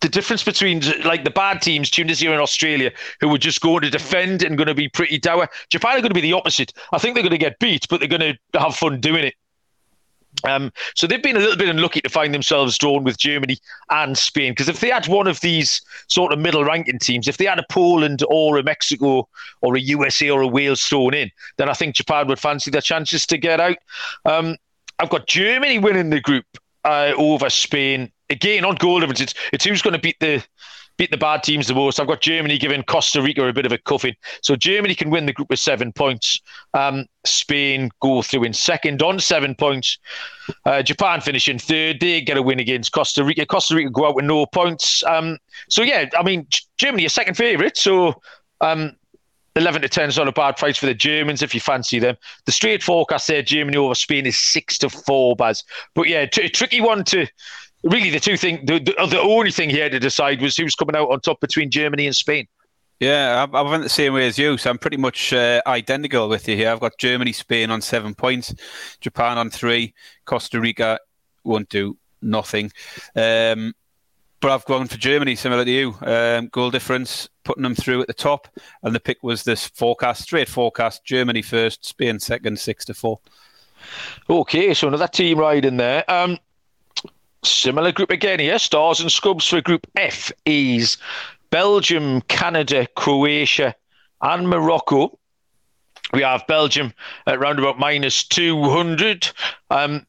the 0.00 0.08
difference 0.08 0.44
between 0.44 0.82
like 1.04 1.24
the 1.24 1.30
bad 1.30 1.62
teams, 1.62 1.90
Tunisia 1.90 2.30
and 2.30 2.40
Australia, 2.40 2.92
who 3.20 3.28
were 3.28 3.38
just 3.38 3.60
going 3.60 3.82
to 3.82 3.90
defend 3.90 4.42
and 4.42 4.56
going 4.56 4.68
to 4.68 4.74
be 4.74 4.88
pretty 4.88 5.18
dour. 5.18 5.48
Japan 5.70 5.96
are 5.96 6.00
going 6.00 6.10
to 6.10 6.14
be 6.14 6.20
the 6.20 6.32
opposite. 6.32 6.72
I 6.92 6.98
think 6.98 7.14
they're 7.14 7.22
going 7.22 7.30
to 7.30 7.38
get 7.38 7.58
beat, 7.58 7.86
but 7.88 8.00
they're 8.00 8.08
going 8.08 8.36
to 8.52 8.60
have 8.60 8.76
fun 8.76 9.00
doing 9.00 9.24
it. 9.24 9.34
Um, 10.44 10.72
so 10.94 11.06
they've 11.06 11.22
been 11.22 11.36
a 11.36 11.40
little 11.40 11.56
bit 11.56 11.68
unlucky 11.68 12.00
to 12.00 12.08
find 12.08 12.34
themselves 12.34 12.76
drawn 12.78 13.04
with 13.04 13.18
Germany 13.18 13.58
and 13.90 14.16
Spain. 14.16 14.52
Because 14.52 14.68
if 14.68 14.80
they 14.80 14.88
had 14.88 15.06
one 15.06 15.26
of 15.26 15.40
these 15.40 15.80
sort 16.08 16.32
of 16.32 16.38
middle 16.38 16.64
ranking 16.64 16.98
teams, 16.98 17.28
if 17.28 17.36
they 17.36 17.44
had 17.44 17.58
a 17.58 17.66
Poland 17.70 18.22
or 18.28 18.58
a 18.58 18.62
Mexico 18.62 19.28
or 19.60 19.76
a 19.76 19.80
USA 19.80 20.30
or 20.30 20.42
a 20.42 20.48
Wales 20.48 20.82
thrown 20.82 21.14
in, 21.14 21.30
then 21.58 21.68
I 21.68 21.74
think 21.74 21.94
Japan 21.94 22.26
would 22.28 22.38
fancy 22.38 22.70
their 22.70 22.80
chances 22.80 23.26
to 23.26 23.38
get 23.38 23.60
out. 23.60 23.76
Um, 24.24 24.56
I've 24.98 25.10
got 25.10 25.26
Germany 25.26 25.78
winning 25.78 26.10
the 26.10 26.20
group 26.20 26.46
uh, 26.84 27.12
over 27.16 27.48
Spain. 27.50 28.10
Again, 28.30 28.64
on 28.64 28.76
goal 28.76 29.00
difference, 29.00 29.20
it's, 29.20 29.34
it's 29.52 29.64
who's 29.64 29.82
going 29.82 29.94
to 29.94 30.00
beat 30.00 30.18
the 30.20 30.42
beat 30.96 31.10
the 31.10 31.16
bad 31.16 31.42
teams 31.42 31.66
the 31.66 31.74
most. 31.74 32.00
I've 32.00 32.06
got 32.06 32.20
Germany 32.20 32.58
giving 32.58 32.82
Costa 32.82 33.22
Rica 33.22 33.46
a 33.46 33.52
bit 33.52 33.66
of 33.66 33.72
a 33.72 33.78
cuffing. 33.78 34.14
So 34.42 34.56
Germany 34.56 34.94
can 34.94 35.10
win 35.10 35.26
the 35.26 35.32
group 35.32 35.50
with 35.50 35.58
seven 35.58 35.92
points. 35.92 36.40
Um, 36.74 37.06
Spain 37.24 37.90
go 38.00 38.22
through 38.22 38.44
in 38.44 38.52
second 38.52 39.02
on 39.02 39.20
seven 39.20 39.54
points. 39.54 39.98
Uh, 40.64 40.82
Japan 40.82 41.20
finishing 41.20 41.58
third. 41.58 42.00
They 42.00 42.20
get 42.20 42.36
a 42.36 42.42
win 42.42 42.60
against 42.60 42.92
Costa 42.92 43.24
Rica. 43.24 43.46
Costa 43.46 43.74
Rica 43.74 43.90
go 43.90 44.06
out 44.06 44.16
with 44.16 44.24
no 44.24 44.46
points. 44.46 45.02
Um, 45.04 45.38
so 45.68 45.82
yeah, 45.82 46.08
I 46.18 46.22
mean 46.22 46.46
Germany 46.78 47.04
a 47.04 47.10
second 47.10 47.34
favourite. 47.34 47.76
So. 47.76 48.14
Um, 48.60 48.96
11 49.54 49.82
to 49.82 49.88
10 49.88 50.08
is 50.08 50.16
not 50.16 50.28
a 50.28 50.32
bad 50.32 50.56
price 50.56 50.78
for 50.78 50.86
the 50.86 50.94
Germans 50.94 51.42
if 51.42 51.54
you 51.54 51.60
fancy 51.60 51.98
them. 51.98 52.16
The 52.46 52.52
straight 52.52 52.82
forecast 52.82 53.28
there, 53.28 53.42
Germany 53.42 53.76
over 53.76 53.94
Spain, 53.94 54.24
is 54.24 54.38
6 54.38 54.78
to 54.78 54.88
4, 54.88 55.36
Baz. 55.36 55.62
But 55.94 56.08
yeah, 56.08 56.24
t- 56.24 56.48
tricky 56.48 56.80
one 56.80 57.04
to 57.04 57.26
really 57.82 58.10
the 58.10 58.20
two 58.20 58.36
thing 58.36 58.64
the, 58.64 58.78
the, 58.78 59.06
the 59.06 59.20
only 59.20 59.50
thing 59.50 59.70
he 59.70 59.78
had 59.78 59.92
to 59.92 60.00
decide 60.00 60.40
was 60.40 60.56
who 60.56 60.64
was 60.64 60.74
coming 60.74 60.96
out 60.96 61.10
on 61.10 61.20
top 61.20 61.40
between 61.40 61.70
Germany 61.70 62.06
and 62.06 62.16
Spain. 62.16 62.46
Yeah, 63.00 63.46
I, 63.52 63.58
I 63.58 63.62
went 63.62 63.82
the 63.82 63.88
same 63.88 64.14
way 64.14 64.28
as 64.28 64.38
you, 64.38 64.56
so 64.56 64.70
I'm 64.70 64.78
pretty 64.78 64.96
much 64.96 65.32
uh, 65.32 65.60
identical 65.66 66.28
with 66.28 66.46
you 66.48 66.56
here. 66.56 66.70
I've 66.70 66.78
got 66.78 66.96
Germany, 66.98 67.32
Spain 67.32 67.70
on 67.70 67.80
seven 67.80 68.14
points, 68.14 68.54
Japan 69.00 69.38
on 69.38 69.50
three, 69.50 69.92
Costa 70.24 70.60
Rica 70.60 71.00
won't 71.42 71.68
do 71.68 71.96
nothing. 72.20 72.70
Um, 73.16 73.74
but 74.38 74.50
I've 74.50 74.64
gone 74.66 74.86
for 74.86 74.98
Germany, 74.98 75.34
similar 75.34 75.64
to 75.64 75.70
you. 75.70 75.96
Um, 76.02 76.48
goal 76.48 76.70
difference, 76.70 77.28
putting 77.44 77.62
them 77.62 77.74
through 77.74 78.02
at 78.02 78.08
the 78.08 78.14
top, 78.14 78.48
and 78.82 78.94
the 78.94 79.00
pick 79.00 79.22
was 79.22 79.44
this 79.44 79.66
forecast, 79.66 80.22
straight 80.22 80.48
forecast: 80.48 81.04
Germany 81.04 81.42
first, 81.42 81.84
Spain 81.84 82.20
second, 82.20 82.58
six 82.58 82.84
to 82.84 82.94
four. 82.94 83.20
Okay, 84.28 84.74
so 84.74 84.88
another 84.88 85.08
team 85.08 85.38
ride 85.38 85.64
in 85.64 85.76
there. 85.76 86.08
Um, 86.10 86.38
Similar 87.44 87.92
group 87.92 88.10
again 88.10 88.38
here. 88.38 88.58
Stars 88.58 89.00
and 89.00 89.10
scrubs 89.10 89.46
for 89.46 89.60
Group 89.60 89.86
F 89.96 90.30
is 90.46 90.96
Belgium, 91.50 92.20
Canada, 92.22 92.86
Croatia, 92.94 93.74
and 94.20 94.48
Morocco. 94.48 95.18
We 96.12 96.22
have 96.22 96.46
Belgium 96.46 96.92
at 97.26 97.40
round 97.40 97.58
about 97.58 97.78
minus 97.78 98.24
200, 98.24 99.30
um, 99.70 100.06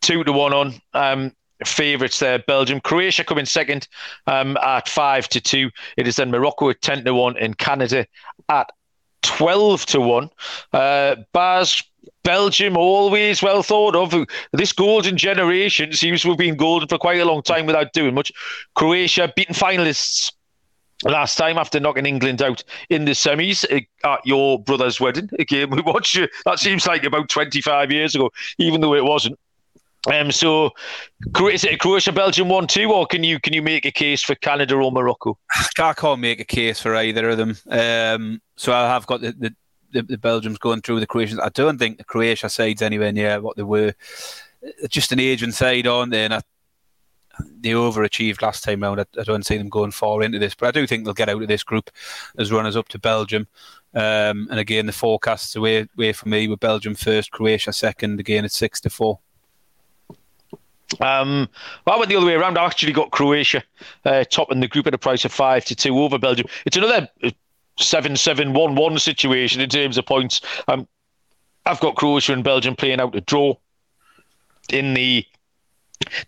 two 0.00 0.22
to 0.22 0.32
one 0.32 0.52
on. 0.52 0.74
Um, 0.94 1.32
favourites 1.64 2.18
there. 2.18 2.38
Belgium, 2.38 2.80
Croatia 2.80 3.24
coming 3.24 3.46
second 3.46 3.88
um, 4.26 4.56
at 4.58 4.88
five 4.88 5.28
to 5.30 5.40
two. 5.40 5.70
It 5.96 6.06
is 6.06 6.16
then 6.16 6.30
Morocco 6.30 6.70
at 6.70 6.82
ten 6.82 7.04
to 7.04 7.14
one, 7.14 7.36
and 7.38 7.56
Canada 7.56 8.06
at 8.48 8.70
twelve 9.22 9.86
to 9.86 10.00
one. 10.00 10.30
Uh, 10.72 11.16
Baz, 11.32 11.82
Belgium 12.22 12.76
always 12.76 13.42
well 13.42 13.62
thought 13.62 13.94
of. 13.94 14.26
This 14.52 14.72
golden 14.72 15.16
generation 15.16 15.92
seems 15.92 16.22
to 16.22 16.28
have 16.28 16.38
been 16.38 16.56
golden 16.56 16.88
for 16.88 16.98
quite 16.98 17.20
a 17.20 17.24
long 17.24 17.42
time 17.42 17.66
without 17.66 17.92
doing 17.92 18.14
much. 18.14 18.32
Croatia 18.74 19.32
beaten 19.34 19.54
finalists 19.54 20.32
last 21.04 21.36
time 21.36 21.58
after 21.58 21.78
knocking 21.78 22.06
England 22.06 22.42
out 22.42 22.64
in 22.88 23.04
the 23.04 23.12
semis 23.12 23.64
uh, 23.70 24.08
at 24.08 24.26
your 24.26 24.62
brother's 24.62 25.00
wedding, 25.00 25.28
a 25.38 25.44
game 25.44 25.70
we 25.70 25.82
watched. 25.82 26.18
That 26.44 26.58
seems 26.58 26.86
like 26.86 27.04
about 27.04 27.28
25 27.28 27.90
years 27.92 28.14
ago, 28.14 28.30
even 28.58 28.80
though 28.80 28.94
it 28.94 29.04
wasn't. 29.04 29.38
Um, 30.12 30.30
so, 30.30 30.70
is 31.50 31.64
it 31.64 31.80
Croatia, 31.80 32.12
Belgium 32.12 32.48
one 32.48 32.68
two, 32.68 32.92
or 32.92 33.06
can 33.06 33.24
you 33.24 33.40
can 33.40 33.52
you 33.52 33.62
make 33.62 33.84
a 33.84 33.90
case 33.90 34.22
for 34.22 34.36
Canada 34.36 34.76
or 34.76 34.92
Morocco? 34.92 35.36
I 35.80 35.94
can't 35.94 36.20
make 36.20 36.38
a 36.38 36.44
case 36.44 36.80
for 36.80 36.94
either 36.94 37.30
of 37.30 37.38
them. 37.38 37.56
Um, 37.68 38.40
so 38.56 38.72
I 38.72 38.86
have 38.86 39.06
got 39.06 39.20
the, 39.20 39.32
the, 39.32 39.54
the, 39.92 40.02
the 40.02 40.18
Belgians 40.18 40.58
going 40.58 40.82
through 40.82 41.00
the 41.00 41.06
Croatians. 41.06 41.40
I 41.40 41.48
don't 41.50 41.78
think 41.78 41.98
the 41.98 42.04
Croatia 42.04 42.48
side's 42.48 42.82
anywhere 42.82 43.12
near 43.12 43.40
what 43.40 43.56
they 43.56 43.62
were. 43.62 43.94
Just 44.88 45.12
an 45.12 45.20
aging 45.20 45.52
side 45.52 45.86
on 45.86 46.10
there, 46.10 46.24
and 46.24 46.34
I 46.34 46.40
they 47.60 47.70
overachieved 47.70 48.42
last 48.42 48.64
time 48.64 48.82
round. 48.82 49.00
I, 49.00 49.06
I, 49.20 49.24
don't 49.24 49.44
see 49.44 49.56
them 49.56 49.68
going 49.68 49.90
far 49.90 50.22
into 50.22 50.38
this, 50.38 50.54
but 50.54 50.68
I 50.68 50.70
do 50.70 50.86
think 50.86 51.04
they'll 51.04 51.14
get 51.14 51.28
out 51.28 51.42
of 51.42 51.48
this 51.48 51.62
group 51.62 51.90
as 52.38 52.52
runners 52.52 52.76
up 52.76 52.88
to 52.88 52.98
Belgium. 52.98 53.46
Um, 53.94 54.48
and 54.50 54.58
again, 54.58 54.86
the 54.86 54.92
forecasts 54.92 55.56
away, 55.56 55.86
away 55.96 56.12
for 56.12 56.28
me 56.28 56.48
with 56.48 56.60
Belgium 56.60 56.94
first, 56.94 57.30
Croatia 57.30 57.72
second. 57.72 58.20
Again, 58.20 58.44
at 58.44 58.52
six 58.52 58.80
to 58.82 58.90
four. 58.90 59.18
Um, 61.00 61.48
well, 61.84 61.96
I 61.96 61.98
went 61.98 62.10
the 62.10 62.16
other 62.16 62.26
way 62.26 62.34
around. 62.34 62.58
I 62.58 62.64
actually 62.64 62.92
got 62.92 63.10
Croatia 63.10 63.62
uh, 64.04 64.24
topping 64.24 64.60
the 64.60 64.68
group 64.68 64.86
at 64.86 64.94
a 64.94 64.98
price 64.98 65.24
of 65.24 65.32
five 65.32 65.64
to 65.66 65.74
two 65.74 65.98
over 65.98 66.18
Belgium. 66.18 66.46
It's 66.64 66.76
another 66.76 67.08
uh, 67.78 67.82
seven-seven-one-one 67.82 68.98
situation 68.98 69.60
in 69.60 69.68
terms 69.68 69.98
of 69.98 70.06
points. 70.06 70.40
Um, 70.68 70.86
I've 71.64 71.80
got 71.80 71.96
Croatia 71.96 72.32
and 72.32 72.44
Belgium 72.44 72.76
playing 72.76 73.00
out 73.00 73.14
a 73.14 73.20
draw 73.20 73.54
in 74.70 74.94
the 74.94 75.26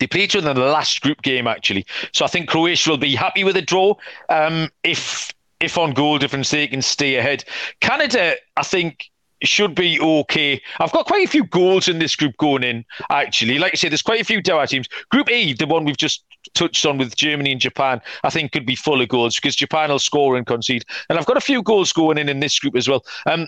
they 0.00 0.06
play 0.06 0.22
each 0.22 0.34
other 0.34 0.50
in 0.50 0.56
the 0.56 0.62
last 0.62 1.02
group 1.02 1.22
game, 1.22 1.46
actually. 1.46 1.86
So 2.12 2.24
I 2.24 2.28
think 2.28 2.48
Croatia 2.48 2.90
will 2.90 2.96
be 2.96 3.14
happy 3.14 3.44
with 3.44 3.56
a 3.56 3.62
draw. 3.62 3.94
Um, 4.28 4.70
if 4.82 5.32
if 5.60 5.76
on 5.76 5.92
goal 5.92 6.18
difference 6.18 6.50
they 6.50 6.66
can 6.66 6.82
stay 6.82 7.16
ahead. 7.16 7.44
Canada, 7.80 8.36
I 8.56 8.62
think, 8.62 9.10
should 9.42 9.74
be 9.74 10.00
okay. 10.00 10.60
I've 10.80 10.92
got 10.92 11.06
quite 11.06 11.26
a 11.26 11.30
few 11.30 11.44
goals 11.44 11.88
in 11.88 11.98
this 11.98 12.16
group 12.16 12.36
going 12.38 12.64
in, 12.64 12.84
actually. 13.10 13.58
Like 13.58 13.72
I 13.74 13.76
said, 13.76 13.92
there's 13.92 14.02
quite 14.02 14.20
a 14.20 14.24
few 14.24 14.42
Doha 14.42 14.68
teams. 14.68 14.88
Group 15.10 15.30
E, 15.30 15.52
the 15.52 15.66
one 15.66 15.84
we've 15.84 15.96
just 15.96 16.24
touched 16.54 16.84
on 16.86 16.98
with 16.98 17.16
Germany 17.16 17.52
and 17.52 17.60
Japan, 17.60 18.00
I 18.24 18.30
think 18.30 18.52
could 18.52 18.66
be 18.66 18.74
full 18.74 19.00
of 19.00 19.08
goals 19.08 19.36
because 19.36 19.56
Japan 19.56 19.90
will 19.90 19.98
score 19.98 20.36
and 20.36 20.46
concede. 20.46 20.84
And 21.08 21.18
I've 21.18 21.26
got 21.26 21.36
a 21.36 21.42
few 21.42 21.62
goals 21.62 21.92
going 21.92 22.18
in 22.18 22.28
in 22.28 22.40
this 22.40 22.58
group 22.58 22.76
as 22.76 22.88
well. 22.88 23.04
Um, 23.26 23.46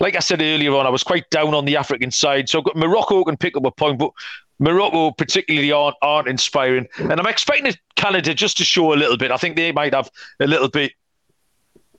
like 0.00 0.16
I 0.16 0.20
said 0.20 0.42
earlier 0.42 0.74
on, 0.74 0.86
I 0.86 0.90
was 0.90 1.02
quite 1.02 1.28
down 1.30 1.54
on 1.54 1.64
the 1.64 1.76
African 1.76 2.10
side. 2.10 2.48
So 2.48 2.58
I've 2.58 2.64
got 2.64 2.76
Morocco 2.76 3.24
can 3.24 3.36
pick 3.36 3.56
up 3.56 3.64
a 3.64 3.70
point, 3.70 3.98
but 3.98 4.10
Morocco 4.58 5.10
particularly 5.10 5.72
aren't, 5.72 5.96
aren't 6.02 6.28
inspiring. 6.28 6.86
And 6.98 7.18
I'm 7.18 7.26
expecting 7.26 7.74
Canada 7.96 8.34
just 8.34 8.56
to 8.58 8.64
show 8.64 8.92
a 8.92 8.96
little 8.96 9.16
bit. 9.16 9.30
I 9.30 9.36
think 9.36 9.56
they 9.56 9.72
might 9.72 9.94
have 9.94 10.10
a 10.40 10.46
little 10.46 10.68
bit 10.68 10.92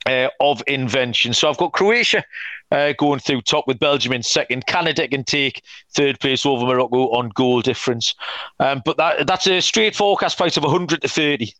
uh, 0.05 0.29
of 0.39 0.61
invention. 0.67 1.33
So 1.33 1.49
I've 1.49 1.57
got 1.57 1.73
Croatia 1.73 2.23
uh, 2.71 2.93
going 2.97 3.19
through 3.19 3.41
top 3.41 3.67
with 3.67 3.79
Belgium 3.79 4.13
in 4.13 4.23
second. 4.23 4.65
Canada 4.65 5.07
can 5.07 5.23
take 5.23 5.63
third 5.93 6.19
place 6.19 6.45
over 6.45 6.65
Morocco 6.65 7.09
on 7.11 7.29
goal 7.29 7.61
difference. 7.61 8.15
Um, 8.59 8.81
but 8.85 8.97
that 8.97 9.27
that's 9.27 9.47
a 9.47 9.61
straight 9.61 9.95
forecast 9.95 10.37
price 10.37 10.57
of 10.57 10.63
100 10.63 11.01
to 11.01 11.07
30 11.07 11.53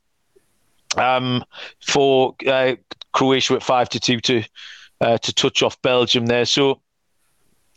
um, 0.97 1.43
for 1.85 2.35
uh, 2.47 2.75
Croatia 3.13 3.53
at 3.55 3.63
5 3.63 3.89
to 3.89 3.99
2 3.99 4.19
to, 4.21 4.43
uh, 5.01 5.17
to 5.17 5.33
touch 5.33 5.63
off 5.63 5.81
Belgium 5.81 6.25
there. 6.25 6.45
So 6.45 6.81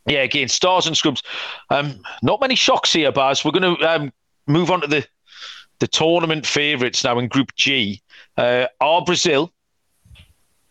yeah, 0.07 0.23
again, 0.23 0.49
stars 0.49 0.87
and 0.87 0.97
scrubs. 0.97 1.23
Um, 1.71 2.01
not 2.23 2.41
many 2.41 2.55
shocks 2.55 2.93
here, 2.93 3.11
Baz. 3.11 3.45
We're 3.45 3.51
going 3.51 3.77
to 3.77 3.85
um, 3.85 4.12
move 4.47 4.71
on 4.71 4.81
to 4.81 4.87
the 4.87 5.07
the 5.79 5.87
tournament 5.87 6.47
favourites 6.47 7.05
now 7.05 7.19
in 7.19 7.29
Group 7.29 7.55
G. 7.55 8.01
Uh, 8.39 8.67
are 8.81 9.05
Brazil. 9.05 9.53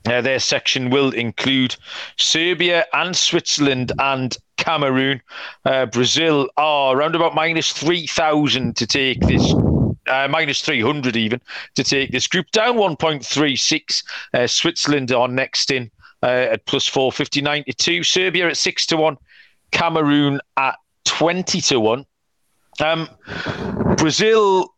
Uh, 0.07 0.21
their 0.21 0.39
section 0.39 0.89
will 0.89 1.11
include 1.11 1.75
Serbia 2.17 2.85
and 2.93 3.15
Switzerland 3.15 3.91
and 3.99 4.37
Cameroon. 4.57 5.21
Uh, 5.65 5.85
Brazil 5.85 6.49
are 6.57 6.95
around 6.95 7.15
about 7.15 7.35
minus 7.35 7.71
3,000 7.73 8.75
to 8.75 8.87
take 8.87 9.19
this 9.21 9.53
uh, 10.07 10.27
minus 10.29 10.61
300 10.61 11.15
even 11.15 11.41
to 11.73 11.83
take 11.83 12.11
this 12.11 12.27
group 12.27 12.51
down 12.51 12.75
1.36 12.75 14.03
uh, 14.35 14.45
switzerland 14.45 15.11
are 15.11 15.27
next 15.27 15.71
in 15.71 15.89
uh, 16.21 16.27
at 16.51 16.63
plus 16.67 16.87
450 16.87 17.41
92 17.41 18.03
serbia 18.03 18.47
at 18.47 18.55
6 18.55 18.85
to 18.85 18.97
1 18.97 19.17
Cameroon 19.75 20.39
at 20.57 20.77
20 21.03 21.61
to 21.61 21.79
1. 21.79 22.05
Um, 22.79 23.09
Brazil, 23.97 24.73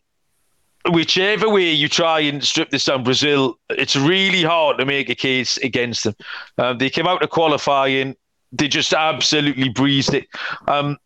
whichever 0.90 1.50
way 1.50 1.72
you 1.72 1.90
try 1.90 2.20
and 2.22 2.44
strip 2.44 2.70
this 2.70 2.86
down, 2.86 3.04
Brazil, 3.04 3.60
it's 3.70 3.96
really 3.96 4.44
hard 4.44 4.78
to 4.78 4.86
make 4.86 5.10
a 5.10 5.16
case 5.16 5.58
against 5.58 6.04
them. 6.04 6.16
Um, 6.58 6.78
they 6.78 6.90
came 6.90 7.08
out 7.08 7.24
of 7.24 7.30
qualifying, 7.30 8.16
they 8.52 8.68
just 8.68 8.94
absolutely 8.94 9.70
breezed 9.70 10.14
it. 10.14 10.28
Um, 10.68 10.98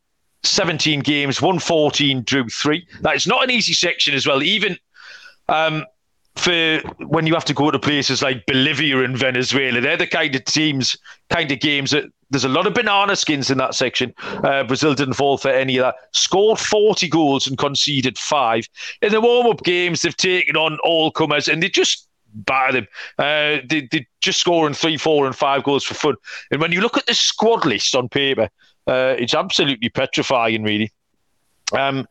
17 0.44 1.02
games, 1.02 1.42
114, 1.42 2.24
drew 2.24 2.48
three. 2.50 2.88
That 3.02 3.16
is 3.16 3.28
not 3.28 3.44
an 3.44 3.52
easy 3.52 3.74
section 3.74 4.14
as 4.14 4.26
well. 4.26 4.42
Even 4.42 4.78
um, 5.50 5.86
for 6.36 6.80
when 7.00 7.28
you 7.28 7.34
have 7.34 7.46
to 7.46 7.54
go 7.54 7.72
to 7.72 7.80
places 7.80 8.22
like 8.22 8.46
Bolivia 8.46 9.04
and 9.04 9.18
Venezuela, 9.18 9.82
they're 9.82 9.98
the 9.98 10.08
kind 10.08 10.36
of 10.36 10.46
teams, 10.46 10.98
kind 11.30 11.52
of 11.52 11.60
games 11.60 11.92
that 11.92 12.06
there's 12.30 12.46
a 12.46 12.50
lot 12.50 12.66
of 12.66 12.74
banana 12.74 13.16
skins 13.16 13.52
in 13.52 13.58
that 13.58 13.76
section. 13.76 14.14
Uh, 14.22 14.64
Brazil 14.64 14.94
didn't 14.94 15.16
fall 15.16 15.38
for 15.38 15.50
any 15.50 15.78
of 15.78 15.84
that. 15.84 15.96
Scored 16.14 16.60
40 16.60 17.10
goals 17.10 17.46
and 17.46 17.58
conceded 17.58 18.18
five. 18.18 18.68
In 19.02 19.12
the 19.12 19.20
warm 19.20 19.48
up 19.48 19.64
games, 19.64 20.02
they've 20.02 20.16
taken 20.16 20.56
on 20.56 20.80
all 20.84 21.12
comers 21.12 21.50
and 21.50 21.62
they 21.62 21.70
just 21.70 22.08
batter 22.34 22.74
them. 22.74 22.88
Uh, 23.20 23.62
they, 23.68 23.88
they 23.92 24.08
just 24.22 24.40
scoring 24.40 24.74
three, 24.74 24.98
four, 24.98 25.26
and 25.26 25.36
five 25.36 25.64
goals 25.64 25.84
for 25.84 25.94
fun. 25.94 26.16
And 26.50 26.62
when 26.62 26.72
you 26.72 26.80
look 26.80 26.98
at 26.98 27.06
the 27.06 27.14
squad 27.14 27.66
list 27.66 27.96
on 27.96 28.08
paper, 28.08 28.50
uh, 28.88 29.16
it's 29.20 29.34
absolutely 29.34 29.90
petrifying, 29.90 30.64
really. 30.64 30.92
Um, 31.74 32.08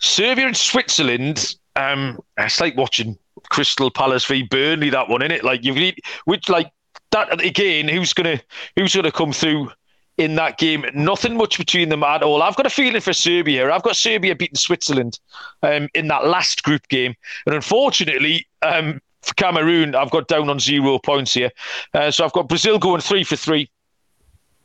Serbia 0.00 0.46
and 0.46 0.56
Switzerland, 0.56 1.56
um, 1.74 2.20
it's 2.36 2.60
like 2.60 2.76
watching 2.76 3.18
Crystal 3.50 3.90
Palace 3.90 4.24
v 4.24 4.42
Burnley. 4.42 4.90
That 4.90 5.08
one, 5.08 5.22
in 5.22 5.30
it, 5.30 5.44
like 5.44 5.64
you've 5.64 5.94
which 6.24 6.48
like 6.48 6.70
that 7.10 7.42
again, 7.44 7.88
who's 7.88 8.12
gonna 8.12 8.40
who's 8.76 8.94
gonna 8.94 9.12
come 9.12 9.32
through 9.32 9.70
in 10.16 10.34
that 10.36 10.58
game? 10.58 10.84
Nothing 10.94 11.36
much 11.36 11.58
between 11.58 11.88
them 11.88 12.02
at 12.02 12.22
all. 12.22 12.42
I've 12.42 12.56
got 12.56 12.66
a 12.66 12.70
feeling 12.70 13.00
for 13.00 13.12
Serbia. 13.12 13.70
I've 13.70 13.82
got 13.82 13.96
Serbia 13.96 14.34
beating 14.34 14.56
Switzerland 14.56 15.18
um, 15.62 15.88
in 15.94 16.08
that 16.08 16.26
last 16.26 16.62
group 16.62 16.86
game, 16.88 17.14
and 17.46 17.54
unfortunately. 17.54 18.46
Um, 18.62 19.00
for 19.22 19.34
Cameroon, 19.34 19.96
I've 19.96 20.12
got 20.12 20.28
down 20.28 20.48
on 20.48 20.60
zero 20.60 21.00
points 21.00 21.34
here. 21.34 21.50
Uh, 21.92 22.08
so 22.08 22.24
I've 22.24 22.32
got 22.32 22.48
Brazil 22.48 22.78
going 22.78 23.00
three 23.00 23.24
for 23.24 23.34
three 23.34 23.68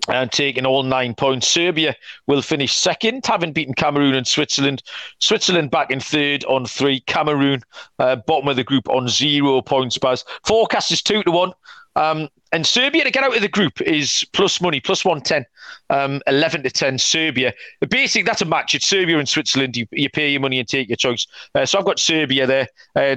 and 0.10 0.32
taking 0.32 0.66
all 0.66 0.84
nine 0.84 1.16
points. 1.16 1.48
Serbia 1.48 1.96
will 2.28 2.42
finish 2.42 2.76
second, 2.76 3.26
having 3.26 3.54
beaten 3.54 3.74
Cameroon 3.74 4.16
and 4.16 4.28
Switzerland. 4.28 4.84
Switzerland 5.20 5.72
back 5.72 5.92
in 5.92 6.00
third 6.00 6.44
on 6.46 6.66
three. 6.66 7.00
Cameroon 7.02 7.62
uh, 8.00 8.18
bottom 8.18 8.50
of 8.50 8.56
the 8.56 8.64
group 8.64 8.90
on 8.90 9.08
zero 9.08 9.62
points. 9.62 9.98
Baz 9.98 10.26
forecast 10.44 10.92
is 10.92 11.02
two 11.02 11.24
to 11.24 11.32
one. 11.32 11.54
Um, 11.96 12.30
and 12.52 12.66
Serbia 12.66 13.04
to 13.04 13.12
get 13.12 13.24
out 13.24 13.36
of 13.36 13.42
the 13.42 13.48
group 13.48 13.82
is 13.82 14.26
plus 14.34 14.62
money, 14.62 14.80
plus 14.80 15.04
110, 15.06 15.46
um, 15.90 16.22
11 16.28 16.64
to 16.64 16.70
10. 16.70 16.98
Serbia. 16.98 17.54
Basically, 17.90 18.24
that's 18.24 18.42
a 18.42 18.46
match. 18.46 18.76
It's 18.76 18.86
Serbia 18.86 19.18
and 19.18 19.30
Switzerland. 19.30 19.76
You, 19.78 19.88
you 19.92 20.10
pay 20.10 20.30
your 20.30 20.42
money 20.42 20.60
and 20.60 20.68
take 20.68 20.90
your 20.90 20.98
choice. 20.98 21.26
Uh, 21.56 21.66
so 21.66 21.80
I've 21.80 21.86
got 21.86 22.00
Serbia 22.00 22.46
there. 22.46 22.68
Uh, 22.96 23.16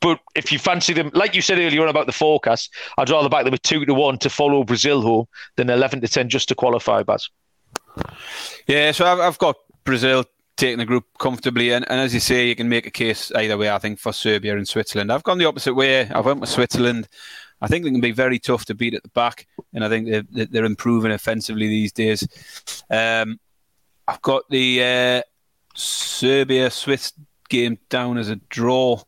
but 0.00 0.20
if 0.34 0.52
you 0.52 0.58
fancy 0.58 0.92
them, 0.92 1.10
like 1.12 1.34
you 1.34 1.42
said 1.42 1.58
earlier 1.58 1.82
on 1.82 1.88
about 1.88 2.06
the 2.06 2.12
forecast, 2.12 2.72
I'd 2.96 3.10
rather 3.10 3.28
back 3.28 3.44
them 3.44 3.52
with 3.52 3.62
2 3.62 3.84
to 3.84 3.94
1 3.94 4.18
to 4.18 4.30
follow 4.30 4.64
Brazil 4.64 5.02
home 5.02 5.26
than 5.56 5.70
11 5.70 6.00
to 6.02 6.08
10 6.08 6.28
just 6.28 6.48
to 6.48 6.54
qualify, 6.54 7.02
Baz. 7.02 7.28
Yeah, 8.66 8.92
so 8.92 9.06
I've, 9.06 9.18
I've 9.18 9.38
got 9.38 9.56
Brazil 9.84 10.24
taking 10.56 10.78
the 10.78 10.84
group 10.84 11.04
comfortably. 11.18 11.72
And, 11.72 11.88
and 11.90 12.00
as 12.00 12.12
you 12.12 12.20
say, 12.20 12.46
you 12.46 12.54
can 12.54 12.68
make 12.68 12.86
a 12.86 12.90
case 12.90 13.32
either 13.32 13.56
way, 13.56 13.70
I 13.70 13.78
think, 13.78 13.98
for 13.98 14.12
Serbia 14.12 14.56
and 14.56 14.68
Switzerland. 14.68 15.10
I've 15.10 15.22
gone 15.22 15.38
the 15.38 15.46
opposite 15.46 15.74
way. 15.74 16.08
I 16.10 16.20
went 16.20 16.40
with 16.40 16.50
Switzerland. 16.50 17.08
I 17.60 17.66
think 17.66 17.84
they 17.84 17.90
can 17.90 18.00
be 18.00 18.12
very 18.12 18.38
tough 18.38 18.66
to 18.66 18.74
beat 18.74 18.94
at 18.94 19.02
the 19.02 19.08
back, 19.08 19.48
and 19.72 19.84
I 19.84 19.88
think 19.88 20.08
they're, 20.30 20.46
they're 20.46 20.64
improving 20.64 21.10
offensively 21.10 21.66
these 21.66 21.92
days. 21.92 22.26
Um, 22.88 23.40
I've 24.06 24.22
got 24.22 24.48
the 24.48 24.82
uh, 24.84 25.22
Serbia 25.74 26.70
Swiss 26.70 27.12
game 27.48 27.78
down 27.88 28.16
as 28.18 28.28
a 28.28 28.36
draw. 28.36 29.02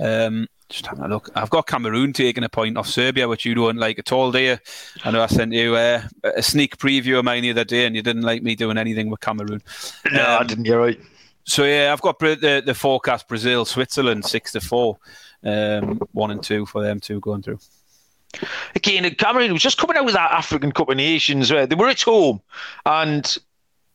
Um, 0.00 0.46
just 0.68 0.86
having 0.86 1.04
a 1.04 1.08
look. 1.08 1.30
I've 1.34 1.50
got 1.50 1.66
Cameroon 1.66 2.12
taking 2.12 2.44
a 2.44 2.48
point 2.48 2.76
off 2.76 2.86
Serbia, 2.86 3.26
which 3.26 3.44
you 3.44 3.54
don't 3.54 3.78
like 3.78 3.98
at 3.98 4.12
all, 4.12 4.30
do 4.30 4.40
you? 4.40 4.58
I 5.04 5.10
know 5.10 5.22
I 5.22 5.26
sent 5.26 5.52
you 5.52 5.76
uh, 5.76 6.02
a 6.22 6.42
sneak 6.42 6.76
preview 6.76 7.18
of 7.18 7.24
mine 7.24 7.42
the 7.42 7.50
other 7.50 7.64
day, 7.64 7.86
and 7.86 7.96
you 7.96 8.02
didn't 8.02 8.22
like 8.22 8.42
me 8.42 8.54
doing 8.54 8.76
anything 8.76 9.08
with 9.08 9.20
Cameroon. 9.20 9.62
No, 10.12 10.22
um, 10.22 10.42
I 10.42 10.44
didn't. 10.44 10.66
You're 10.66 10.80
right. 10.80 11.00
So 11.44 11.64
yeah, 11.64 11.90
I've 11.92 12.02
got 12.02 12.18
the 12.18 12.62
the 12.64 12.74
forecast: 12.74 13.28
Brazil, 13.28 13.64
Switzerland, 13.64 14.26
six 14.26 14.52
to 14.52 14.60
four, 14.60 14.98
um, 15.42 16.00
one 16.12 16.30
and 16.30 16.42
two 16.42 16.66
for 16.66 16.82
them 16.82 17.00
two 17.00 17.20
going 17.20 17.42
through. 17.42 17.58
Again, 18.74 19.08
Cameroon 19.14 19.54
was 19.54 19.62
just 19.62 19.78
coming 19.78 19.96
out 19.96 20.04
with 20.04 20.14
that 20.14 20.32
African 20.32 20.72
Cup 20.72 20.90
of 20.90 20.98
Nations 20.98 21.50
where 21.50 21.66
they 21.66 21.74
were 21.74 21.88
at 21.88 22.02
home, 22.02 22.42
and 22.84 23.38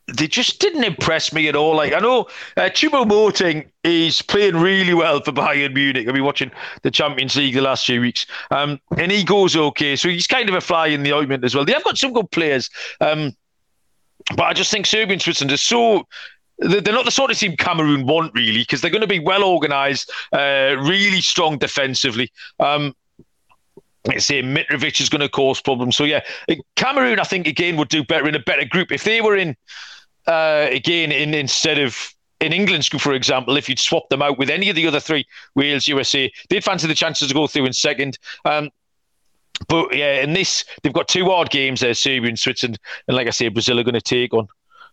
they 0.06 0.26
just 0.26 0.60
didn't 0.60 0.84
impress 0.84 1.32
me 1.32 1.48
at 1.48 1.56
all. 1.56 1.76
Like 1.76 1.92
I 1.92 1.98
know 1.98 2.22
uh, 2.56 2.62
Choupo-Moting 2.62 3.70
is 3.84 4.20
playing 4.22 4.56
really 4.56 4.94
well 4.94 5.20
for 5.22 5.32
Bayern 5.32 5.74
Munich. 5.74 6.06
I've 6.06 6.14
been 6.14 6.24
watching 6.24 6.50
the 6.82 6.90
Champions 6.90 7.36
League 7.36 7.54
the 7.54 7.62
last 7.62 7.86
few 7.86 8.00
weeks, 8.00 8.26
um, 8.50 8.80
and 8.98 9.10
he 9.10 9.24
goes 9.24 9.56
okay. 9.56 9.96
So 9.96 10.08
he's 10.08 10.26
kind 10.26 10.48
of 10.48 10.54
a 10.54 10.60
fly 10.60 10.88
in 10.88 11.02
the 11.02 11.12
ointment 11.12 11.44
as 11.44 11.54
well. 11.54 11.64
They 11.64 11.72
have 11.72 11.84
got 11.84 11.96
some 11.96 12.12
good 12.12 12.30
players, 12.30 12.68
um, 13.00 13.32
but 14.36 14.44
I 14.44 14.52
just 14.52 14.70
think 14.70 14.86
Serbia 14.86 15.14
and 15.14 15.22
Switzerland 15.22 15.52
are 15.52 15.58
so. 15.58 16.06
They're 16.58 16.94
not 16.94 17.04
the 17.04 17.10
sort 17.10 17.32
of 17.32 17.38
team 17.38 17.56
Cameroon 17.56 18.06
want 18.06 18.32
really 18.32 18.60
because 18.60 18.80
they're 18.80 18.90
going 18.90 19.00
to 19.00 19.08
be 19.08 19.18
well 19.18 19.42
organised, 19.42 20.12
uh, 20.32 20.76
really 20.78 21.20
strong 21.20 21.58
defensively. 21.58 22.30
Um, 22.60 22.94
I 24.08 24.18
say 24.18 24.40
Mitrovic 24.40 25.00
is 25.00 25.08
going 25.08 25.22
to 25.22 25.28
cause 25.28 25.60
problems. 25.60 25.96
So 25.96 26.04
yeah, 26.04 26.20
Cameroon 26.76 27.18
I 27.18 27.24
think 27.24 27.48
again 27.48 27.76
would 27.76 27.88
do 27.88 28.04
better 28.04 28.28
in 28.28 28.36
a 28.36 28.38
better 28.38 28.64
group 28.64 28.92
if 28.92 29.02
they 29.02 29.20
were 29.20 29.36
in 29.36 29.56
uh, 30.26 30.68
again, 30.70 31.12
in 31.12 31.34
instead 31.34 31.78
of 31.78 32.14
in 32.40 32.52
England's 32.52 32.88
group, 32.88 33.02
for 33.02 33.12
example, 33.14 33.56
if 33.56 33.68
you'd 33.68 33.78
swap 33.78 34.08
them 34.08 34.22
out 34.22 34.38
with 34.38 34.50
any 34.50 34.68
of 34.68 34.76
the 34.76 34.86
other 34.86 35.00
three, 35.00 35.26
Wales, 35.54 35.88
USA, 35.88 36.30
they'd 36.48 36.64
fancy 36.64 36.86
the 36.86 36.94
chances 36.94 37.28
to 37.28 37.34
go 37.34 37.46
through 37.46 37.66
in 37.66 37.72
second. 37.72 38.18
Um, 38.44 38.70
but 39.68 39.94
yeah, 39.96 40.20
in 40.20 40.32
this, 40.32 40.64
they've 40.82 40.92
got 40.92 41.08
two 41.08 41.26
hard 41.26 41.50
games 41.50 41.80
there, 41.80 41.94
Serbia 41.94 42.28
and 42.28 42.38
Switzerland. 42.38 42.78
And 43.06 43.16
like 43.16 43.26
I 43.26 43.30
say, 43.30 43.48
Brazil 43.48 43.78
are 43.78 43.84
going 43.84 43.94
to 43.94 44.00
take 44.00 44.34
on 44.34 44.48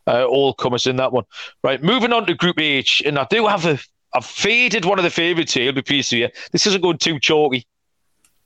uh, 0.07 0.25
all 0.25 0.53
comers 0.53 0.88
in 0.88 0.97
that 0.97 1.11
one. 1.11 1.25
Right, 1.63 1.82
moving 1.82 2.13
on 2.13 2.25
to 2.27 2.34
Group 2.34 2.59
H. 2.59 3.01
And 3.05 3.17
I 3.17 3.25
do 3.29 3.47
have 3.47 3.65
a, 3.65 3.79
I've 4.13 4.25
faded 4.25 4.86
one 4.86 4.99
of 4.99 5.03
the 5.03 5.09
favourites 5.09 5.53
here, 5.53 5.73
be 5.73 5.82
pleased 5.82 6.11
with 6.11 6.19
you. 6.19 6.29
This 6.51 6.67
isn't 6.67 6.82
going 6.82 6.99
too 6.99 7.19
chalky. 7.19 7.65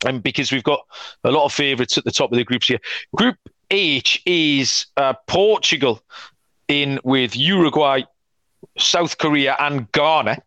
And 0.05 0.17
um, 0.17 0.21
because 0.21 0.51
we've 0.51 0.63
got 0.63 0.85
a 1.23 1.31
lot 1.31 1.45
of 1.45 1.53
favourites 1.53 1.97
at 1.97 2.03
the 2.03 2.11
top 2.11 2.31
of 2.31 2.37
the 2.37 2.43
groups 2.43 2.67
here. 2.67 2.79
Group 3.15 3.37
H 3.71 4.21
is 4.25 4.87
uh, 4.97 5.13
Portugal 5.27 6.01
in 6.67 6.99
with 7.03 7.35
Uruguay, 7.35 8.01
South 8.77 9.17
Korea, 9.17 9.55
and 9.59 9.91
Ghana. 9.91 10.41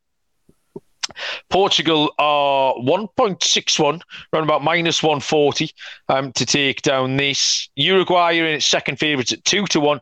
Portugal 1.48 2.12
are 2.18 2.74
1.61, 2.74 4.02
around 4.32 4.44
about 4.44 4.62
minus 4.62 5.02
140 5.02 5.70
um, 6.08 6.32
to 6.32 6.44
take 6.44 6.82
down 6.82 7.16
this. 7.16 7.68
Uruguay 7.76 8.38
are 8.38 8.46
in 8.46 8.54
its 8.56 8.66
second 8.66 8.98
favourites 8.98 9.32
at 9.32 9.44
2 9.44 9.66
to 9.66 9.80
1. 9.80 10.00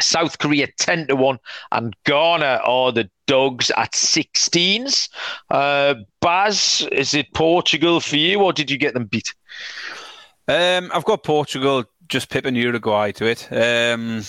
South 0.00 0.38
Korea 0.38 0.66
10 0.78 1.08
to 1.08 1.16
1. 1.16 1.38
And 1.72 1.96
Ghana 2.04 2.60
are 2.64 2.92
the 2.92 3.08
dogs 3.26 3.70
at 3.76 3.92
16s. 3.92 5.08
Uh, 5.50 5.94
Baz, 6.20 6.86
is 6.92 7.14
it 7.14 7.32
Portugal 7.34 8.00
for 8.00 8.16
you 8.16 8.40
or 8.40 8.52
did 8.52 8.70
you 8.70 8.78
get 8.78 8.94
them 8.94 9.04
beat? 9.04 9.34
Um, 10.48 10.90
I've 10.92 11.04
got 11.04 11.22
Portugal 11.22 11.84
just 12.08 12.30
pipping 12.30 12.56
Uruguay 12.56 13.12
to 13.12 13.26
it. 13.26 13.48
Um, 13.52 14.22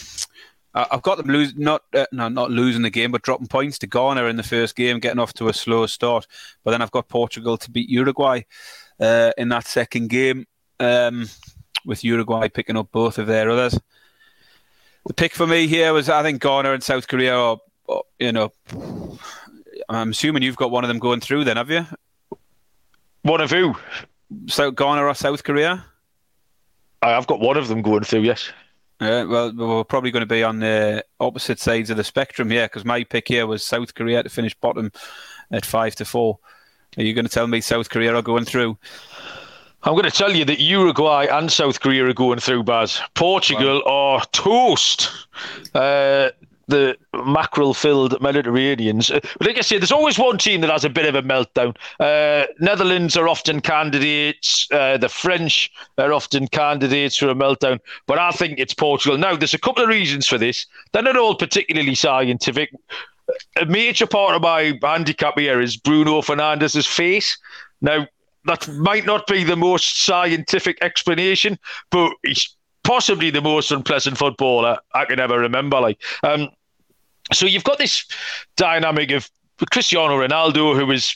I've 0.76 1.04
got 1.04 1.18
them 1.18 1.28
lose 1.28 1.56
not 1.56 1.84
uh, 1.94 2.08
no 2.12 2.30
not 2.30 2.50
losing 2.50 2.82
the 2.82 2.90
game, 2.90 3.12
but 3.12 3.22
dropping 3.22 3.48
points 3.48 3.78
to 3.80 3.88
Ghana 3.88 4.26
in 4.26 4.38
the 4.38 4.44
first 4.44 4.76
game, 4.76 5.00
getting 5.00 5.20
off 5.20 5.34
to 5.36 5.48
a 5.48 5.54
slow 5.54 5.86
start. 5.86 6.26
But 6.64 6.72
then 6.72 6.82
I've 6.82 6.92
got 6.92 7.08
Portugal 7.08 7.58
to 7.58 7.70
beat 7.70 7.90
Uruguay 7.90 8.42
uh, 9.00 9.32
in 9.38 9.50
that 9.50 9.68
second 9.68 10.10
game, 10.10 10.48
um, 10.80 11.30
with 11.86 12.04
Uruguay 12.04 12.48
picking 12.48 12.78
up 12.78 12.92
both 12.92 13.20
of 13.20 13.28
their 13.28 13.52
others. 13.52 13.80
The 15.06 15.14
pick 15.14 15.34
for 15.34 15.46
me 15.46 15.68
here 15.68 15.94
was 15.94 16.10
I 16.10 16.24
think 16.24 16.42
Ghana 16.42 16.72
and 16.72 16.82
South 16.82 17.08
Korea 17.08 17.36
are, 17.36 17.58
you 18.20 18.32
know, 18.32 18.52
I'm 19.90 20.12
assuming 20.12 20.44
you've 20.44 20.56
got 20.56 20.72
one 20.72 20.84
of 20.84 20.88
them 20.88 21.00
going 21.00 21.20
through. 21.20 21.44
Then 21.44 21.58
have 21.58 21.70
you? 21.70 21.86
One 23.22 23.42
of 23.42 23.52
who? 23.52 23.76
So 24.48 24.72
Ghana 24.72 25.04
or 25.04 25.14
South 25.14 25.44
Korea? 25.44 25.86
I've 27.02 27.28
got 27.28 27.42
one 27.42 27.58
of 27.58 27.68
them 27.68 27.82
going 27.82 28.04
through. 28.04 28.22
Yes. 28.22 28.52
Yeah, 29.04 29.24
well, 29.24 29.54
we're 29.54 29.84
probably 29.84 30.12
going 30.12 30.22
to 30.22 30.26
be 30.26 30.44
on 30.44 30.60
the 30.60 31.04
opposite 31.20 31.60
sides 31.60 31.90
of 31.90 31.98
the 31.98 32.04
spectrum 32.04 32.50
here 32.50 32.66
because 32.66 32.86
my 32.86 33.04
pick 33.04 33.28
here 33.28 33.46
was 33.46 33.66
South 33.66 33.94
Korea 33.94 34.24
to 34.24 34.30
finish 34.30 34.54
bottom 34.56 34.92
at 35.52 35.66
five 35.66 35.96
to 35.96 36.06
four. 36.06 36.40
Are 36.98 37.04
you 37.04 37.14
going 37.14 37.26
to 37.26 37.32
tell 37.32 37.48
me 37.48 37.62
South 37.62 37.90
Korea 37.90 38.16
are 38.16 38.22
going 38.22 38.46
through? 38.46 38.78
I'm 39.84 39.94
going 39.94 40.06
to 40.06 40.12
tell 40.12 40.34
you 40.34 40.46
that 40.46 40.62
Uruguay 40.62 41.28
and 41.30 41.52
South 41.52 41.82
Korea 41.82 42.06
are 42.06 42.14
going 42.14 42.40
through, 42.40 42.64
Baz. 42.64 43.02
Portugal 43.16 43.82
wow. 43.86 43.92
are 43.92 44.26
toast. 44.32 45.10
Uh, 45.74 46.30
the 46.68 46.98
mackerel 47.14 47.74
filled 47.74 48.20
Mediterraneans. 48.22 49.10
But 49.10 49.48
like 49.48 49.58
I 49.58 49.62
say, 49.62 49.78
there's 49.78 49.92
always 49.92 50.18
one 50.18 50.38
team 50.38 50.62
that 50.62 50.70
has 50.70 50.86
a 50.86 50.90
bit 50.90 51.06
of 51.06 51.16
a 51.16 51.22
meltdown. 51.22 51.76
Uh, 52.00 52.48
Netherlands 52.60 53.18
are 53.18 53.28
often 53.28 53.62
candidates. 53.62 54.68
Uh, 54.72 54.98
the 54.98 55.10
French 55.10 55.72
are 55.98 56.14
often 56.14 56.48
candidates 56.48 57.18
for 57.18 57.30
a 57.30 57.36
meltdown. 57.36 57.80
But 58.08 58.20
I 58.20 58.32
think 58.32 58.60
it's 58.60 58.74
Portugal. 58.74 59.18
Now, 59.18 59.36
there's 59.36 59.54
a 59.54 59.60
couple 59.60 59.84
of 59.84 59.90
reasons 59.90 60.28
for 60.28 60.38
this. 60.38 60.66
They're 60.92 61.04
not 61.04 61.18
all 61.18 61.36
particularly 61.36 61.96
scientific. 61.96 62.74
A 63.60 63.66
major 63.66 64.08
part 64.08 64.36
of 64.36 64.42
my 64.42 64.78
handicap 64.82 65.38
here 65.38 65.62
is 65.62 65.78
Bruno 65.78 66.22
Fernandes's 66.22 66.88
face. 66.88 67.38
Now, 67.82 68.08
that 68.46 68.68
might 68.68 69.06
not 69.06 69.28
be 69.28 69.44
the 69.44 69.56
most 69.56 70.04
scientific 70.04 70.78
explanation, 70.82 71.58
but 71.90 72.12
he's 72.24 72.56
possibly 72.84 73.30
the 73.30 73.42
most 73.42 73.72
unpleasant 73.72 74.18
footballer 74.18 74.78
I 74.94 75.06
can 75.06 75.20
ever 75.20 75.40
remember. 75.40 75.80
Like, 75.80 76.02
um, 76.24 76.50
so 77.32 77.46
you've 77.46 77.64
got 77.64 77.78
this 77.78 78.06
dynamic 78.56 79.12
of 79.12 79.30
Cristiano 79.72 80.18
Ronaldo, 80.18 80.78
who 80.78 80.86
was, 80.86 81.16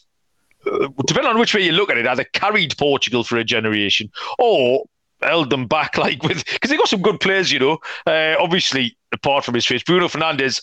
uh, 0.65 0.87
depending 1.05 1.31
on 1.31 1.39
which 1.39 1.53
way 1.53 1.61
you 1.61 1.71
look 1.71 1.89
at 1.89 1.97
it, 1.97 2.07
either 2.07 2.23
carried 2.25 2.77
Portugal 2.77 3.23
for 3.23 3.37
a 3.37 3.43
generation 3.43 4.09
or 4.39 4.85
held 5.21 5.49
them 5.49 5.67
back, 5.67 5.97
like 5.97 6.23
with 6.23 6.45
because 6.45 6.69
they 6.69 6.77
got 6.77 6.87
some 6.87 7.01
good 7.01 7.19
players, 7.19 7.51
you 7.51 7.59
know. 7.59 7.77
Uh, 8.05 8.35
obviously, 8.39 8.97
apart 9.11 9.43
from 9.43 9.55
his 9.55 9.65
face, 9.65 9.83
Bruno 9.83 10.07
Fernandes. 10.07 10.61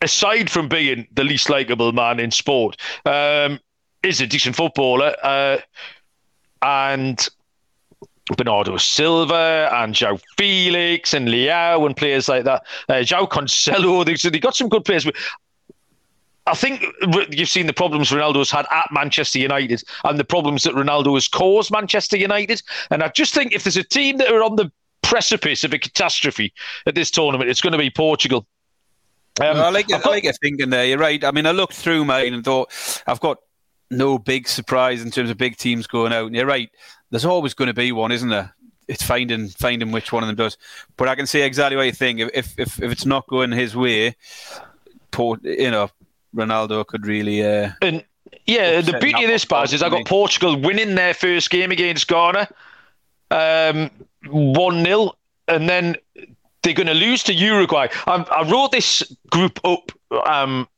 Aside 0.00 0.48
from 0.48 0.68
being 0.68 1.08
the 1.10 1.24
least 1.24 1.50
likable 1.50 1.90
man 1.90 2.20
in 2.20 2.30
sport, 2.30 2.76
um, 3.04 3.58
is 4.04 4.20
a 4.20 4.28
decent 4.28 4.54
footballer, 4.54 5.12
uh, 5.24 5.58
and 6.62 7.28
Bernardo 8.36 8.76
Silva 8.76 9.70
and 9.72 9.94
João 9.94 10.20
Felix 10.36 11.14
and 11.14 11.28
Leao 11.28 11.86
and 11.86 11.96
players 11.96 12.28
like 12.28 12.44
that. 12.44 12.66
Uh, 12.88 12.94
João 12.94 13.28
Cancelo, 13.28 14.04
they, 14.04 14.14
they 14.30 14.38
got 14.38 14.56
some 14.56 14.68
good 14.68 14.84
players. 14.84 15.04
But 15.04 15.14
I 16.46 16.54
think 16.54 16.84
you've 17.30 17.48
seen 17.48 17.66
the 17.66 17.72
problems 17.72 18.10
Ronaldo's 18.10 18.50
had 18.50 18.66
at 18.70 18.88
Manchester 18.90 19.38
United 19.38 19.82
and 20.04 20.18
the 20.18 20.24
problems 20.24 20.62
that 20.64 20.74
Ronaldo 20.74 21.14
has 21.14 21.28
caused 21.28 21.70
Manchester 21.70 22.16
United. 22.16 22.62
And 22.90 23.02
I 23.02 23.08
just 23.08 23.34
think 23.34 23.52
if 23.52 23.64
there's 23.64 23.76
a 23.76 23.84
team 23.84 24.18
that 24.18 24.32
are 24.32 24.42
on 24.42 24.56
the 24.56 24.70
precipice 25.02 25.64
of 25.64 25.72
a 25.72 25.78
catastrophe 25.78 26.52
at 26.86 26.94
this 26.94 27.10
tournament, 27.10 27.50
it's 27.50 27.60
going 27.60 27.72
to 27.72 27.78
be 27.78 27.90
Portugal. 27.90 28.46
Um, 29.40 29.56
I 29.56 29.70
like, 29.70 29.92
I 29.92 30.08
like 30.08 30.24
your 30.24 30.32
thinking 30.32 30.70
there. 30.70 30.84
You're 30.84 30.98
right. 30.98 31.22
I 31.22 31.30
mean, 31.30 31.46
I 31.46 31.52
looked 31.52 31.74
through 31.74 32.04
mine 32.04 32.34
and 32.34 32.44
thought 32.44 32.72
I've 33.06 33.20
got 33.20 33.38
no 33.90 34.18
big 34.18 34.48
surprise 34.48 35.02
in 35.02 35.10
terms 35.10 35.30
of 35.30 35.38
big 35.38 35.56
teams 35.56 35.86
going 35.86 36.12
out. 36.12 36.26
And 36.26 36.34
you're 36.34 36.46
right 36.46 36.70
there's 37.10 37.24
always 37.24 37.54
going 37.54 37.68
to 37.68 37.74
be 37.74 37.92
one, 37.92 38.12
isn't 38.12 38.28
there? 38.28 38.54
It's 38.86 39.02
finding 39.02 39.48
finding 39.48 39.92
which 39.92 40.12
one 40.12 40.22
of 40.22 40.28
them 40.28 40.36
does. 40.36 40.56
But 40.96 41.08
I 41.08 41.14
can 41.14 41.26
see 41.26 41.42
exactly 41.42 41.76
what 41.76 41.86
you 41.86 41.92
think. 41.92 42.20
If 42.20 42.58
if 42.58 42.82
if 42.82 42.90
it's 42.90 43.04
not 43.04 43.26
going 43.26 43.52
his 43.52 43.76
way, 43.76 44.16
Port, 45.10 45.44
you 45.44 45.70
know, 45.70 45.90
Ronaldo 46.34 46.86
could 46.86 47.06
really. 47.06 47.44
Uh, 47.44 47.72
and 47.82 48.04
yeah, 48.46 48.80
the 48.80 48.98
beauty 48.98 49.24
of 49.24 49.30
this, 49.30 49.44
Baz, 49.44 49.72
is 49.72 49.82
I 49.82 49.90
got 49.90 50.06
Portugal 50.06 50.58
winning 50.58 50.94
their 50.94 51.12
first 51.12 51.50
game 51.50 51.70
against 51.70 52.08
Ghana, 52.08 52.48
um, 53.30 53.90
one 54.26 54.84
0 54.84 55.12
and 55.48 55.68
then 55.68 55.96
they're 56.62 56.74
going 56.74 56.86
to 56.86 56.94
lose 56.94 57.22
to 57.24 57.34
Uruguay. 57.34 57.88
I, 58.06 58.24
I 58.30 58.48
wrote 58.48 58.72
this 58.72 59.02
group 59.30 59.60
up 59.64 59.90
um, 60.26 60.68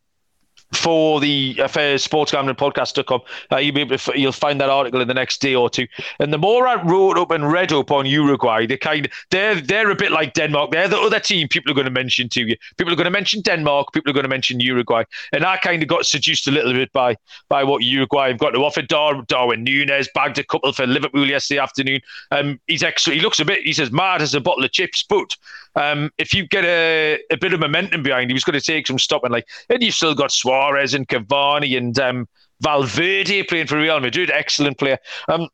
for 0.72 1.20
the 1.20 1.56
Affairs 1.58 2.04
Sports 2.04 2.32
Gambling 2.32 2.56
Podcast.com. 2.56 3.20
Uh, 3.50 3.56
you'll, 3.56 3.74
be 3.74 3.80
able 3.80 3.98
to, 3.98 4.18
you'll 4.18 4.32
find 4.32 4.60
that 4.60 4.70
article 4.70 5.00
in 5.00 5.08
the 5.08 5.14
next 5.14 5.40
day 5.40 5.54
or 5.54 5.68
two. 5.68 5.86
And 6.18 6.32
the 6.32 6.38
more 6.38 6.66
I 6.66 6.82
wrote 6.82 7.18
up 7.18 7.30
and 7.30 7.50
read 7.50 7.72
up 7.72 7.90
on 7.90 8.06
Uruguay, 8.06 8.66
they 8.66 8.76
kind 8.76 9.06
of, 9.06 9.12
they're 9.30 9.60
they're 9.60 9.90
a 9.90 9.96
bit 9.96 10.12
like 10.12 10.34
Denmark. 10.34 10.70
They're 10.70 10.88
the 10.88 10.98
other 10.98 11.20
team 11.20 11.48
people 11.48 11.72
are 11.72 11.74
going 11.74 11.86
to 11.86 11.90
mention 11.90 12.28
to 12.30 12.46
you. 12.46 12.56
People 12.76 12.92
are 12.92 12.96
going 12.96 13.04
to 13.04 13.10
mention 13.10 13.42
Denmark. 13.42 13.92
People 13.92 14.10
are 14.10 14.14
going 14.14 14.24
to 14.24 14.28
mention 14.28 14.60
Uruguay. 14.60 15.04
And 15.32 15.44
I 15.44 15.56
kind 15.56 15.82
of 15.82 15.88
got 15.88 16.06
seduced 16.06 16.46
a 16.46 16.50
little 16.50 16.72
bit 16.72 16.92
by 16.92 17.16
by 17.48 17.64
what 17.64 17.82
Uruguay 17.82 18.28
have 18.28 18.38
got 18.38 18.50
to 18.50 18.58
offer. 18.58 18.82
Dar- 18.82 19.22
Darwin 19.22 19.64
Nunez 19.64 20.08
bagged 20.14 20.38
a 20.38 20.44
couple 20.44 20.72
for 20.72 20.86
Liverpool 20.86 21.28
yesterday 21.28 21.60
afternoon. 21.60 22.00
Um, 22.30 22.60
he's 22.66 22.82
excellent. 22.82 23.18
He 23.18 23.22
looks 23.22 23.40
a 23.40 23.44
bit. 23.44 23.62
He 23.64 23.72
says 23.72 23.90
mad 23.90 24.22
as 24.22 24.34
a 24.34 24.40
bottle 24.40 24.64
of 24.64 24.72
chips, 24.72 25.04
but 25.08 25.36
um, 25.76 26.10
if 26.18 26.34
you 26.34 26.46
get 26.46 26.64
a, 26.64 27.20
a 27.30 27.36
bit 27.36 27.52
of 27.52 27.60
momentum 27.60 28.02
behind 28.02 28.30
him, 28.30 28.34
he's 28.34 28.44
going 28.44 28.58
to 28.58 28.64
take 28.64 28.86
some 28.86 28.98
stopping. 28.98 29.30
Like, 29.30 29.48
and 29.68 29.82
you've 29.82 29.94
still 29.94 30.14
got 30.14 30.32
Suarez 30.32 30.59
and 30.94 31.08
Cavani 31.08 31.76
and 31.76 31.98
um, 31.98 32.28
Valverde 32.60 33.42
playing 33.44 33.66
for 33.66 33.78
Real 33.78 34.00
Madrid, 34.00 34.30
excellent 34.30 34.78
player. 34.78 34.98
Um, 35.28 35.48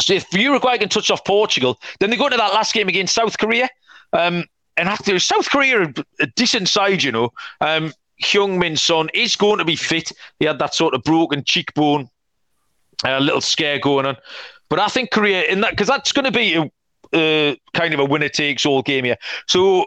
so 0.00 0.14
if 0.14 0.32
Uruguay 0.32 0.78
can 0.78 0.88
touch 0.88 1.10
off 1.10 1.24
Portugal, 1.24 1.78
then 1.98 2.10
they 2.10 2.16
go 2.16 2.26
into 2.26 2.36
that 2.36 2.52
last 2.52 2.72
game 2.72 2.88
against 2.88 3.14
South 3.14 3.38
Korea. 3.38 3.68
Um, 4.12 4.44
and 4.76 4.88
after 4.88 5.18
South 5.18 5.50
Korea, 5.50 5.92
a 6.20 6.26
decent 6.36 6.68
side, 6.68 7.02
you 7.02 7.12
know. 7.12 7.30
Um, 7.60 7.92
Heung 8.22 8.58
Min 8.58 8.76
Son 8.76 9.08
is 9.14 9.36
going 9.36 9.58
to 9.58 9.64
be 9.64 9.76
fit. 9.76 10.12
He 10.38 10.46
had 10.46 10.58
that 10.58 10.74
sort 10.74 10.94
of 10.94 11.02
broken 11.02 11.44
cheekbone, 11.44 12.08
a 13.04 13.20
little 13.20 13.40
scare 13.40 13.78
going 13.78 14.06
on. 14.06 14.16
But 14.68 14.80
I 14.80 14.88
think 14.88 15.10
Korea 15.10 15.44
in 15.44 15.60
that 15.62 15.70
because 15.70 15.88
that's 15.88 16.12
going 16.12 16.24
to 16.24 16.32
be 16.32 16.54
a, 16.54 16.62
uh, 17.16 17.54
kind 17.74 17.94
of 17.94 18.00
a 18.00 18.04
winner 18.04 18.28
takes 18.28 18.66
all 18.66 18.82
game 18.82 19.04
here. 19.04 19.16
So 19.46 19.86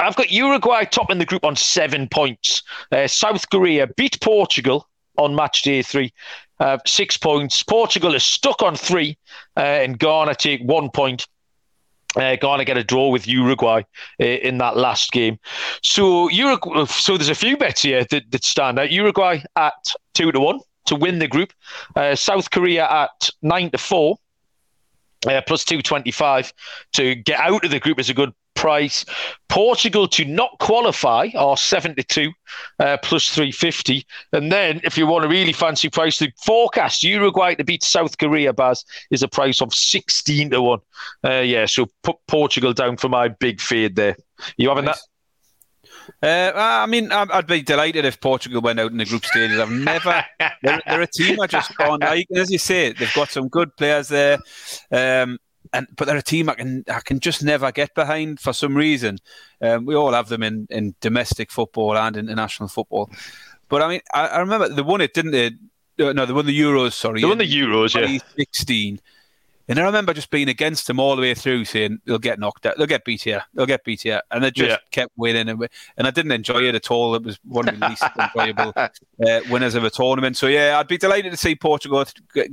I've 0.00 0.16
got 0.16 0.30
Uruguay 0.30 0.84
top 0.84 1.10
in 1.10 1.18
the 1.18 1.24
group 1.24 1.44
on 1.44 1.56
seven 1.56 2.08
points. 2.08 2.62
Uh, 2.92 3.06
South 3.06 3.48
Korea 3.50 3.86
beat 3.96 4.20
Portugal 4.20 4.88
on 5.16 5.34
match 5.34 5.62
day 5.62 5.82
three, 5.82 6.12
uh, 6.60 6.78
six 6.86 7.16
points. 7.16 7.62
Portugal 7.62 8.14
is 8.14 8.22
stuck 8.22 8.62
on 8.62 8.76
three, 8.76 9.16
uh, 9.56 9.60
and 9.60 9.98
Ghana 9.98 10.34
take 10.36 10.62
one 10.62 10.90
point. 10.90 11.26
Uh, 12.16 12.36
Ghana 12.36 12.64
get 12.64 12.76
a 12.76 12.84
draw 12.84 13.08
with 13.08 13.28
Uruguay 13.28 13.82
uh, 14.20 14.24
in 14.24 14.58
that 14.58 14.76
last 14.76 15.12
game. 15.12 15.38
So 15.82 16.28
Uruguay, 16.30 16.84
so 16.86 17.16
there's 17.16 17.28
a 17.28 17.34
few 17.34 17.56
bets 17.56 17.82
here 17.82 18.04
that, 18.10 18.30
that 18.30 18.44
stand 18.44 18.78
out. 18.78 18.90
Uruguay 18.90 19.40
at 19.56 19.74
two 20.14 20.32
to 20.32 20.40
one 20.40 20.60
to 20.86 20.96
win 20.96 21.18
the 21.18 21.28
group. 21.28 21.52
Uh, 21.94 22.14
South 22.14 22.50
Korea 22.50 22.88
at 22.90 23.30
nine 23.42 23.70
to 23.70 23.78
four. 23.78 24.18
Uh, 25.26 25.40
plus 25.48 25.64
225 25.64 26.52
to 26.92 27.16
get 27.16 27.40
out 27.40 27.64
of 27.64 27.72
the 27.72 27.80
group 27.80 27.98
is 27.98 28.08
a 28.08 28.14
good 28.14 28.32
price. 28.58 29.04
Portugal 29.48 30.08
to 30.08 30.24
not 30.24 30.50
qualify 30.58 31.28
are 31.36 31.56
72 31.56 32.32
uh, 32.80 32.96
plus 33.02 33.28
350. 33.28 34.04
And 34.32 34.50
then 34.50 34.80
if 34.82 34.98
you 34.98 35.06
want 35.06 35.24
a 35.24 35.28
really 35.28 35.52
fancy 35.52 35.88
price, 35.88 36.18
the 36.18 36.32
forecast 36.44 37.04
Uruguay 37.04 37.54
to 37.54 37.64
beat 37.64 37.84
South 37.84 38.18
Korea, 38.18 38.52
Baz, 38.52 38.84
is 39.12 39.22
a 39.22 39.28
price 39.28 39.62
of 39.62 39.72
16 39.72 40.50
to 40.50 40.60
1. 40.60 40.78
Uh, 41.24 41.30
yeah, 41.38 41.66
so 41.66 41.86
put 42.02 42.16
Portugal 42.26 42.72
down 42.72 42.96
for 42.96 43.08
my 43.08 43.28
big 43.28 43.60
fade 43.60 43.94
there. 43.94 44.16
You 44.56 44.70
having 44.70 44.86
nice. 44.86 44.96
that? 44.96 45.08
Uh, 46.22 46.52
I 46.56 46.86
mean, 46.86 47.12
I'd 47.12 47.46
be 47.46 47.62
delighted 47.62 48.04
if 48.04 48.20
Portugal 48.20 48.60
went 48.60 48.80
out 48.80 48.90
in 48.90 48.96
the 48.96 49.04
group 49.04 49.24
stages. 49.24 49.60
I've 49.60 49.70
never. 49.70 50.24
they're, 50.62 50.80
they're, 50.86 51.02
a 51.02 51.06
team 51.06 51.40
I 51.40 51.46
just 51.46 51.76
can't. 51.76 52.02
As 52.02 52.50
you 52.50 52.58
say, 52.58 52.92
they've 52.92 53.12
got 53.14 53.30
some 53.30 53.48
good 53.48 53.76
players 53.76 54.08
there, 54.08 54.38
um, 54.90 55.38
and 55.72 55.86
but 55.96 56.06
they're 56.06 56.16
a 56.16 56.22
team 56.22 56.48
I 56.48 56.54
can 56.54 56.84
I 56.88 57.00
can 57.00 57.20
just 57.20 57.42
never 57.42 57.70
get 57.72 57.94
behind 57.94 58.40
for 58.40 58.52
some 58.52 58.76
reason. 58.76 59.18
Um, 59.60 59.84
we 59.84 59.94
all 59.94 60.12
have 60.12 60.28
them 60.28 60.42
in, 60.42 60.66
in 60.70 60.94
domestic 61.00 61.50
football 61.50 61.96
and 61.96 62.16
international 62.16 62.68
football, 62.68 63.10
but 63.68 63.82
I 63.82 63.88
mean, 63.88 64.00
I, 64.14 64.28
I 64.28 64.38
remember 64.38 64.68
they 64.68 64.82
won 64.82 65.00
it, 65.00 65.14
didn't 65.14 65.32
they? 65.32 65.46
Uh, 66.00 66.12
no, 66.12 66.26
they 66.26 66.32
won 66.32 66.46
the 66.46 66.58
Euros. 66.58 66.92
Sorry, 66.92 67.20
they 67.20 67.26
won 67.26 67.38
the 67.38 67.44
Euros. 67.44 67.92
2016. 67.92 68.94
Yeah. 68.94 69.00
And 69.68 69.78
I 69.78 69.82
remember 69.82 70.14
just 70.14 70.30
being 70.30 70.48
against 70.48 70.86
them 70.86 70.98
all 70.98 71.14
the 71.14 71.20
way 71.20 71.34
through, 71.34 71.66
saying 71.66 72.00
they'll 72.06 72.18
get 72.18 72.38
knocked 72.38 72.64
out, 72.64 72.78
they'll 72.78 72.86
get 72.86 73.04
beat 73.04 73.22
here, 73.22 73.42
they'll 73.52 73.66
get 73.66 73.84
beat 73.84 74.02
here, 74.02 74.22
and 74.30 74.42
they 74.42 74.50
just 74.50 74.70
yeah. 74.70 74.76
kept 74.90 75.12
winning, 75.16 75.48
and, 75.48 75.68
and 75.98 76.06
I 76.06 76.10
didn't 76.10 76.32
enjoy 76.32 76.62
it 76.62 76.74
at 76.74 76.90
all. 76.90 77.14
It 77.14 77.22
was 77.22 77.38
one 77.44 77.68
of 77.68 77.78
the 77.78 77.88
least 77.88 78.02
enjoyable 78.18 78.72
uh, 78.76 79.40
winners 79.50 79.74
of 79.74 79.84
a 79.84 79.90
tournament. 79.90 80.38
So 80.38 80.46
yeah, 80.46 80.78
I'd 80.78 80.88
be 80.88 80.96
delighted 80.96 81.32
to 81.32 81.36
see 81.36 81.54
Portugal 81.54 82.04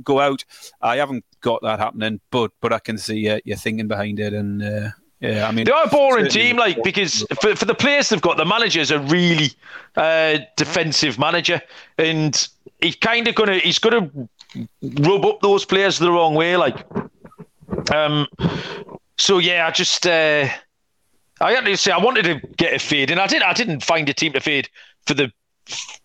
go 0.02 0.20
out. 0.20 0.44
I 0.82 0.96
haven't 0.96 1.24
got 1.40 1.62
that 1.62 1.78
happening, 1.78 2.20
but 2.30 2.52
but 2.60 2.72
I 2.72 2.78
can 2.78 2.98
see 2.98 3.28
uh, 3.30 3.40
your 3.44 3.56
thinking 3.56 3.88
behind 3.88 4.20
it, 4.20 4.34
and 4.34 4.62
uh, 4.62 4.90
yeah, 5.20 5.48
I 5.48 5.52
mean 5.52 5.64
they 5.64 5.72
are 5.72 5.84
a 5.84 5.88
boring 5.88 6.28
team, 6.28 6.56
like 6.56 6.82
because 6.82 7.24
for, 7.40 7.56
for 7.56 7.64
the 7.64 7.74
players 7.74 8.10
they've 8.10 8.20
got, 8.20 8.36
the 8.36 8.44
manager's 8.44 8.90
a 8.90 8.98
really 8.98 9.52
uh, 9.96 10.38
defensive 10.56 11.18
manager, 11.18 11.62
and 11.96 12.46
he's 12.82 12.96
kind 12.96 13.26
of 13.26 13.34
gonna 13.34 13.56
he's 13.58 13.78
gonna 13.78 14.10
rub 14.82 15.24
up 15.24 15.40
those 15.40 15.64
players 15.64 15.98
the 15.98 16.10
wrong 16.10 16.34
way. 16.34 16.56
Like, 16.56 16.84
um, 17.92 18.26
so 19.18 19.38
yeah, 19.38 19.66
I 19.66 19.70
just 19.70 20.06
uh, 20.06 20.48
I 21.40 21.52
had 21.52 21.64
to 21.64 21.76
say 21.76 21.92
I 21.92 21.98
wanted 21.98 22.24
to 22.24 22.46
get 22.56 22.74
a 22.74 22.78
fade, 22.78 23.10
and 23.10 23.20
I 23.20 23.26
did. 23.26 23.42
I 23.42 23.52
didn't 23.52 23.84
find 23.84 24.08
a 24.08 24.14
team 24.14 24.32
to 24.32 24.40
fade 24.40 24.68
for 25.06 25.14
the 25.14 25.32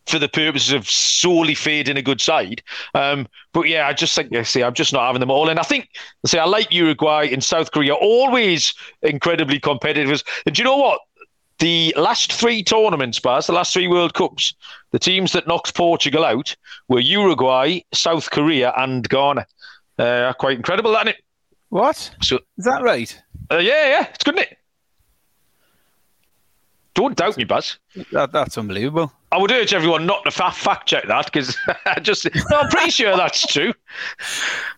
for 0.08 0.20
the 0.20 0.28
purposes 0.28 0.74
of 0.74 0.89
solely 0.89 1.54
fading 1.54 1.97
a 1.97 2.02
good 2.02 2.20
side. 2.20 2.62
Um, 2.95 3.28
but 3.54 3.68
yeah, 3.68 3.88
I 3.88 3.93
just 3.93 4.16
think, 4.16 4.36
I 4.36 4.41
see, 4.41 4.64
I'm 4.64 4.74
just 4.74 4.91
not 4.91 5.06
having 5.06 5.20
them 5.20 5.32
all. 5.32 5.49
And 5.49 5.60
I 5.60 5.64
think, 5.64 5.89
I 6.26 6.28
say, 6.28 6.39
I 6.39 6.45
like 6.45 6.74
Uruguay 6.74 7.30
and 7.32 7.43
South 7.43 7.72
Korea, 7.72 7.93
always 7.93 8.74
incredibly 9.04 9.60
competitive. 9.60 10.24
And 10.45 10.56
do 10.56 10.60
you 10.60 10.64
know 10.64 10.78
what? 10.78 10.99
The 11.62 11.93
last 11.95 12.34
three 12.34 12.64
tournaments, 12.64 13.20
Baz, 13.20 13.45
the 13.45 13.53
last 13.53 13.72
three 13.72 13.88
World 13.88 14.16
Cups, 14.16 14.55
the 14.89 14.97
teams 14.97 15.32
that 15.34 15.47
knocked 15.47 15.76
Portugal 15.76 16.26
out 16.26 16.55
were 16.88 16.99
Uruguay, 16.99 17.82
South 17.93 18.32
Korea, 18.32 18.74
and 18.78 19.07
Ghana. 19.07 19.45
Uh, 19.99 20.34
quite 20.34 20.57
incredible, 20.57 20.95
isn't 20.95 21.09
it? 21.09 21.18
What? 21.70 22.16
So 22.24 22.39
is 22.57 22.66
that 22.66 22.82
right? 22.82 23.16
Uh, 23.51 23.59
yeah, 23.59 23.89
yeah, 23.89 24.07
it's 24.12 24.24
good, 24.24 24.39
isn't 24.39 24.51
it? 24.51 24.57
Don't 26.95 27.16
doubt 27.16 27.38
me, 27.38 27.43
Baz. 27.43 27.78
That, 28.12 28.32
that's 28.32 28.57
unbelievable. 28.57 29.14
I 29.32 29.38
would 29.38 29.51
urge 29.51 29.76
everyone 29.76 30.07
not 30.07 30.24
to 30.24 30.32
fa- 30.32 30.51
fact 30.51 30.88
check 30.88 31.07
that 31.09 31.26
because 31.26 31.55
I 31.86 31.99
just 31.99 32.28
no, 32.49 32.57
I'm 32.57 32.70
pretty 32.72 32.89
sure 32.89 33.16
that's 33.16 33.45
true. 33.45 33.72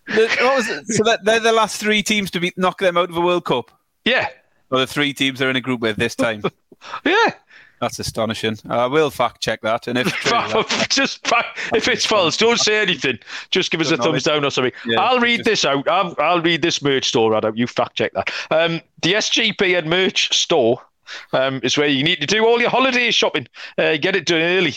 The, 0.08 0.84
so 0.88 1.02
that 1.04 1.24
they're 1.24 1.40
the 1.40 1.52
last 1.52 1.80
three 1.80 2.02
teams 2.02 2.30
to 2.32 2.40
be 2.40 2.52
knock 2.58 2.78
them 2.78 2.98
out 2.98 3.08
of 3.08 3.14
the 3.14 3.22
World 3.22 3.46
Cup. 3.46 3.70
Yeah, 4.04 4.28
or 4.70 4.80
the 4.80 4.86
three 4.86 5.12
teams 5.12 5.38
they're 5.38 5.50
in 5.50 5.56
a 5.56 5.60
group 5.60 5.80
with 5.80 5.96
this 5.96 6.14
time. 6.14 6.42
yeah. 7.04 7.32
That's 7.80 7.98
astonishing. 7.98 8.56
I 8.68 8.86
will 8.86 9.10
fact 9.10 9.42
check 9.42 9.60
that, 9.62 9.88
and 9.88 9.98
if 9.98 10.06
true, 10.06 10.64
just 10.88 11.26
if 11.74 11.86
it's 11.88 12.06
false, 12.06 12.36
don't 12.36 12.58
say 12.58 12.80
anything. 12.80 13.18
Just 13.50 13.70
give 13.70 13.80
us 13.80 13.90
a 13.90 13.96
thumbs 13.96 14.22
down 14.22 14.44
or 14.44 14.50
something. 14.50 14.72
Yeah, 14.86 15.00
I'll 15.00 15.20
read 15.20 15.38
just... 15.38 15.44
this 15.44 15.64
out. 15.64 15.86
I'll, 15.88 16.14
I'll, 16.18 16.40
read 16.40 16.62
this 16.62 16.80
merch 16.80 17.08
store 17.08 17.34
out. 17.34 17.56
You 17.58 17.66
fact 17.66 17.96
check 17.96 18.12
that. 18.14 18.30
Um, 18.50 18.80
the 19.02 19.14
SGPN 19.14 19.86
merch 19.86 20.34
store 20.34 20.80
um, 21.32 21.60
is 21.62 21.76
where 21.76 21.88
you 21.88 22.04
need 22.04 22.20
to 22.20 22.26
do 22.26 22.46
all 22.46 22.60
your 22.60 22.70
holiday 22.70 23.10
shopping. 23.10 23.48
Uh, 23.76 23.96
get 23.96 24.16
it 24.16 24.24
done 24.24 24.40
early 24.40 24.76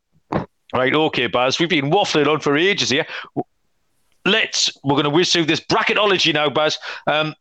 right, 0.75 0.95
okay, 0.95 1.27
Baz, 1.27 1.59
we've 1.59 1.71
been 1.71 1.91
waffling 1.91 2.27
on 2.27 2.41
for 2.41 2.59
ages 2.59 2.91
here. 2.91 3.07
Let's, 4.27 4.71
we're 4.85 4.95
going 4.95 5.05
to 5.05 5.11
whiz 5.11 5.33
through 5.33 5.47
this 5.47 5.61
bracketology 5.61 6.35
now, 6.35 6.51
Baz. 6.51 6.79
Um, 7.07 7.35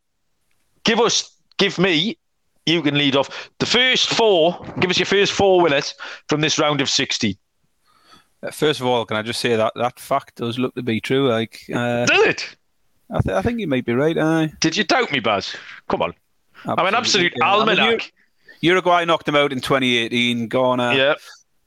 give 0.84 1.00
us, 1.00 1.32
give 1.58 1.78
me, 1.78 2.18
you 2.66 2.82
can 2.82 2.98
lead 2.98 3.16
off. 3.16 3.50
The 3.60 3.66
first 3.66 4.10
four, 4.10 4.66
give 4.80 4.90
us 4.90 4.98
your 4.98 5.06
first 5.06 5.32
four 5.32 5.62
winners 5.62 5.94
from 6.30 6.42
this 6.42 6.58
round 6.60 6.82
of 6.82 6.90
60. 6.90 7.38
Uh, 8.42 8.52
first 8.52 8.80
of 8.80 8.86
all, 8.86 9.06
can 9.06 9.18
I 9.18 9.22
just 9.22 9.40
say 9.40 9.56
that 9.56 9.74
that 9.76 10.00
fact 10.00 10.36
does 10.36 10.60
look 10.60 10.76
to 10.76 10.84
be 10.84 11.00
true? 11.00 11.30
Like, 11.30 11.62
uh, 11.74 12.06
does 12.06 12.26
it? 12.26 12.56
I, 13.12 13.22
th- 13.22 13.36
I 13.36 13.42
think 13.42 13.60
you 13.60 13.68
might 13.68 13.86
be 13.86 13.94
right. 13.94 14.18
Uh, 14.18 14.48
Did 14.60 14.76
you 14.76 14.84
doubt 14.84 15.12
me, 15.12 15.20
Baz? 15.20 15.56
Come 15.90 16.02
on. 16.02 16.14
I'm 16.66 16.86
an 16.86 16.96
absolute 16.96 17.34
yeah. 17.36 17.46
almanac. 17.46 17.80
I 17.80 17.90
mean, 17.92 18.00
Uruguay 18.62 19.06
knocked 19.06 19.26
them 19.26 19.36
out 19.36 19.52
in 19.52 19.60
2018. 19.60 20.48
Ghana. 20.48 20.96
Yep. 20.96 21.18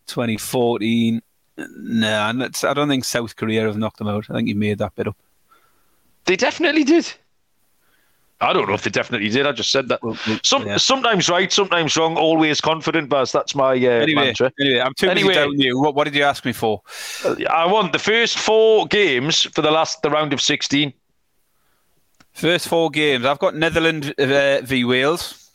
2014. 0.06 1.22
No, 1.58 2.22
I 2.22 2.74
don't 2.74 2.88
think 2.88 3.04
South 3.04 3.36
Korea 3.36 3.62
have 3.62 3.78
knocked 3.78 3.98
them 3.98 4.08
out. 4.08 4.28
I 4.30 4.34
think 4.34 4.48
you 4.48 4.54
made 4.54 4.78
that 4.78 4.94
bit 4.94 5.08
up. 5.08 5.16
They 6.24 6.36
definitely 6.36 6.84
did. 6.84 7.12
I 8.40 8.52
don't 8.52 8.68
know 8.68 8.74
if 8.74 8.82
they 8.82 8.90
definitely 8.90 9.30
did. 9.30 9.46
I 9.46 9.52
just 9.52 9.72
said 9.72 9.88
that. 9.88 10.00
Some, 10.42 10.66
yeah. 10.66 10.76
Sometimes 10.76 11.30
right, 11.30 11.50
sometimes 11.50 11.96
wrong. 11.96 12.18
Always 12.18 12.60
confident, 12.60 13.08
Baz. 13.08 13.32
That's 13.32 13.54
my 13.54 13.72
uh, 13.72 14.02
anyway, 14.02 14.26
mantra. 14.26 14.52
Anyway, 14.60 14.80
I'm 14.80 14.92
too 14.94 15.08
anyway, 15.08 15.34
busy 15.34 15.64
you. 15.64 15.80
What, 15.80 15.94
what, 15.94 16.04
did 16.04 16.14
you 16.14 16.22
ask 16.22 16.44
me 16.44 16.52
for? 16.52 16.82
I 17.48 17.66
want 17.66 17.92
the 17.92 17.98
first 17.98 18.38
four 18.38 18.86
games 18.86 19.42
for 19.42 19.62
the 19.62 19.70
last 19.70 20.02
the 20.02 20.10
round 20.10 20.34
of 20.34 20.42
sixteen. 20.42 20.92
First 22.34 22.68
four 22.68 22.90
games. 22.90 23.24
I've 23.24 23.38
got 23.38 23.56
Netherlands 23.56 24.10
uh, 24.18 24.60
v 24.62 24.84
Wales. 24.84 25.50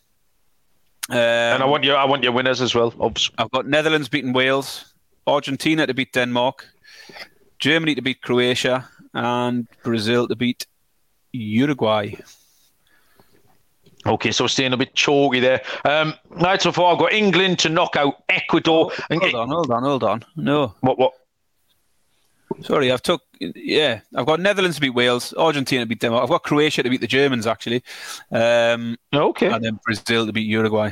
Um, 1.10 1.18
and 1.18 1.64
I 1.64 1.66
want 1.68 1.84
your 1.84 1.98
I 1.98 2.06
want 2.06 2.24
your 2.24 2.32
winners 2.32 2.62
as 2.62 2.74
well. 2.74 2.94
Oops. 3.04 3.30
I've 3.38 3.52
got 3.52 3.68
Netherlands 3.68 4.10
beating 4.10 4.34
Wales, 4.34 4.94
Argentina 5.28 5.86
to 5.86 5.94
beat 5.94 6.14
Denmark, 6.14 6.66
Germany 7.60 7.94
to 7.94 8.02
beat 8.02 8.24
Croatia, 8.24 8.90
and 9.14 9.68
Brazil 9.84 10.28
to 10.28 10.36
beat 10.36 10.66
Uruguay. 11.32 12.16
Okay, 14.06 14.32
so 14.32 14.47
staying 14.47 14.74
a 14.74 14.78
bit 14.78 14.95
chalky 14.95 15.39
there. 15.39 15.62
Um, 15.86 16.16
night 16.38 16.62
so 16.62 16.72
far, 16.72 16.93
I've 16.93 16.99
got 16.99 17.14
England 17.14 17.60
to 17.60 17.70
knock 17.70 17.95
out 17.95 18.24
Ecuador. 18.30 18.91
Oh, 19.12 19.20
hold 19.20 19.36
on, 19.36 19.49
hold 19.49 19.72
on, 19.72 19.84
hold 19.84 20.04
on. 20.04 20.26
No. 20.36 20.74
What? 20.82 20.97
What? 20.97 21.14
Sorry, 22.64 22.91
I've 22.91 23.02
took 23.02 23.22
yeah, 23.39 24.02
I've 24.16 24.26
got 24.26 24.39
Netherlands 24.39 24.78
to 24.78 24.82
beat 24.82 24.91
Wales, 24.91 25.34
Argentina 25.38 25.84
to 25.84 25.88
beat 25.88 25.99
Denmark. 25.99 26.24
I've 26.24 26.30
got 26.30 26.43
Croatia 26.43 26.84
to 26.84 26.89
beat 26.89 27.02
the 27.02 27.08
Germans 27.08 27.47
actually. 27.47 27.84
Um, 28.32 28.97
okay, 29.14 29.52
and 29.52 29.64
then 29.64 29.80
Brazil 29.86 30.26
to 30.26 30.34
beat 30.34 30.47
Uruguay. 30.47 30.91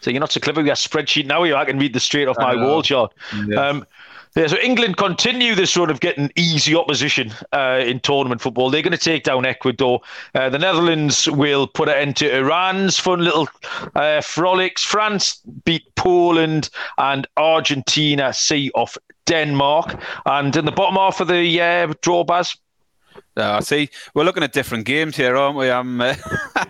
So 0.00 0.10
you're 0.10 0.20
not 0.20 0.32
so 0.32 0.40
clever 0.40 0.60
with 0.60 0.66
your 0.66 0.76
spreadsheet 0.76 1.26
now. 1.26 1.44
You 1.44 1.56
I 1.56 1.64
can 1.64 1.78
read 1.78 1.92
the 1.92 2.00
straight 2.00 2.28
off 2.28 2.36
my 2.38 2.56
wall 2.56 2.82
chart. 2.82 3.14
Yeah. 3.46 3.68
Um, 3.68 3.86
yeah, 4.34 4.46
so 4.46 4.56
England 4.58 4.96
continue 4.96 5.54
this 5.54 5.70
sort 5.70 5.90
of 5.90 6.00
getting 6.00 6.32
easy 6.36 6.74
opposition 6.74 7.32
uh, 7.52 7.82
in 7.84 8.00
tournament 8.00 8.40
football. 8.40 8.70
They're 8.70 8.82
going 8.82 8.92
to 8.92 8.98
take 8.98 9.24
down 9.24 9.44
Ecuador. 9.44 10.00
Uh, 10.34 10.48
the 10.48 10.58
Netherlands 10.58 11.28
will 11.28 11.66
put 11.66 11.88
an 11.90 11.96
end 11.96 12.16
to 12.16 12.34
Iran's 12.34 12.98
fun 12.98 13.20
little 13.20 13.46
uh, 13.94 14.22
frolics. 14.22 14.82
France 14.82 15.40
beat 15.64 15.94
Poland 15.96 16.70
and 16.96 17.26
Argentina 17.36 18.32
see 18.32 18.70
off 18.74 18.96
Denmark. 19.26 20.02
And 20.24 20.56
in 20.56 20.64
the 20.64 20.72
bottom 20.72 20.96
half 20.96 21.20
of 21.20 21.28
the 21.28 21.60
uh, 21.60 21.92
draw, 22.00 22.24
Baz. 22.24 22.56
Uh, 23.36 23.60
see, 23.60 23.90
we're 24.14 24.24
looking 24.24 24.42
at 24.42 24.52
different 24.52 24.86
games 24.86 25.16
here, 25.16 25.36
aren't 25.36 25.56
we? 25.58 25.70
I'm. 25.70 26.00
Uh, 26.00 26.14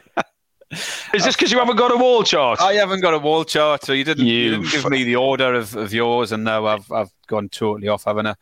Is 0.72 1.24
this 1.24 1.36
because 1.36 1.52
you 1.52 1.58
haven't 1.58 1.76
got 1.76 1.92
a 1.92 1.96
wall 1.96 2.22
chart? 2.22 2.60
I 2.60 2.74
haven't 2.74 3.00
got 3.00 3.14
a 3.14 3.18
wall 3.18 3.44
chart, 3.44 3.84
so 3.84 3.92
you 3.92 4.04
didn't, 4.04 4.26
you, 4.26 4.34
you 4.34 4.50
didn't 4.50 4.70
give 4.70 4.88
me 4.88 5.04
the 5.04 5.16
order 5.16 5.54
of, 5.54 5.76
of 5.76 5.92
yours, 5.92 6.32
and 6.32 6.44
now 6.44 6.66
I've 6.66 6.90
I've 6.90 7.12
gone 7.26 7.48
totally 7.50 7.88
off, 7.88 8.04
haven't 8.04 8.26
I? 8.26 8.34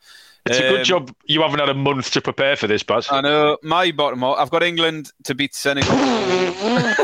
It's 0.45 0.57
um, 0.57 0.65
a 0.65 0.69
good 0.69 0.79
um, 0.79 0.85
job 0.85 1.15
you 1.25 1.41
haven't 1.41 1.59
had 1.59 1.69
a 1.69 1.73
month 1.73 2.11
to 2.11 2.21
prepare 2.21 2.55
for 2.55 2.67
this, 2.67 2.83
Baz. 2.83 3.07
I 3.11 3.21
know. 3.21 3.57
My 3.61 3.91
bottom, 3.91 4.23
I've 4.23 4.49
got 4.49 4.63
England 4.63 5.11
to 5.25 5.35
beat 5.35 5.53
Senegal, 5.53 5.95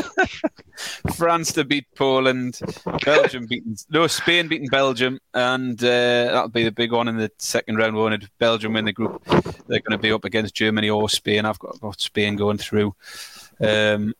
France 1.14 1.52
to 1.52 1.64
beat 1.64 1.86
Poland, 1.94 2.58
Belgium 3.04 3.46
beating 3.46 3.76
no 3.90 4.08
Spain 4.08 4.48
beating 4.48 4.68
Belgium, 4.68 5.20
and 5.34 5.80
uh, 5.84 6.32
that'll 6.32 6.48
be 6.48 6.64
the 6.64 6.72
big 6.72 6.90
one 6.90 7.06
in 7.06 7.16
the 7.16 7.30
second 7.38 7.76
round. 7.76 7.94
Won't 7.94 8.14
it? 8.14 8.28
Belgium 8.38 8.74
in 8.76 8.86
the 8.86 8.92
group, 8.92 9.22
they're 9.66 9.80
going 9.80 9.92
to 9.92 9.98
be 9.98 10.10
up 10.10 10.24
against 10.24 10.54
Germany 10.54 10.90
or 10.90 11.08
Spain. 11.08 11.44
I've 11.44 11.58
got, 11.58 11.80
got 11.80 12.00
Spain 12.00 12.34
going 12.34 12.58
through. 12.58 12.94
Um, 13.60 14.14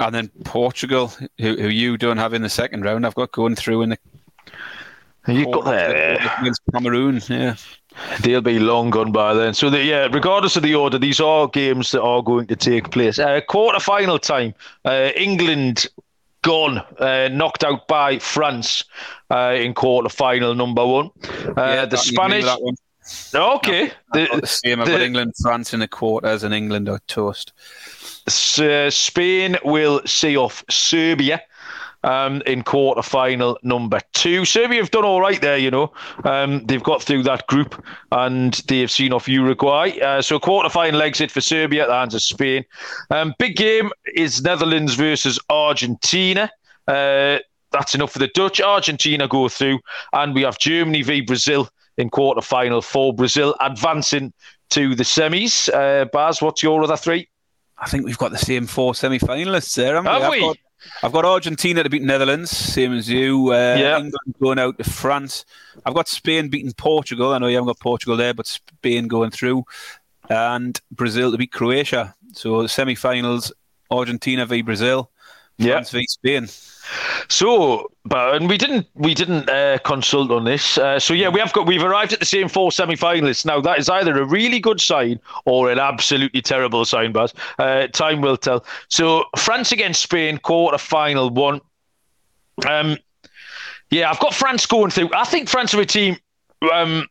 and 0.00 0.14
then 0.14 0.30
Portugal, 0.44 1.12
who, 1.38 1.56
who 1.56 1.68
you 1.68 1.96
don't 1.96 2.18
have 2.18 2.34
in 2.34 2.42
the 2.42 2.48
second 2.48 2.84
round, 2.84 3.06
I've 3.06 3.14
got 3.14 3.32
going 3.32 3.54
through 3.54 3.82
in 3.82 3.90
the. 3.90 3.98
You 5.28 5.44
got 5.52 5.66
there 5.66 6.16
against 6.40 6.62
Cameroon, 6.72 7.20
yeah. 7.28 7.56
They'll 8.20 8.40
be 8.40 8.58
long 8.58 8.90
gone 8.90 9.12
by 9.12 9.34
then. 9.34 9.52
So, 9.52 9.68
the, 9.68 9.82
yeah, 9.82 10.08
regardless 10.10 10.56
of 10.56 10.62
the 10.62 10.74
order, 10.74 10.98
these 10.98 11.20
are 11.20 11.46
games 11.48 11.90
that 11.90 12.02
are 12.02 12.22
going 12.22 12.46
to 12.46 12.56
take 12.56 12.90
place. 12.90 13.18
Uh, 13.18 13.40
quarter 13.42 13.80
final 13.80 14.18
time, 14.18 14.54
uh, 14.84 15.10
England 15.14 15.86
gone, 16.42 16.78
uh, 16.98 17.28
knocked 17.30 17.64
out 17.64 17.86
by 17.86 18.18
France 18.18 18.84
uh, 19.30 19.54
in 19.56 19.74
quarter 19.74 20.08
final 20.08 20.54
number 20.54 20.86
one. 20.86 21.10
Uh, 21.48 21.52
yeah, 21.56 21.84
the 21.84 21.98
Spanish. 21.98 22.46
Okay. 23.34 23.92
No, 24.14 24.26
the, 24.26 24.40
the 24.40 24.46
same. 24.46 24.80
I've 24.80 24.86
got 24.88 25.00
England, 25.00 25.34
France 25.42 25.74
in 25.74 25.80
the 25.80 25.88
quarters, 25.88 26.44
and 26.44 26.54
England 26.54 26.88
are 26.88 27.00
toast. 27.08 27.52
Uh, 28.28 28.90
Spain 28.90 29.56
will 29.64 30.00
see 30.06 30.36
off 30.36 30.64
Serbia. 30.70 31.42
Um, 32.02 32.40
in 32.46 32.62
quarter 32.62 33.02
final 33.02 33.58
number 33.62 34.00
two. 34.14 34.46
Serbia 34.46 34.80
have 34.80 34.90
done 34.90 35.04
all 35.04 35.20
right 35.20 35.38
there, 35.38 35.58
you 35.58 35.70
know. 35.70 35.92
Um, 36.24 36.64
they've 36.64 36.82
got 36.82 37.02
through 37.02 37.24
that 37.24 37.46
group 37.46 37.84
and 38.10 38.54
they've 38.68 38.90
seen 38.90 39.12
off 39.12 39.28
Uruguay. 39.28 39.98
Uh, 40.00 40.22
so, 40.22 40.38
quarter 40.38 40.70
final 40.70 41.02
exit 41.02 41.30
for 41.30 41.42
Serbia 41.42 41.82
at 41.82 41.88
the 41.88 41.94
hands 41.94 42.14
of 42.14 42.22
Spain. 42.22 42.64
Um, 43.10 43.34
big 43.38 43.54
game 43.54 43.90
is 44.14 44.42
Netherlands 44.42 44.94
versus 44.94 45.38
Argentina. 45.50 46.50
Uh, 46.88 47.40
that's 47.70 47.94
enough 47.94 48.12
for 48.12 48.18
the 48.18 48.28
Dutch. 48.28 48.62
Argentina 48.62 49.28
go 49.28 49.50
through, 49.50 49.80
and 50.14 50.34
we 50.34 50.40
have 50.42 50.58
Germany 50.58 51.02
v 51.02 51.20
Brazil 51.20 51.68
in 51.98 52.10
quarter 52.10 52.40
final 52.40 52.82
for 52.82 53.14
Brazil 53.14 53.54
advancing 53.60 54.32
to 54.70 54.94
the 54.94 55.04
semis. 55.04 55.72
Uh, 55.72 56.06
Baz, 56.06 56.40
what's 56.40 56.62
your 56.62 56.82
other 56.82 56.96
three? 56.96 57.28
I 57.80 57.88
think 57.88 58.04
we've 58.04 58.18
got 58.18 58.30
the 58.30 58.38
same 58.38 58.66
four 58.66 58.94
semi-finalists 58.94 59.74
there. 59.74 59.94
Have 59.94 60.04
we? 60.04 60.10
Have 60.10 60.30
we? 60.30 60.36
I've, 60.36 60.42
got, 60.42 60.56
I've 61.02 61.12
got, 61.12 61.24
Argentina 61.24 61.82
to 61.82 61.88
beat 61.90 62.02
Netherlands, 62.02 62.50
same 62.50 62.92
as 62.92 63.08
you. 63.08 63.52
Uh, 63.52 63.76
yeah. 63.78 63.96
England 63.96 64.34
going 64.40 64.58
out 64.58 64.78
to 64.78 64.84
France. 64.84 65.44
I've 65.86 65.94
got 65.94 66.06
Spain 66.08 66.48
beating 66.48 66.72
Portugal. 66.72 67.32
I 67.32 67.38
know 67.38 67.46
you 67.46 67.56
haven't 67.56 67.68
got 67.68 67.80
Portugal 67.80 68.16
there, 68.16 68.34
but 68.34 68.46
Spain 68.46 69.08
going 69.08 69.30
through, 69.30 69.64
and 70.28 70.78
Brazil 70.90 71.32
to 71.32 71.38
beat 71.38 71.52
Croatia. 71.52 72.14
So 72.32 72.66
semi-finals: 72.66 73.52
Argentina 73.90 74.44
v 74.44 74.62
Brazil, 74.62 75.09
France 75.60 75.92
yeah. 75.92 76.00
v 76.00 76.06
Spain. 76.06 76.48
So, 77.28 77.90
but 78.04 78.34
and 78.34 78.48
we 78.48 78.58
didn't 78.58 78.86
we 78.94 79.14
didn't 79.14 79.48
uh, 79.48 79.78
consult 79.84 80.30
on 80.30 80.44
this. 80.44 80.78
Uh, 80.78 80.98
so 80.98 81.14
yeah, 81.14 81.28
we 81.28 81.40
have 81.40 81.52
got 81.52 81.66
we've 81.66 81.82
arrived 81.82 82.12
at 82.12 82.20
the 82.20 82.26
same 82.26 82.48
four 82.48 82.72
semi-finalists. 82.72 83.44
Now 83.44 83.60
that 83.60 83.78
is 83.78 83.88
either 83.88 84.20
a 84.20 84.24
really 84.24 84.58
good 84.58 84.80
sign 84.80 85.20
or 85.44 85.70
an 85.70 85.78
absolutely 85.78 86.42
terrible 86.42 86.84
sign, 86.84 87.12
but 87.12 87.32
uh, 87.58 87.86
time 87.88 88.20
will 88.20 88.36
tell. 88.36 88.64
So 88.88 89.24
France 89.38 89.72
against 89.72 90.02
Spain, 90.02 90.38
quarter 90.38 90.78
final 90.78 91.30
one. 91.30 91.60
Um, 92.68 92.96
yeah, 93.90 94.10
I've 94.10 94.20
got 94.20 94.34
France 94.34 94.66
going 94.66 94.90
through. 94.90 95.10
I 95.14 95.24
think 95.24 95.48
France 95.48 95.74
are 95.74 95.80
a 95.80 95.86
team 95.86 96.16
um, 96.72 97.06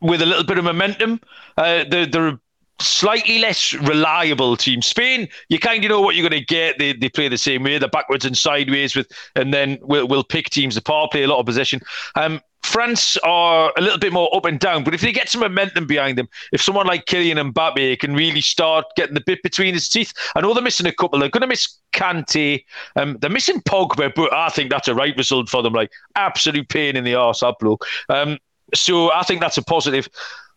with 0.00 0.22
a 0.22 0.26
little 0.26 0.44
bit 0.44 0.58
of 0.58 0.64
momentum. 0.64 1.20
Uh, 1.56 1.84
they're, 1.88 2.06
they're 2.06 2.38
slightly 2.80 3.38
less 3.38 3.72
reliable 3.72 4.56
team. 4.56 4.82
Spain, 4.82 5.28
you 5.48 5.58
kind 5.58 5.84
of 5.84 5.88
know 5.88 6.00
what 6.00 6.14
you're 6.14 6.28
going 6.28 6.40
to 6.40 6.46
get. 6.46 6.78
They, 6.78 6.92
they 6.92 7.08
play 7.08 7.28
the 7.28 7.38
same 7.38 7.62
way, 7.62 7.78
they're 7.78 7.88
backwards 7.88 8.24
and 8.24 8.36
sideways 8.36 8.96
with, 8.96 9.10
and 9.36 9.52
then 9.52 9.78
we'll, 9.82 10.06
we'll 10.08 10.24
pick 10.24 10.50
teams 10.50 10.76
apart, 10.76 11.12
play 11.12 11.22
a 11.22 11.28
lot 11.28 11.38
of 11.38 11.46
possession. 11.46 11.80
Um, 12.16 12.40
France 12.64 13.18
are 13.18 13.72
a 13.76 13.80
little 13.82 13.98
bit 13.98 14.12
more 14.12 14.34
up 14.34 14.46
and 14.46 14.58
down, 14.58 14.84
but 14.84 14.94
if 14.94 15.02
they 15.02 15.12
get 15.12 15.28
some 15.28 15.42
momentum 15.42 15.86
behind 15.86 16.16
them, 16.16 16.28
if 16.50 16.62
someone 16.62 16.86
like 16.86 17.04
Kylian 17.04 17.52
Mbappe 17.52 17.98
can 17.98 18.14
really 18.14 18.40
start 18.40 18.86
getting 18.96 19.14
the 19.14 19.22
bit 19.24 19.42
between 19.42 19.74
his 19.74 19.86
teeth, 19.86 20.14
I 20.34 20.40
know 20.40 20.54
they're 20.54 20.62
missing 20.62 20.86
a 20.86 20.92
couple. 20.92 21.18
They're 21.18 21.28
going 21.28 21.42
to 21.42 21.46
miss 21.46 21.78
Kante. 21.92 22.64
Um, 22.96 23.18
they're 23.20 23.28
missing 23.28 23.60
Pogba, 23.60 24.14
but 24.14 24.32
I 24.32 24.48
think 24.48 24.70
that's 24.70 24.88
a 24.88 24.94
right 24.94 25.14
result 25.16 25.50
for 25.50 25.62
them. 25.62 25.74
Like 25.74 25.90
absolute 26.16 26.68
pain 26.70 26.96
in 26.96 27.04
the 27.04 27.14
arse, 27.14 27.40
that 27.40 27.56
bloke. 27.60 27.84
Um, 28.08 28.38
so 28.74 29.12
I 29.12 29.22
think 29.24 29.40
that's 29.40 29.58
a 29.58 29.62
positive. 29.62 30.08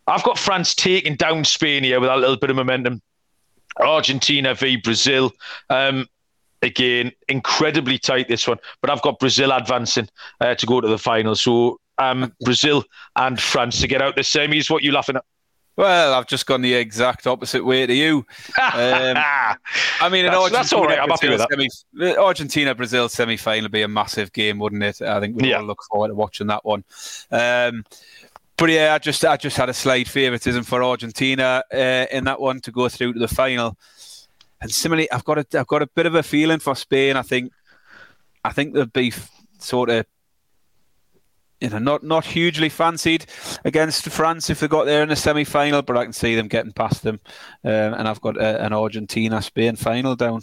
I've 0.08 0.24
got 0.24 0.38
France 0.39 0.74
taking 0.74 1.16
down 1.16 1.43
Spain 1.43 1.84
here 1.84 1.99
with 1.99 2.10
a 2.10 2.16
little 2.16 2.38
bit 2.38 2.49
of 2.49 2.55
momentum. 2.55 3.01
Argentina 3.80 4.55
v 4.55 4.78
Brazil. 4.78 5.34
Um, 5.70 6.08
again, 6.62 7.12
incredibly 7.28 7.99
tight 7.99 8.28
this 8.28 8.47
one, 8.47 8.58
but 8.82 8.89
I've 8.89 9.01
got 9.01 9.20
Brazil 9.20 9.51
advancing 9.51 10.10
uh, 10.41 10.55
to 10.55 10.66
go 10.66 10.82
to 10.82 10.88
the 10.88 10.97
final. 10.97 11.36
So 11.36 11.80
um, 11.97 12.34
Brazil 12.41 12.84
and 13.16 13.39
France 13.39 13.82
to 13.82 13.88
get 13.88 14.01
out 14.01 14.16
the 14.16 14.22
semis. 14.22 14.70
What 14.70 14.82
are 14.82 14.86
you 14.86 14.91
laughing 14.91 15.18
at? 15.18 15.26
Well, 15.76 16.16
I've 16.16 16.26
just 16.26 16.47
gone 16.47 16.64
the 16.64 16.74
exact 16.74 17.28
opposite 17.28 17.64
way 17.64 17.86
to 17.86 17.93
you. 17.93 18.26
Um, 18.60 18.66
I 20.01 20.10
mean, 20.12 20.26
that's, 20.26 20.51
that's 20.51 20.74
all 20.74 20.86
right. 20.86 20.97
I'm 20.97 21.08
happy 21.08 21.30
with 21.30 21.38
that. 21.38 21.49
Semi, 21.51 22.18
Argentina 22.18 22.74
Brazil 22.74 23.08
semi 23.10 23.38
final 23.38 23.66
would 23.66 23.72
be 23.72 23.84
a 23.84 23.88
massive 23.88 24.34
game, 24.34 24.58
wouldn't 24.58 24.82
it? 24.82 25.03
I 25.03 25.20
think 25.20 25.39
we 25.39 25.51
yeah. 25.51 25.58
all 25.58 25.66
look 25.66 25.84
forward 25.84 26.08
to 26.08 26.16
watching 26.16 26.47
that 26.47 26.66
one. 26.66 26.84
Um, 27.30 27.86
but 28.58 28.70
yeah, 28.70 28.93
I 28.95 28.97
just 28.97 29.24
I 29.24 29.38
just 29.38 29.55
had 29.55 29.70
a 29.70 29.74
slight 29.74 30.08
favouritism 30.08 30.64
for 30.64 30.84
Argentina 30.84 31.64
uh, 31.72 32.05
in 32.12 32.24
that 32.24 32.41
one 32.41 32.60
to 32.62 32.72
go 32.72 32.89
through 32.89 33.14
to 33.14 33.20
the 33.20 33.28
final. 33.28 33.78
And 34.60 34.72
similarly, 34.72 35.10
I've 35.12 35.24
got 35.24 35.38
a 35.38 35.60
I've 35.60 35.68
got 35.68 35.84
a 35.84 35.88
bit 35.88 36.08
of 36.08 36.16
a 36.16 36.24
feeling 36.24 36.60
for 36.60 36.76
Spain. 36.76 37.16
I 37.16 37.22
think 37.22 37.51
I 38.43 38.51
think 38.51 38.74
they'll 38.74 38.88
be 38.88 39.14
sort 39.60 39.91
of 39.91 40.05
you 41.62 41.70
know 41.70 41.78
not 41.78 42.03
not 42.03 42.26
hugely 42.26 42.70
fancied 42.70 43.28
against 43.64 44.10
France 44.10 44.49
if 44.49 44.60
they 44.60 44.68
got 44.68 44.86
there 44.86 45.03
in 45.03 45.10
the 45.10 45.16
semi 45.16 45.43
final, 45.43 45.84
but 45.84 45.95
I 45.95 46.03
can 46.03 46.14
see 46.14 46.36
them 46.36 46.47
getting 46.47 46.74
past 46.74 47.03
them. 47.03 47.20
Um, 47.64 47.93
and 47.93 48.08
I've 48.08 48.22
got 48.22 48.38
a, 48.38 48.66
an 48.66 48.74
Argentina 48.74 49.39
Spain 49.43 49.76
final 49.76 50.16
down. 50.16 50.41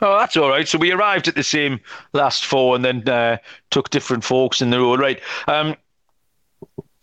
Oh, 0.00 0.18
that's 0.18 0.36
all 0.36 0.48
right. 0.48 0.66
So 0.66 0.78
we 0.78 0.90
arrived 0.90 1.28
at 1.28 1.36
the 1.36 1.44
same 1.44 1.78
last 2.12 2.44
four 2.44 2.74
and 2.74 2.84
then 2.84 3.08
uh, 3.08 3.36
took 3.70 3.90
different 3.90 4.24
forks 4.24 4.60
in 4.60 4.70
the 4.70 4.80
road. 4.80 4.98
Right. 4.98 5.20
Um, 5.46 5.76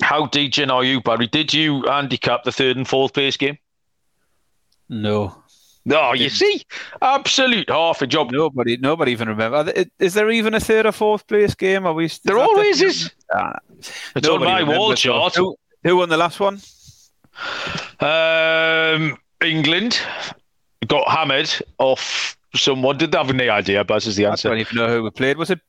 how 0.01 0.25
degen 0.27 0.71
are 0.71 0.83
you, 0.83 1.01
Barry? 1.01 1.27
Did 1.27 1.53
you 1.53 1.83
handicap 1.83 2.43
the 2.43 2.51
third 2.51 2.77
and 2.77 2.87
fourth 2.87 3.13
place 3.13 3.37
game? 3.37 3.57
No. 4.87 5.43
No, 5.85 6.09
oh, 6.09 6.13
you 6.13 6.29
see, 6.29 6.63
absolute 7.01 7.69
half 7.69 8.01
a 8.01 8.07
job. 8.07 8.31
Nobody, 8.31 8.77
nobody 8.77 9.11
even 9.11 9.29
remember. 9.29 9.73
Is 9.97 10.13
there 10.13 10.29
even 10.29 10.53
a 10.53 10.59
third 10.59 10.85
or 10.85 10.91
fourth 10.91 11.25
place 11.25 11.55
game? 11.55 11.87
Are 11.87 11.93
we? 11.93 12.05
Is 12.05 12.19
there 12.19 12.37
always 12.37 12.81
is. 12.81 13.11
Ah, 13.33 13.53
it's 14.15 14.27
on 14.27 14.41
my 14.41 14.61
wall 14.61 14.93
chart. 14.93 15.35
Who, 15.35 15.55
who, 15.83 15.97
won 15.97 16.09
the 16.09 16.17
last 16.17 16.39
one? 16.39 16.61
Um, 18.01 19.17
England 19.41 19.99
got 20.85 21.09
hammered 21.09 21.49
off 21.79 22.37
someone. 22.53 22.97
Did 22.97 23.13
they 23.13 23.17
have 23.17 23.29
any 23.29 23.49
idea? 23.49 23.83
Baz 23.83 24.05
is 24.05 24.15
the 24.15 24.25
answer. 24.25 24.49
I 24.49 24.51
don't 24.51 24.59
even 24.59 24.75
know 24.75 24.89
who 24.89 25.03
we 25.03 25.09
played. 25.11 25.37
Was 25.37 25.49
it 25.49 25.61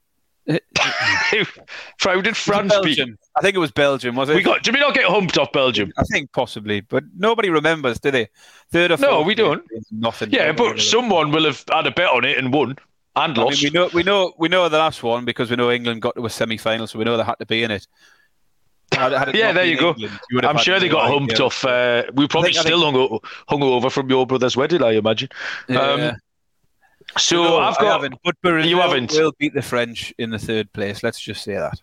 How 1.98 2.20
did 2.20 2.36
France 2.36 2.72
Belgium? 2.72 3.18
I 3.36 3.40
think 3.40 3.54
it 3.54 3.58
was 3.58 3.70
Belgium, 3.70 4.16
was 4.16 4.28
it? 4.28 4.36
We 4.36 4.42
got. 4.42 4.62
Did 4.62 4.74
we 4.74 4.80
not 4.80 4.94
get 4.94 5.04
humped 5.04 5.38
off 5.38 5.52
Belgium? 5.52 5.92
I 5.96 6.02
think 6.04 6.32
possibly, 6.32 6.80
but 6.80 7.04
nobody 7.16 7.50
remembers, 7.50 8.00
do 8.00 8.10
they? 8.10 8.28
Third 8.72 8.90
or 8.90 8.96
fourth? 8.96 9.10
No, 9.10 9.22
we 9.22 9.34
don't. 9.34 9.62
Nothing. 9.90 10.30
Yeah, 10.32 10.52
but 10.52 10.80
someone 10.80 11.30
will 11.30 11.44
have 11.44 11.64
had 11.70 11.86
a 11.86 11.90
bet 11.90 12.08
on 12.08 12.24
it 12.24 12.38
and 12.38 12.52
won 12.52 12.76
and 13.16 13.38
I 13.38 13.42
lost. 13.42 13.62
Mean, 13.62 13.72
we 13.72 13.78
know, 13.78 13.90
we 13.92 14.02
know, 14.02 14.32
we 14.38 14.48
know 14.48 14.68
the 14.68 14.78
last 14.78 15.02
one 15.02 15.24
because 15.24 15.50
we 15.50 15.56
know 15.56 15.70
England 15.70 16.02
got 16.02 16.14
to 16.16 16.24
a 16.26 16.30
semi-final, 16.30 16.86
so 16.86 16.98
we 16.98 17.04
know 17.04 17.16
they 17.16 17.24
had 17.24 17.38
to 17.38 17.46
be 17.46 17.62
in 17.62 17.70
it. 17.70 17.86
Had, 18.92 19.12
had 19.12 19.34
yeah, 19.34 19.52
there 19.52 19.64
you 19.64 19.78
go. 19.78 19.90
England, 19.90 20.20
you 20.30 20.40
I'm 20.42 20.58
sure 20.58 20.80
they 20.80 20.88
got 20.88 21.08
humped 21.08 21.38
off. 21.40 21.64
Uh, 21.64 22.04
we 22.14 22.26
probably 22.26 22.52
think, 22.52 22.66
still 22.66 22.90
hung, 22.90 23.18
hung 23.48 23.62
over 23.62 23.90
from 23.90 24.10
your 24.10 24.26
brother's 24.26 24.56
wedding, 24.56 24.82
I 24.82 24.92
imagine. 24.92 25.28
Yeah. 25.68 25.80
Um, 25.80 26.16
so 27.18 27.42
no, 27.42 27.58
I've 27.58 27.76
got. 27.78 28.00
Haven't, 28.00 28.18
but 28.24 28.40
Brazil 28.42 28.68
you 28.70 28.78
haven't. 28.78 29.12
will 29.12 29.32
beat 29.38 29.54
the 29.54 29.62
French 29.62 30.12
in 30.18 30.30
the 30.30 30.38
third 30.38 30.72
place. 30.72 31.02
Let's 31.02 31.20
just 31.20 31.42
say 31.42 31.54
that. 31.54 31.80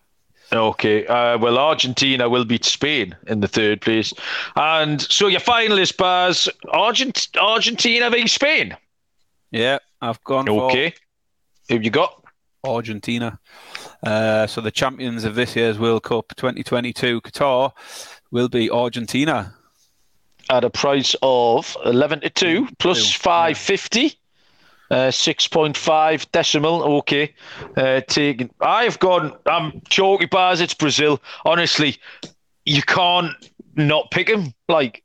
Okay. 0.53 1.05
Uh, 1.05 1.38
well, 1.38 1.57
Argentina 1.57 2.30
will 2.30 2.45
beat 2.45 2.63
Spain 2.63 3.15
in 3.28 3.41
the 3.41 3.47
third 3.47 3.82
place. 3.82 4.13
And 4.55 5.01
so 5.01 5.28
your 5.28 5.41
finalist, 5.41 5.97
Baz, 5.97 6.47
Argent- 6.69 7.28
Argentina 7.39 8.09
v 8.09 8.28
Spain. 8.28 8.75
Yeah, 9.51 9.80
I've 10.01 10.23
gone 10.23 10.47
Okay. 10.47 10.93
Who 11.67 11.75
have 11.75 11.84
you 11.84 11.89
got? 11.89 12.23
Argentina. 12.63 13.39
Uh, 14.05 14.47
so 14.47 14.61
the 14.61 14.71
champions 14.71 15.23
of 15.23 15.36
this 15.36 15.55
year's 15.55 15.78
World 15.80 16.03
Cup 16.03 16.34
2022 16.38 17.21
Qatar 17.21 17.71
will 18.32 18.49
be 18.49 18.69
Argentina. 18.69 19.53
At 20.49 20.63
a 20.63 20.69
price 20.69 21.13
of 21.21 21.75
11 21.86 22.21
to 22.21 22.30
2 22.30 22.67
plus 22.80 23.11
550. 23.11 24.17
Uh, 24.89 25.09
6.5 25.09 26.31
decimal. 26.31 26.83
Okay. 26.99 27.33
Uh, 27.75 28.01
taken. 28.01 28.49
I've 28.61 28.99
gone. 28.99 29.33
I'm 29.45 29.81
chalky 29.89 30.27
Baz. 30.27 30.61
It's 30.61 30.73
Brazil. 30.73 31.21
Honestly, 31.45 31.97
you 32.65 32.81
can't 32.81 33.33
not 33.75 34.11
pick 34.11 34.29
him. 34.29 34.53
Like, 34.69 35.03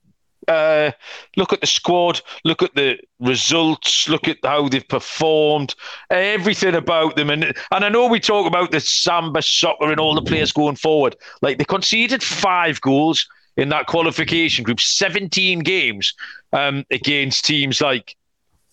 uh, 0.48 0.92
look 1.36 1.52
at 1.52 1.60
the 1.60 1.66
squad. 1.66 2.20
Look 2.44 2.62
at 2.62 2.74
the 2.74 2.98
results. 3.20 4.08
Look 4.08 4.28
at 4.28 4.38
how 4.42 4.68
they've 4.68 4.86
performed. 4.86 5.74
Everything 6.10 6.74
about 6.74 7.16
them. 7.16 7.30
And 7.30 7.44
and 7.44 7.84
I 7.84 7.88
know 7.88 8.06
we 8.06 8.20
talk 8.20 8.46
about 8.46 8.70
the 8.70 8.80
samba 8.80 9.42
soccer 9.42 9.90
and 9.90 10.00
all 10.00 10.14
the 10.14 10.22
players 10.22 10.52
going 10.52 10.76
forward. 10.76 11.16
Like 11.40 11.58
they 11.58 11.64
conceded 11.64 12.22
five 12.22 12.80
goals 12.80 13.26
in 13.56 13.68
that 13.68 13.86
qualification 13.86 14.64
group, 14.64 14.80
17 14.80 15.60
games 15.60 16.14
um, 16.52 16.84
against 16.90 17.44
teams 17.44 17.80
like 17.80 18.16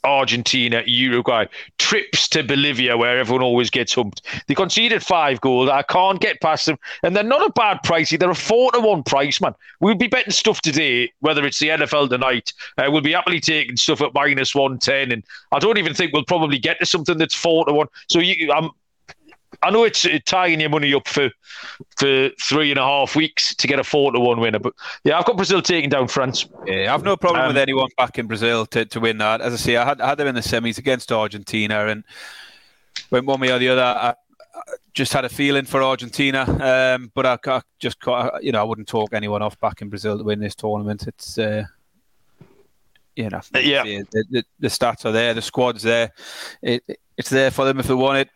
Argentina, 0.04 0.84
Uruguay, 0.86 1.46
trips 1.78 2.28
to 2.30 2.44
Bolivia 2.44 2.98
where 2.98 3.20
everyone 3.20 3.44
always 3.44 3.70
gets 3.70 3.94
humped. 3.94 4.22
They 4.48 4.56
conceded 4.56 5.04
five 5.04 5.42
goals. 5.42 5.70
I 5.70 5.82
can't 5.84 6.22
get 6.22 6.42
past 6.42 6.66
them. 6.66 6.78
And 7.04 7.16
they're 7.16 7.24
not 7.24 7.48
a 7.48 7.52
bad 7.54 7.84
price. 7.84 8.10
They're 8.10 8.30
a 8.30 8.36
four 8.36 8.72
to 8.72 8.80
one 8.80 9.04
price, 9.04 9.42
man. 9.42 9.56
We'll 9.80 9.96
be 9.96 10.08
betting 10.08 10.32
stuff 10.32 10.62
today, 10.62 11.12
whether 11.20 11.46
it's 11.46 11.60
the 11.60 11.70
NFL 11.70 12.10
tonight. 12.10 12.54
Uh, 12.78 12.90
we'll 12.90 13.02
be 13.02 13.14
happily 13.14 13.40
taking 13.40 13.78
stuff 13.78 14.02
at 14.02 14.14
minus 14.14 14.56
110. 14.56 15.12
And 15.12 15.24
I 15.52 15.60
don't 15.60 15.78
even 15.78 15.94
think 15.94 16.14
we'll 16.14 16.26
probably 16.26 16.60
get 16.60 16.80
to 16.80 16.86
something 16.86 17.18
that's 17.18 17.36
four 17.36 17.66
to 17.66 17.74
one. 17.74 17.88
So 18.08 18.20
you, 18.20 18.52
I'm 18.52 18.72
I 19.62 19.72
know 19.72 19.84
it's 19.84 20.08
tying 20.26 20.60
your 20.60 20.70
money 20.70 20.94
up 20.94 21.08
for 21.08 21.30
for 21.98 22.30
three 22.42 22.72
and 22.72 22.80
a 22.80 22.84
half 22.84 23.16
weeks 23.16 23.54
to 23.56 23.68
get 23.68 23.80
a 23.80 23.84
four 23.84 24.12
to 24.12 24.20
one 24.20 24.40
winner, 24.40 24.60
but 24.60 24.74
yeah, 25.04 25.18
I've 25.18 25.26
got 25.26 25.36
Brazil 25.36 25.62
taking 25.62 25.90
down 25.90 26.08
France. 26.08 26.48
Yeah, 26.66 26.94
I've 26.94 27.04
no 27.04 27.18
problem 27.18 27.44
um, 27.44 27.48
with 27.50 27.58
anyone 27.58 27.90
back 27.98 28.18
in 28.18 28.28
Brazil 28.28 28.66
to, 28.68 28.86
to 28.86 29.00
win 29.00 29.18
that. 29.18 29.42
As 29.42 29.54
I 29.54 29.58
say, 29.58 29.78
I 29.78 29.86
had, 29.86 30.02
I 30.02 30.08
had 30.10 30.18
them 30.18 30.28
in 30.28 30.36
the 30.36 30.42
semis 30.42 30.78
against 30.78 31.12
Argentina, 31.12 31.88
and 31.88 32.04
went 33.12 33.26
one 33.26 33.40
way 33.40 33.52
or 33.52 33.60
the 33.60 33.70
other. 33.70 33.82
I, 33.82 34.10
I 34.10 34.74
just 34.94 35.14
had 35.14 35.26
a 35.26 35.30
feeling 35.30 35.66
for 35.66 35.84
Argentina, 35.84 36.42
um, 36.96 37.12
but 37.14 37.26
I, 37.26 37.38
I 37.46 37.62
just 37.80 37.98
you 38.42 38.52
know 38.52 38.62
I 38.62 38.64
wouldn't 38.64 38.88
talk 38.88 39.14
anyone 39.14 39.42
off 39.42 39.60
back 39.60 39.82
in 39.82 39.90
Brazil 39.90 40.18
to 40.18 40.24
win 40.24 40.40
this 40.40 40.56
tournament. 40.56 41.08
It's 41.08 41.38
uh, 41.38 41.66
you 43.16 43.30
know, 43.30 43.42
yeah, 43.54 43.84
the, 43.84 44.24
the, 44.30 44.46
the, 44.60 44.68
stats 44.70 45.04
are 45.04 45.12
there, 45.12 45.34
the 45.34 45.42
squad's 45.42 45.84
there. 45.84 46.14
It, 46.62 46.84
it's 47.18 47.30
there 47.30 47.52
for 47.52 47.66
them 47.66 47.78
if 47.78 47.88
they 47.88 47.94
want 47.94 48.20
it. 48.20 48.30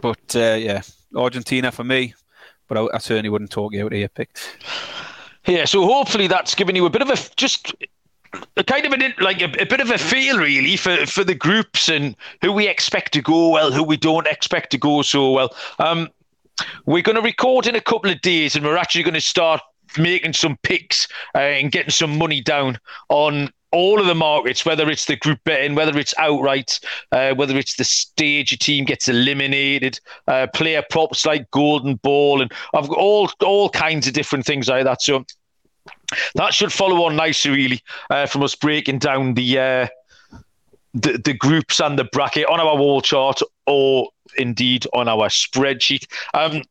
But 0.00 0.34
uh, 0.36 0.56
yeah, 0.58 0.82
Argentina 1.16 1.72
for 1.72 1.84
me. 1.84 2.14
But 2.68 2.78
I, 2.78 2.86
I, 2.94 2.98
certainly 2.98 3.28
wouldn't 3.28 3.50
talk 3.50 3.74
you 3.74 3.84
out 3.84 3.92
of 3.92 3.98
your 3.98 4.08
pick. 4.08 4.38
Yeah, 5.46 5.66
so 5.66 5.84
hopefully 5.86 6.26
that's 6.26 6.54
given 6.54 6.74
you 6.74 6.86
a 6.86 6.90
bit 6.90 7.02
of 7.02 7.10
a 7.10 7.16
just 7.36 7.74
a 8.56 8.64
kind 8.64 8.86
of 8.86 8.92
an 8.92 9.14
like 9.20 9.40
a, 9.40 9.52
a, 9.60 9.66
bit 9.66 9.80
of 9.80 9.90
a 9.90 9.98
feel 9.98 10.38
really 10.38 10.76
for 10.76 11.04
for 11.06 11.24
the 11.24 11.34
groups 11.34 11.88
and 11.88 12.16
who 12.40 12.52
we 12.52 12.68
expect 12.68 13.12
to 13.12 13.22
go 13.22 13.50
well, 13.50 13.70
who 13.70 13.82
we 13.82 13.96
don't 13.96 14.26
expect 14.26 14.70
to 14.70 14.78
go 14.78 15.02
so 15.02 15.30
well. 15.30 15.54
Um, 15.78 16.08
we're 16.86 17.02
going 17.02 17.16
to 17.16 17.22
record 17.22 17.66
in 17.66 17.74
a 17.74 17.80
couple 17.80 18.10
of 18.10 18.20
days, 18.20 18.56
and 18.56 18.64
we're 18.64 18.76
actually 18.76 19.02
going 19.02 19.14
to 19.14 19.20
start 19.20 19.60
making 19.98 20.32
some 20.32 20.56
picks 20.62 21.08
uh, 21.34 21.38
and 21.38 21.72
getting 21.72 21.90
some 21.90 22.16
money 22.16 22.40
down 22.40 22.78
on 23.08 23.50
all 23.74 24.00
of 24.00 24.06
the 24.06 24.14
markets, 24.14 24.64
whether 24.64 24.88
it's 24.88 25.06
the 25.06 25.16
group 25.16 25.40
betting, 25.44 25.74
whether 25.74 25.98
it's 25.98 26.14
outright, 26.18 26.78
uh, 27.12 27.34
whether 27.34 27.58
it's 27.58 27.76
the 27.76 27.84
stage 27.84 28.52
a 28.52 28.56
team 28.56 28.84
gets 28.84 29.08
eliminated, 29.08 30.00
uh, 30.28 30.46
player 30.54 30.82
props 30.88 31.26
like 31.26 31.50
golden 31.50 31.96
ball, 31.96 32.40
and 32.40 32.52
I've 32.74 32.88
got 32.88 32.98
all 32.98 33.30
all 33.42 33.68
kinds 33.68 34.06
of 34.06 34.14
different 34.14 34.46
things 34.46 34.68
like 34.68 34.84
that. 34.84 35.02
So 35.02 35.24
that 36.36 36.54
should 36.54 36.72
follow 36.72 37.04
on 37.04 37.16
nicely, 37.16 37.50
really, 37.50 37.82
uh, 38.10 38.26
from 38.26 38.42
us 38.42 38.54
breaking 38.54 39.00
down 39.00 39.34
the, 39.34 39.58
uh, 39.58 39.88
the 40.94 41.18
the 41.24 41.34
groups 41.34 41.80
and 41.80 41.98
the 41.98 42.04
bracket 42.04 42.46
on 42.46 42.60
our 42.60 42.76
wall 42.76 43.00
chart, 43.00 43.40
or 43.66 44.08
indeed 44.38 44.86
on 44.92 45.08
our 45.08 45.28
spreadsheet. 45.28 46.06
Um, 46.32 46.62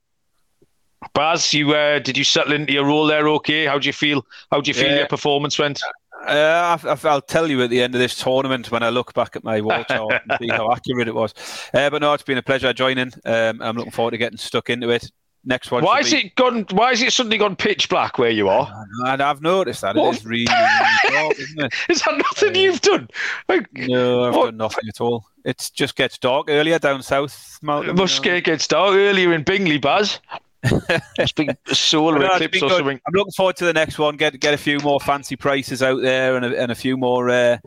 Baz, 1.14 1.54
you 1.54 1.74
uh, 1.76 2.00
did 2.00 2.18
you 2.18 2.24
settle 2.24 2.54
into 2.54 2.72
your 2.72 2.86
role 2.86 3.06
there? 3.06 3.28
Okay, 3.28 3.66
how 3.66 3.78
do 3.78 3.88
you 3.88 3.94
feel? 3.94 4.26
How 4.52 4.62
do 4.62 4.70
you 4.70 4.74
feel 4.74 4.92
yeah. 4.92 5.00
your 5.00 5.08
performance 5.08 5.60
went? 5.60 5.82
Uh, 6.26 6.78
I, 6.84 7.14
will 7.14 7.22
tell 7.22 7.50
you 7.50 7.62
at 7.62 7.70
the 7.70 7.82
end 7.82 7.96
of 7.96 8.00
this 8.00 8.16
tournament 8.16 8.72
when 8.72 8.84
I 8.84 8.90
look 8.90 9.14
back 9.14 9.36
at 9.36 9.44
my 9.44 9.62
wall 9.62 9.84
chart 9.90 10.22
and 10.28 10.38
see 10.40 10.48
how 10.48 10.72
accurate 10.72 11.08
it 11.08 11.16
was. 11.16 11.34
Uh, 11.74 11.90
but 11.90 12.02
no, 12.02 12.14
it's 12.14 12.24
been 12.24 12.38
a 12.38 12.44
pleasure 12.44 12.72
joining. 12.74 13.12
Um, 13.26 13.62
I'm 13.62 13.76
looking 13.76 13.92
forward 13.92 14.12
to 14.12 14.18
getting 14.18 14.38
stuck 14.38 14.70
into 14.70 14.90
it. 14.90 15.12
Next 15.46 15.72
one. 15.72 15.84
Why 15.84 16.00
is 16.00 16.12
be... 16.12 16.28
it 16.28 16.36
gone? 16.36 16.66
Why 16.72 16.92
is 16.94 17.02
it 17.02 17.12
suddenly 17.12 17.38
gone 17.38 17.58
pitch 17.58 17.90
black 17.90 18.18
where 18.18 18.30
you 18.30 18.48
are? 18.48 18.72
And 19.06 19.22
I've 19.22 19.42
noticed 19.42 19.82
that 19.82 19.98
what? 19.98 20.16
it 20.16 20.20
is 20.20 20.26
really, 20.26 20.46
really 20.48 21.16
dark, 21.16 21.40
isn't 21.40 21.64
it? 21.66 21.74
is 21.90 22.02
that 22.04 22.18
nothing 22.18 22.56
uh, 22.56 22.60
you've 22.60 22.82
done? 22.82 23.10
Like, 23.50 23.68
no, 23.74 24.24
I've 24.24 24.36
what? 24.36 24.46
done 24.46 24.58
nothing 24.58 24.88
at 24.88 25.02
all. 25.02 25.26
It 25.44 25.70
just 25.74 25.98
gets 25.98 26.18
dark 26.18 26.48
earlier 26.50 26.80
down 26.80 27.04
south. 27.04 27.60
Mountain, 27.62 27.90
it 27.90 27.98
must 27.98 28.24
you 28.24 28.32
know? 28.32 28.40
get 28.40 28.66
dark 28.70 28.96
earlier 28.96 29.34
in 29.34 29.44
Bingley, 29.44 29.80
Baz 29.80 30.22
it's 30.64 31.32
been 31.32 31.58
solar 31.68 32.20
no, 32.20 32.34
eclipse 32.34 32.62
or 32.62 32.70
something. 32.70 33.00
I'm 33.06 33.14
looking 33.14 33.34
forward 33.34 33.58
to 33.58 33.66
the 33.66 33.74
next 33.74 34.00
one. 34.00 34.16
Get 34.18 34.40
get 34.40 34.54
a 34.54 34.58
few 34.58 34.80
more 34.80 35.00
fancy 35.00 35.36
prices 35.36 35.84
out 35.84 36.02
there 36.02 36.36
and 36.36 36.46
a, 36.46 36.62
and 36.62 36.72
a 36.72 36.76
few 36.76 36.98
more, 36.98 37.30
uh, 37.30 37.58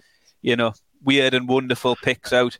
you 0.43 0.57
know, 0.57 0.73
weird 1.05 1.35
and 1.35 1.49
wonderful 1.49 1.97
picks 1.97 2.33
out. 2.33 2.59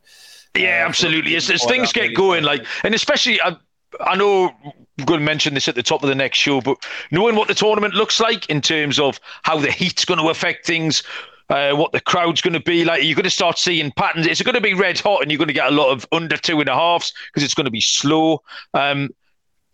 Yeah, 0.55 0.83
uh, 0.83 0.87
absolutely. 0.87 1.35
As, 1.35 1.49
as 1.49 1.63
things 1.65 1.91
get 1.91 2.15
going, 2.15 2.43
like, 2.43 2.65
and 2.83 2.93
especially, 2.93 3.41
I, 3.41 3.57
I 4.01 4.15
know 4.15 4.51
we're 4.97 5.05
going 5.05 5.19
to 5.19 5.25
mention 5.25 5.53
this 5.53 5.67
at 5.67 5.75
the 5.75 5.83
top 5.83 6.03
of 6.03 6.09
the 6.09 6.15
next 6.15 6.37
show, 6.37 6.61
but 6.61 6.77
knowing 7.11 7.35
what 7.35 7.47
the 7.47 7.53
tournament 7.53 7.93
looks 7.93 8.19
like 8.19 8.49
in 8.49 8.61
terms 8.61 8.99
of 8.99 9.19
how 9.43 9.59
the 9.59 9.71
heat's 9.71 10.05
going 10.05 10.19
to 10.19 10.29
affect 10.29 10.65
things. 10.65 11.03
Uh, 11.49 11.71
what 11.71 11.93
the 11.93 12.01
crowd's 12.01 12.41
going 12.41 12.51
to 12.51 12.59
be 12.59 12.83
like. 12.83 13.01
You're 13.05 13.15
going 13.15 13.23
to 13.23 13.29
start 13.29 13.57
seeing 13.57 13.89
patterns. 13.93 14.27
It's 14.27 14.41
going 14.41 14.55
to 14.55 14.59
be 14.59 14.73
red 14.73 14.99
hot, 14.99 15.21
and 15.21 15.31
you're 15.31 15.37
going 15.37 15.47
to 15.47 15.53
get 15.53 15.71
a 15.71 15.73
lot 15.73 15.91
of 15.91 16.05
under 16.11 16.35
two 16.35 16.59
and 16.59 16.67
a 16.67 16.73
halves 16.73 17.13
because 17.27 17.41
it's 17.41 17.53
going 17.53 17.63
to 17.63 17.71
be 17.71 17.79
slow. 17.79 18.43
Um, 18.73 19.11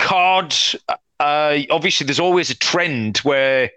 cards, 0.04 0.76
uh, 1.20 1.58
obviously, 1.72 2.06
there's 2.06 2.20
always 2.20 2.50
a 2.50 2.56
trend 2.56 3.18
where 3.20 3.72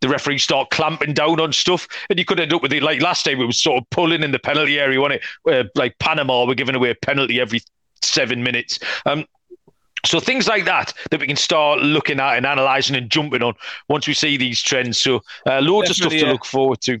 the 0.00 0.08
referees 0.08 0.44
start 0.44 0.70
clamping 0.70 1.12
down 1.12 1.40
on 1.40 1.52
stuff, 1.52 1.88
and 2.08 2.18
you 2.18 2.24
could 2.24 2.40
end 2.40 2.52
up 2.52 2.62
with 2.62 2.72
it 2.72 2.82
like 2.82 3.02
last 3.02 3.24
time. 3.24 3.38
We 3.38 3.46
were 3.46 3.52
sort 3.52 3.82
of 3.82 3.90
pulling 3.90 4.22
in 4.22 4.30
the 4.30 4.38
penalty 4.38 4.78
area, 4.78 5.00
wasn't 5.00 5.20
it? 5.20 5.24
Where 5.42 5.64
like 5.74 5.98
Panama 5.98 6.46
were 6.46 6.54
giving 6.54 6.74
away 6.74 6.90
a 6.90 6.94
penalty 6.94 7.40
every 7.40 7.60
seven 8.02 8.42
minutes. 8.42 8.78
Um, 9.06 9.26
so 10.04 10.20
things 10.20 10.46
like 10.46 10.66
that 10.66 10.92
that 11.10 11.20
we 11.20 11.26
can 11.26 11.36
start 11.36 11.80
looking 11.80 12.20
at 12.20 12.36
and 12.36 12.46
analysing 12.46 12.94
and 12.96 13.10
jumping 13.10 13.42
on 13.42 13.54
once 13.88 14.06
we 14.06 14.14
see 14.14 14.36
these 14.36 14.62
trends. 14.62 14.98
So 14.98 15.22
uh, 15.46 15.60
loads 15.60 15.88
Definitely, 15.88 15.88
of 15.88 15.96
stuff 15.96 16.12
to 16.12 16.18
yeah. 16.18 16.32
look 16.32 16.44
forward 16.44 16.80
to. 16.82 16.98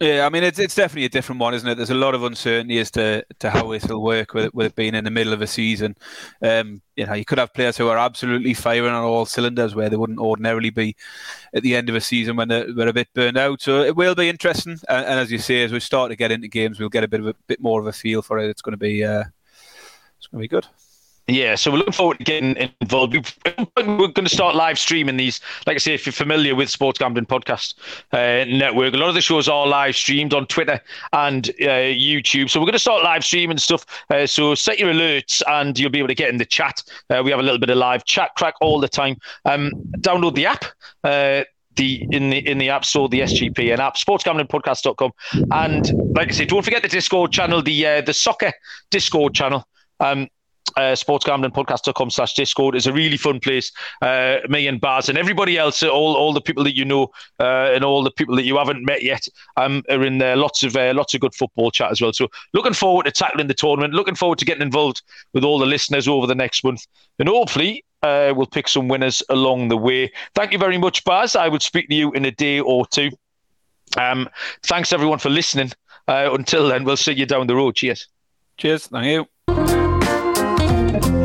Yeah, 0.00 0.26
I 0.26 0.28
mean 0.28 0.42
it's 0.42 0.58
it's 0.58 0.74
definitely 0.74 1.04
a 1.04 1.08
different 1.08 1.40
one, 1.40 1.54
isn't 1.54 1.68
it? 1.68 1.76
There's 1.76 1.90
a 1.90 1.94
lot 1.94 2.16
of 2.16 2.24
uncertainty 2.24 2.78
as 2.80 2.90
to, 2.92 3.24
to 3.38 3.48
how 3.50 3.70
this 3.70 3.86
will 3.86 4.02
work 4.02 4.34
with 4.34 4.46
it, 4.46 4.54
with 4.54 4.66
it 4.66 4.74
being 4.74 4.94
in 4.94 5.04
the 5.04 5.10
middle 5.10 5.32
of 5.32 5.40
a 5.40 5.46
season. 5.46 5.96
Um, 6.42 6.82
you 6.96 7.06
know, 7.06 7.12
you 7.12 7.24
could 7.24 7.38
have 7.38 7.54
players 7.54 7.76
who 7.76 7.88
are 7.88 7.96
absolutely 7.98 8.54
firing 8.54 8.92
on 8.92 9.04
all 9.04 9.24
cylinders 9.24 9.74
where 9.74 9.88
they 9.88 9.96
wouldn't 9.96 10.18
ordinarily 10.18 10.70
be 10.70 10.96
at 11.54 11.62
the 11.62 11.76
end 11.76 11.88
of 11.88 11.94
a 11.94 12.00
season 12.00 12.34
when 12.34 12.48
they're, 12.48 12.72
they're 12.72 12.88
a 12.88 12.92
bit 12.92 13.08
burned 13.14 13.38
out. 13.38 13.62
So 13.62 13.82
it 13.82 13.94
will 13.94 14.16
be 14.16 14.28
interesting, 14.28 14.78
and, 14.88 15.06
and, 15.06 15.20
as 15.20 15.30
you 15.30 15.38
say, 15.38 15.62
as 15.62 15.72
we 15.72 15.80
start 15.80 16.10
to 16.10 16.16
get 16.16 16.32
into 16.32 16.48
games, 16.48 16.80
we'll 16.80 16.88
get 16.88 17.04
a 17.04 17.08
bit 17.08 17.20
of 17.20 17.28
a 17.28 17.34
bit 17.46 17.60
more 17.60 17.80
of 17.80 17.86
a 17.86 17.92
feel 17.92 18.20
for 18.20 18.38
it. 18.38 18.50
It's 18.50 18.62
going 18.62 18.72
to 18.72 18.76
be 18.76 19.04
uh, 19.04 19.24
it's 20.18 20.26
going 20.26 20.40
to 20.40 20.44
be 20.44 20.48
good. 20.48 20.66
Yeah, 21.26 21.54
so 21.54 21.70
we're 21.70 21.78
looking 21.78 21.94
forward 21.94 22.18
to 22.18 22.24
getting 22.24 22.70
involved. 22.82 23.14
We're 23.78 24.08
going 24.08 24.26
to 24.26 24.28
start 24.28 24.54
live 24.54 24.78
streaming 24.78 25.16
these. 25.16 25.40
Like 25.66 25.76
I 25.76 25.78
say, 25.78 25.94
if 25.94 26.04
you're 26.04 26.12
familiar 26.12 26.54
with 26.54 26.68
Sports 26.68 26.98
Gambling 26.98 27.24
Podcast 27.24 27.74
uh, 28.12 28.44
Network, 28.44 28.92
a 28.92 28.98
lot 28.98 29.08
of 29.08 29.14
the 29.14 29.22
shows 29.22 29.48
are 29.48 29.66
live 29.66 29.96
streamed 29.96 30.34
on 30.34 30.46
Twitter 30.46 30.78
and 31.14 31.48
uh, 31.62 31.94
YouTube. 31.94 32.50
So 32.50 32.60
we're 32.60 32.66
going 32.66 32.74
to 32.74 32.78
start 32.78 33.02
live 33.02 33.24
streaming 33.24 33.56
stuff. 33.56 33.86
Uh, 34.10 34.26
so 34.26 34.54
set 34.54 34.78
your 34.78 34.92
alerts 34.92 35.40
and 35.48 35.78
you'll 35.78 35.88
be 35.88 35.98
able 35.98 36.08
to 36.08 36.14
get 36.14 36.28
in 36.28 36.36
the 36.36 36.44
chat. 36.44 36.82
Uh, 37.08 37.22
we 37.24 37.30
have 37.30 37.40
a 37.40 37.42
little 37.42 37.58
bit 37.58 37.70
of 37.70 37.78
live 37.78 38.04
chat 38.04 38.32
crack 38.36 38.54
all 38.60 38.78
the 38.78 38.88
time. 38.88 39.16
Um, 39.46 39.70
download 40.00 40.34
the 40.34 40.44
app 40.44 40.66
uh, 41.04 41.44
the 41.76 42.06
in 42.10 42.30
the 42.30 42.38
in 42.48 42.58
the 42.58 42.68
app 42.68 42.84
store, 42.84 43.08
the 43.08 43.20
SGPN 43.20 43.78
app, 43.78 43.96
sportsgamblingpodcast.com. 43.96 45.10
And 45.50 46.14
like 46.14 46.28
I 46.28 46.32
say, 46.32 46.44
don't 46.44 46.62
forget 46.62 46.82
the 46.82 46.88
Discord 46.88 47.32
channel, 47.32 47.62
the 47.62 47.86
uh, 47.86 48.00
the 48.02 48.12
soccer 48.12 48.52
Discord 48.90 49.34
channel. 49.34 49.66
Um, 50.00 50.28
uh, 50.76 50.94
sportsgamblingpodcast.com 50.94 52.10
slash 52.10 52.34
discord. 52.34 52.74
Is 52.74 52.86
a 52.86 52.92
really 52.92 53.16
fun 53.16 53.40
place 53.40 53.72
uh, 54.02 54.38
me 54.48 54.66
and 54.66 54.80
baz 54.80 55.08
and 55.08 55.18
everybody 55.18 55.58
else 55.58 55.82
all, 55.82 56.14
all 56.16 56.32
the 56.32 56.40
people 56.40 56.64
that 56.64 56.76
you 56.76 56.84
know 56.84 57.10
uh, 57.40 57.70
and 57.72 57.84
all 57.84 58.02
the 58.02 58.10
people 58.10 58.36
that 58.36 58.44
you 58.44 58.56
haven't 58.56 58.84
met 58.84 59.02
yet 59.02 59.26
um, 59.56 59.82
are 59.90 60.04
in 60.04 60.18
there. 60.18 60.36
Lots 60.36 60.62
of 60.62 60.76
uh, 60.76 60.92
lots 60.94 61.14
of 61.14 61.20
good 61.20 61.34
football 61.34 61.70
chat 61.70 61.90
as 61.90 62.00
well. 62.00 62.12
So 62.12 62.28
looking 62.52 62.74
forward 62.74 63.04
to 63.04 63.12
tackling 63.12 63.46
the 63.46 63.54
tournament. 63.54 63.94
Looking 63.94 64.14
forward 64.14 64.38
to 64.38 64.44
getting 64.44 64.62
involved 64.62 65.02
with 65.32 65.44
all 65.44 65.58
the 65.58 65.66
listeners 65.66 66.08
over 66.08 66.26
the 66.26 66.34
next 66.34 66.64
month. 66.64 66.86
And 67.18 67.28
hopefully 67.28 67.84
uh, 68.02 68.32
we'll 68.36 68.46
pick 68.46 68.68
some 68.68 68.88
winners 68.88 69.22
along 69.30 69.68
the 69.68 69.76
way. 69.76 70.12
Thank 70.34 70.52
you 70.52 70.58
very 70.58 70.78
much 70.78 71.04
baz. 71.04 71.36
I 71.36 71.48
will 71.48 71.60
speak 71.60 71.88
to 71.88 71.94
you 71.94 72.12
in 72.12 72.24
a 72.24 72.30
day 72.30 72.60
or 72.60 72.86
two. 72.86 73.10
Um, 73.96 74.28
thanks 74.64 74.92
everyone 74.92 75.18
for 75.18 75.30
listening. 75.30 75.72
Uh, 76.06 76.30
until 76.32 76.68
then 76.68 76.84
we'll 76.84 76.96
see 76.96 77.12
you 77.12 77.26
down 77.26 77.46
the 77.46 77.56
road. 77.56 77.76
Cheers. 77.76 78.08
Cheers 78.58 78.90
thank 80.94 81.06
you 81.06 81.23